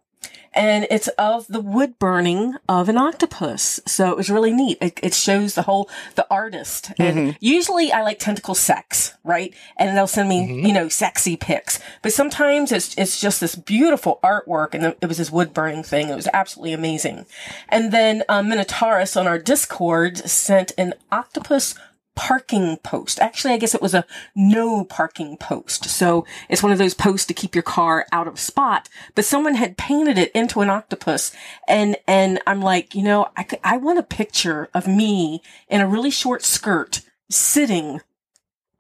and 0.59 0.89
it's 0.91 1.07
of 1.19 1.47
the 1.47 1.61
wood 1.61 2.01
burning 2.01 2.57
of 2.69 2.89
an 2.89 2.99
octopus. 2.99 3.79
So 3.87 4.11
it 4.11 4.17
was 4.17 4.29
really 4.29 4.53
neat. 4.53 4.79
It, 4.81 4.99
it 5.05 5.15
shows 5.15 5.55
the 5.55 5.63
whole, 5.63 5.89
the 6.17 6.27
artist. 6.29 6.91
And 6.99 7.17
mm-hmm. 7.17 7.37
usually 7.41 7.93
I 7.93 8.03
like 8.03 8.19
tentacle 8.19 8.57
sex, 8.57 9.15
right? 9.23 9.55
And 9.77 9.97
they'll 9.97 10.09
send 10.09 10.29
me, 10.29 10.49
mm-hmm. 10.49 10.67
you 10.67 10.73
know, 10.73 10.89
sexy 10.89 11.37
pics. 11.37 11.79
But 12.03 12.13
sometimes 12.13 12.73
it's, 12.73 12.99
it's 12.99 13.21
just 13.21 13.41
this 13.41 13.55
beautiful 13.55 14.19
artwork 14.25 14.75
and 14.75 14.97
it 15.01 15.07
was 15.07 15.19
this 15.19 15.31
wood 15.31 15.55
burning 15.55 15.85
thing. 15.85 16.09
It 16.09 16.17
was 16.17 16.29
absolutely 16.35 16.73
amazing. 16.73 17.27
And 17.69 17.93
then, 17.93 18.25
um, 18.29 18.49
Minotaurus 18.49 19.17
on 19.17 19.29
our 19.29 19.39
Discord 19.39 20.19
sent 20.19 20.73
an 20.77 20.95
octopus 21.13 21.77
parking 22.19 22.77
post. 22.79 23.21
Actually, 23.21 23.55
I 23.55 23.59
guess 23.59 23.77
it 23.77 23.81
was 23.81 23.95
a 23.95 24.05
no 24.35 24.85
parking 24.85 25.37
post. 25.37 25.85
So 25.85 26.27
it's 26.49 26.65
one 26.65 26.73
of 26.73 26.79
those 26.79 26.93
posts 26.93 27.29
to 27.29 27.33
keep 27.33 27.55
your 27.55 27.63
car 27.63 28.07
out 28.11 28.27
of 28.27 28.41
spot, 28.41 28.89
but 29.15 29.25
someone 29.25 29.55
had 29.55 29.77
painted 29.77 30.19
it 30.19 30.33
into 30.33 30.61
an 30.61 30.69
octopus. 30.69 31.31
And, 31.69 31.97
and 32.09 32.41
I'm 32.45 32.61
like, 32.61 32.97
you 32.97 33.05
know, 33.05 33.29
I, 33.37 33.47
I 33.63 33.77
want 33.77 34.01
a 34.01 34.03
picture 34.03 34.69
of 34.75 34.89
me 34.89 35.43
in 35.69 35.81
a 35.81 35.87
really 35.87 36.11
short 36.11 36.43
skirt 36.43 37.03
sitting 37.31 38.01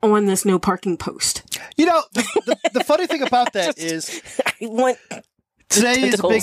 on 0.03 0.26
this 0.26 0.45
no 0.45 0.59
parking 0.59 0.97
post. 0.97 1.61
You 1.76 1.86
know, 1.86 2.03
the, 2.14 2.22
the, 2.45 2.70
the 2.80 2.84
funny 2.84 3.07
thing 3.07 3.22
about 3.22 3.53
that 3.53 3.76
Just, 3.76 4.14
is 4.14 4.41
I 4.45 4.66
want 4.66 4.99
today 5.68 6.09
is 6.09 6.18
a 6.18 6.26
big 6.26 6.43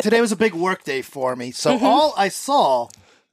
today 0.00 0.22
was 0.22 0.32
a 0.32 0.36
big 0.36 0.54
work 0.54 0.84
day 0.84 1.02
for 1.02 1.36
me. 1.36 1.50
So 1.50 1.76
mm-hmm. 1.76 1.84
all 1.84 2.14
I 2.16 2.28
saw 2.28 2.88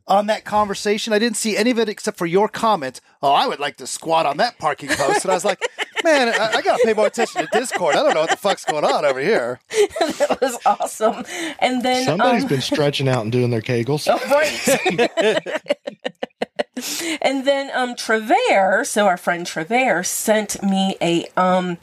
on 0.07 0.27
that 0.27 0.45
conversation. 0.45 1.13
I 1.13 1.19
didn't 1.19 1.37
see 1.37 1.57
any 1.57 1.71
of 1.71 1.79
it 1.79 1.89
except 1.89 2.17
for 2.17 2.25
your 2.25 2.47
comment. 2.47 3.01
Oh, 3.21 3.33
I 3.33 3.47
would 3.47 3.59
like 3.59 3.77
to 3.77 3.87
squat 3.87 4.25
on 4.25 4.37
that 4.37 4.57
parking 4.57 4.89
post. 4.89 5.25
And 5.25 5.31
I 5.31 5.33
was 5.33 5.45
like, 5.45 5.59
man, 6.03 6.29
I, 6.29 6.57
I 6.57 6.61
got 6.61 6.77
to 6.77 6.85
pay 6.85 6.93
more 6.93 7.07
attention 7.07 7.41
to 7.41 7.47
Discord. 7.51 7.95
I 7.95 8.03
don't 8.03 8.13
know 8.13 8.21
what 8.21 8.29
the 8.29 8.37
fuck's 8.37 8.65
going 8.65 8.85
on 8.85 9.05
over 9.05 9.19
here. 9.19 9.59
that 9.69 10.37
was 10.41 10.57
awesome. 10.65 11.25
And 11.59 11.83
then 11.83 12.05
somebody's 12.05 12.43
um, 12.43 12.49
been 12.49 12.61
stretching 12.61 13.09
out 13.09 13.23
and 13.23 13.31
doing 13.31 13.49
their 13.49 13.61
kegels. 13.61 14.07
Oh, 14.17 14.17
right. 14.31 14.57
and 17.21 17.45
then 17.45 17.69
um 17.73 17.95
Trever, 17.95 18.85
so 18.85 19.05
our 19.07 19.17
friend 19.17 19.45
Trever 19.45 20.05
sent 20.05 20.63
me 20.63 20.95
a 21.01 21.25
um 21.35 21.77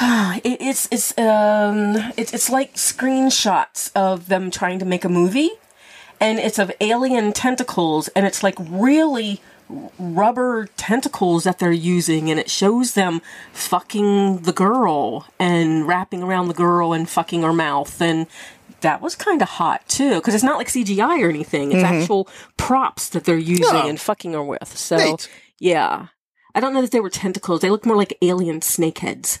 it, 0.00 0.58
it's 0.60 0.88
it's 0.92 1.16
um 1.18 1.96
it's 2.16 2.32
it's 2.32 2.48
like 2.48 2.74
screenshots 2.74 3.90
of 3.94 4.28
them 4.28 4.50
trying 4.50 4.78
to 4.78 4.84
make 4.84 5.04
a 5.04 5.08
movie 5.08 5.50
and 6.22 6.38
it's 6.38 6.58
of 6.60 6.70
alien 6.80 7.32
tentacles 7.32 8.06
and 8.08 8.24
it's 8.24 8.44
like 8.44 8.54
really 8.58 9.40
rubber 9.98 10.68
tentacles 10.76 11.44
that 11.44 11.58
they're 11.58 11.72
using 11.72 12.30
and 12.30 12.38
it 12.38 12.48
shows 12.48 12.94
them 12.94 13.20
fucking 13.52 14.38
the 14.42 14.52
girl 14.52 15.26
and 15.38 15.88
wrapping 15.88 16.22
around 16.22 16.46
the 16.46 16.54
girl 16.54 16.92
and 16.92 17.08
fucking 17.08 17.42
her 17.42 17.52
mouth 17.52 18.00
and 18.00 18.26
that 18.82 19.00
was 19.00 19.16
kind 19.16 19.42
of 19.42 19.48
hot 19.48 19.86
too 19.88 20.16
because 20.16 20.34
it's 20.34 20.44
not 20.44 20.58
like 20.58 20.68
CGI 20.68 21.20
or 21.22 21.28
anything 21.28 21.72
it's 21.72 21.82
mm-hmm. 21.82 22.00
actual 22.00 22.28
props 22.56 23.08
that 23.10 23.24
they're 23.24 23.36
using 23.36 23.88
and 23.88 24.00
fucking 24.00 24.32
her 24.32 24.42
with 24.42 24.76
so 24.76 24.96
Neat. 24.96 25.28
yeah 25.58 26.08
I 26.54 26.60
don't 26.60 26.74
know 26.74 26.82
that 26.82 26.92
they 26.92 27.00
were 27.00 27.10
tentacles 27.10 27.62
they 27.62 27.70
look 27.70 27.86
more 27.86 27.96
like 27.96 28.16
alien 28.22 28.60
snakeheads 28.60 29.40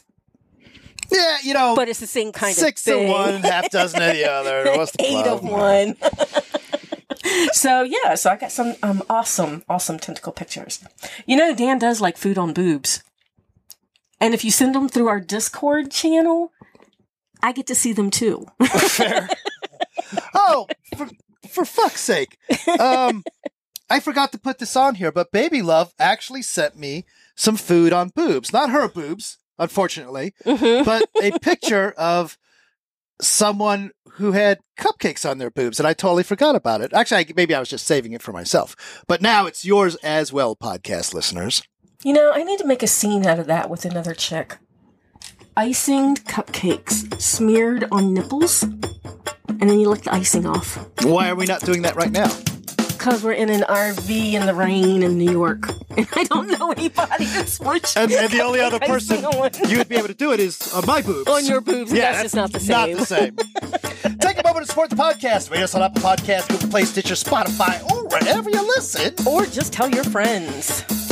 yeah, 1.10 1.36
you 1.42 1.52
know, 1.52 1.74
but 1.76 1.90
it's 1.90 2.00
the 2.00 2.06
same 2.06 2.32
kind 2.32 2.54
six 2.54 2.86
of 2.86 2.94
thing. 2.94 3.04
of 3.04 3.10
one, 3.10 3.42
half 3.42 3.70
dozen 3.70 4.00
of 4.00 4.14
the 4.14 4.30
other. 4.30 4.64
What's 4.78 4.92
the 4.92 5.04
Eight 5.04 5.26
of 5.26 5.42
one. 5.42 5.94
so 7.52 7.82
yeah, 7.82 8.14
so 8.14 8.30
I 8.30 8.36
got 8.36 8.52
some 8.52 8.74
um, 8.82 9.02
awesome, 9.08 9.62
awesome 9.68 9.98
tentacle 9.98 10.32
pictures. 10.32 10.84
You 11.26 11.36
know, 11.36 11.54
Dan 11.54 11.78
does 11.78 12.00
like 12.00 12.16
food 12.16 12.38
on 12.38 12.52
boobs, 12.52 13.02
and 14.20 14.34
if 14.34 14.44
you 14.44 14.50
send 14.50 14.74
them 14.74 14.88
through 14.88 15.08
our 15.08 15.20
Discord 15.20 15.90
channel, 15.90 16.52
I 17.42 17.52
get 17.52 17.66
to 17.68 17.74
see 17.74 17.92
them 17.92 18.10
too. 18.10 18.46
Fair. 18.66 19.28
oh, 20.34 20.66
for, 20.96 21.08
for 21.48 21.64
fuck's 21.64 22.00
sake! 22.00 22.38
Um, 22.78 23.24
I 23.90 24.00
forgot 24.00 24.32
to 24.32 24.38
put 24.38 24.58
this 24.58 24.76
on 24.76 24.94
here, 24.94 25.12
but 25.12 25.32
Baby 25.32 25.62
Love 25.62 25.92
actually 25.98 26.42
sent 26.42 26.78
me 26.78 27.04
some 27.34 27.56
food 27.56 27.92
on 27.92 28.08
boobs. 28.08 28.52
Not 28.52 28.70
her 28.70 28.88
boobs, 28.88 29.38
unfortunately, 29.58 30.34
mm-hmm. 30.44 30.84
but 30.84 31.08
a 31.22 31.38
picture 31.38 31.92
of 31.96 32.38
someone 33.22 33.92
who 34.12 34.32
had 34.32 34.58
cupcakes 34.78 35.28
on 35.28 35.38
their 35.38 35.50
boobs, 35.50 35.80
and 35.80 35.86
I 35.86 35.94
totally 35.94 36.22
forgot 36.22 36.54
about 36.54 36.80
it. 36.80 36.92
Actually, 36.92 37.20
I, 37.20 37.32
maybe 37.34 37.54
I 37.54 37.60
was 37.60 37.70
just 37.70 37.86
saving 37.86 38.12
it 38.12 38.22
for 38.22 38.32
myself. 38.32 38.76
But 39.06 39.22
now 39.22 39.46
it's 39.46 39.64
yours 39.64 39.96
as 39.96 40.32
well, 40.32 40.54
podcast 40.54 41.14
listeners. 41.14 41.62
You 42.04 42.12
know, 42.12 42.32
I 42.32 42.42
need 42.42 42.58
to 42.58 42.66
make 42.66 42.82
a 42.82 42.86
scene 42.88 43.26
out 43.26 43.38
of 43.38 43.46
that 43.46 43.70
with 43.70 43.84
another 43.84 44.14
chick. 44.14 44.58
Icing 45.56 46.16
cupcakes 46.16 47.20
smeared 47.20 47.86
on 47.92 48.12
nipples, 48.12 48.62
and 48.62 49.60
then 49.60 49.78
you 49.78 49.88
lick 49.88 50.02
the 50.02 50.14
icing 50.14 50.46
off. 50.46 50.78
Why 51.02 51.28
are 51.28 51.36
we 51.36 51.46
not 51.46 51.60
doing 51.60 51.82
that 51.82 51.96
right 51.96 52.10
now? 52.10 52.30
Because 53.02 53.24
we're 53.24 53.32
in 53.32 53.50
an 53.50 53.62
RV 53.62 54.32
in 54.34 54.46
the 54.46 54.54
rain 54.54 55.02
in 55.02 55.18
New 55.18 55.30
York. 55.30 55.68
And 55.94 56.08
I 56.16 56.24
don't 56.24 56.48
know 56.48 56.72
anybody 56.72 57.26
that's 57.26 57.60
watching. 57.60 58.04
And, 58.04 58.12
and 58.12 58.32
the 58.32 58.40
only 58.40 58.60
other 58.60 58.78
person 58.78 59.22
you 59.68 59.76
would 59.76 59.90
be 59.90 59.96
able 59.96 60.08
to 60.08 60.14
do 60.14 60.32
it 60.32 60.40
is 60.40 60.72
on 60.72 60.86
my 60.86 61.02
boobs. 61.02 61.28
On 61.28 61.44
your 61.44 61.60
boobs. 61.60 61.92
Yeah, 61.92 62.12
that's, 62.12 62.32
that's 62.32 62.34
not 62.34 62.50
the 62.50 62.60
same. 62.60 62.96
Not 62.96 63.00
the 63.00 63.04
same. 63.04 63.36
Take 64.20 64.38
a 64.38 64.42
moment 64.42 64.64
to 64.64 64.70
support 64.70 64.88
the 64.88 64.96
podcast. 64.96 65.50
Rate 65.50 65.62
us 65.62 65.74
on 65.74 65.82
Apple 65.82 66.00
Podcasts, 66.00 66.48
Google 66.48 66.70
Play, 66.70 66.86
Stitcher, 66.86 67.12
Spotify, 67.12 67.84
or 67.92 68.08
wherever 68.08 68.48
you 68.48 68.62
listen. 68.68 69.14
Or 69.26 69.44
just 69.44 69.74
tell 69.74 69.90
your 69.90 70.04
friends. 70.04 71.11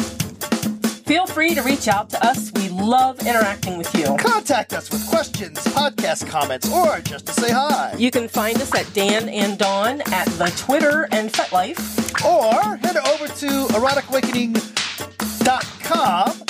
Feel 1.10 1.26
free 1.26 1.56
to 1.56 1.62
reach 1.62 1.88
out 1.88 2.08
to 2.10 2.24
us. 2.24 2.52
We 2.52 2.68
love 2.68 3.18
interacting 3.26 3.76
with 3.76 3.92
you. 3.96 4.16
Contact 4.16 4.72
us 4.72 4.88
with 4.92 5.04
questions, 5.08 5.58
podcast 5.58 6.28
comments, 6.28 6.70
or 6.70 7.00
just 7.00 7.26
to 7.26 7.32
say 7.32 7.50
hi. 7.50 7.92
You 7.98 8.12
can 8.12 8.28
find 8.28 8.62
us 8.62 8.72
at 8.76 8.94
Dan 8.94 9.28
and 9.28 9.58
Dawn 9.58 10.02
at 10.12 10.28
the 10.38 10.52
Twitter 10.56 11.08
and 11.10 11.28
FetLife. 11.28 12.24
Or 12.24 12.76
head 12.76 12.96
over 12.96 13.26
to 13.26 13.46
eroticawakening.com 13.74 16.42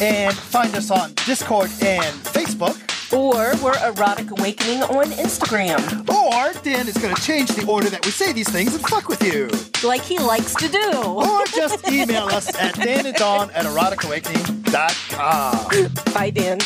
and 0.00 0.34
find 0.34 0.74
us 0.74 0.90
on 0.90 1.12
Discord 1.26 1.70
and 1.82 2.16
Facebook. 2.24 2.97
Or 3.12 3.54
we're 3.62 3.78
Erotic 3.86 4.30
Awakening 4.32 4.82
on 4.82 5.06
Instagram. 5.12 5.78
Or 6.10 6.52
Dan 6.62 6.88
is 6.88 6.96
going 6.98 7.14
to 7.14 7.22
change 7.22 7.48
the 7.50 7.64
order 7.66 7.88
that 7.88 8.04
we 8.04 8.10
say 8.10 8.32
these 8.34 8.50
things 8.50 8.74
and 8.74 8.84
fuck 8.86 9.08
with 9.08 9.22
you. 9.22 9.48
Like 9.86 10.02
he 10.02 10.18
likes 10.18 10.54
to 10.56 10.68
do. 10.68 10.92
Or 10.94 11.44
just 11.46 11.88
email 11.90 12.24
us 12.26 12.54
at 12.60 12.74
Dan 12.74 13.06
and 13.06 13.16
Dawn 13.16 13.50
at 13.52 13.64
eroticawakening.com. 13.64 16.12
Bye, 16.12 16.30
Dan. 16.30 16.58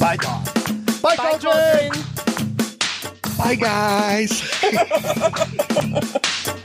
Bye, 0.00 0.16
Dawn. 0.16 0.44
Bye, 1.02 1.14
Bye 1.16 1.38
Cauldron. 1.38 1.92
Bye, 3.38 3.54
guys. 3.54 4.42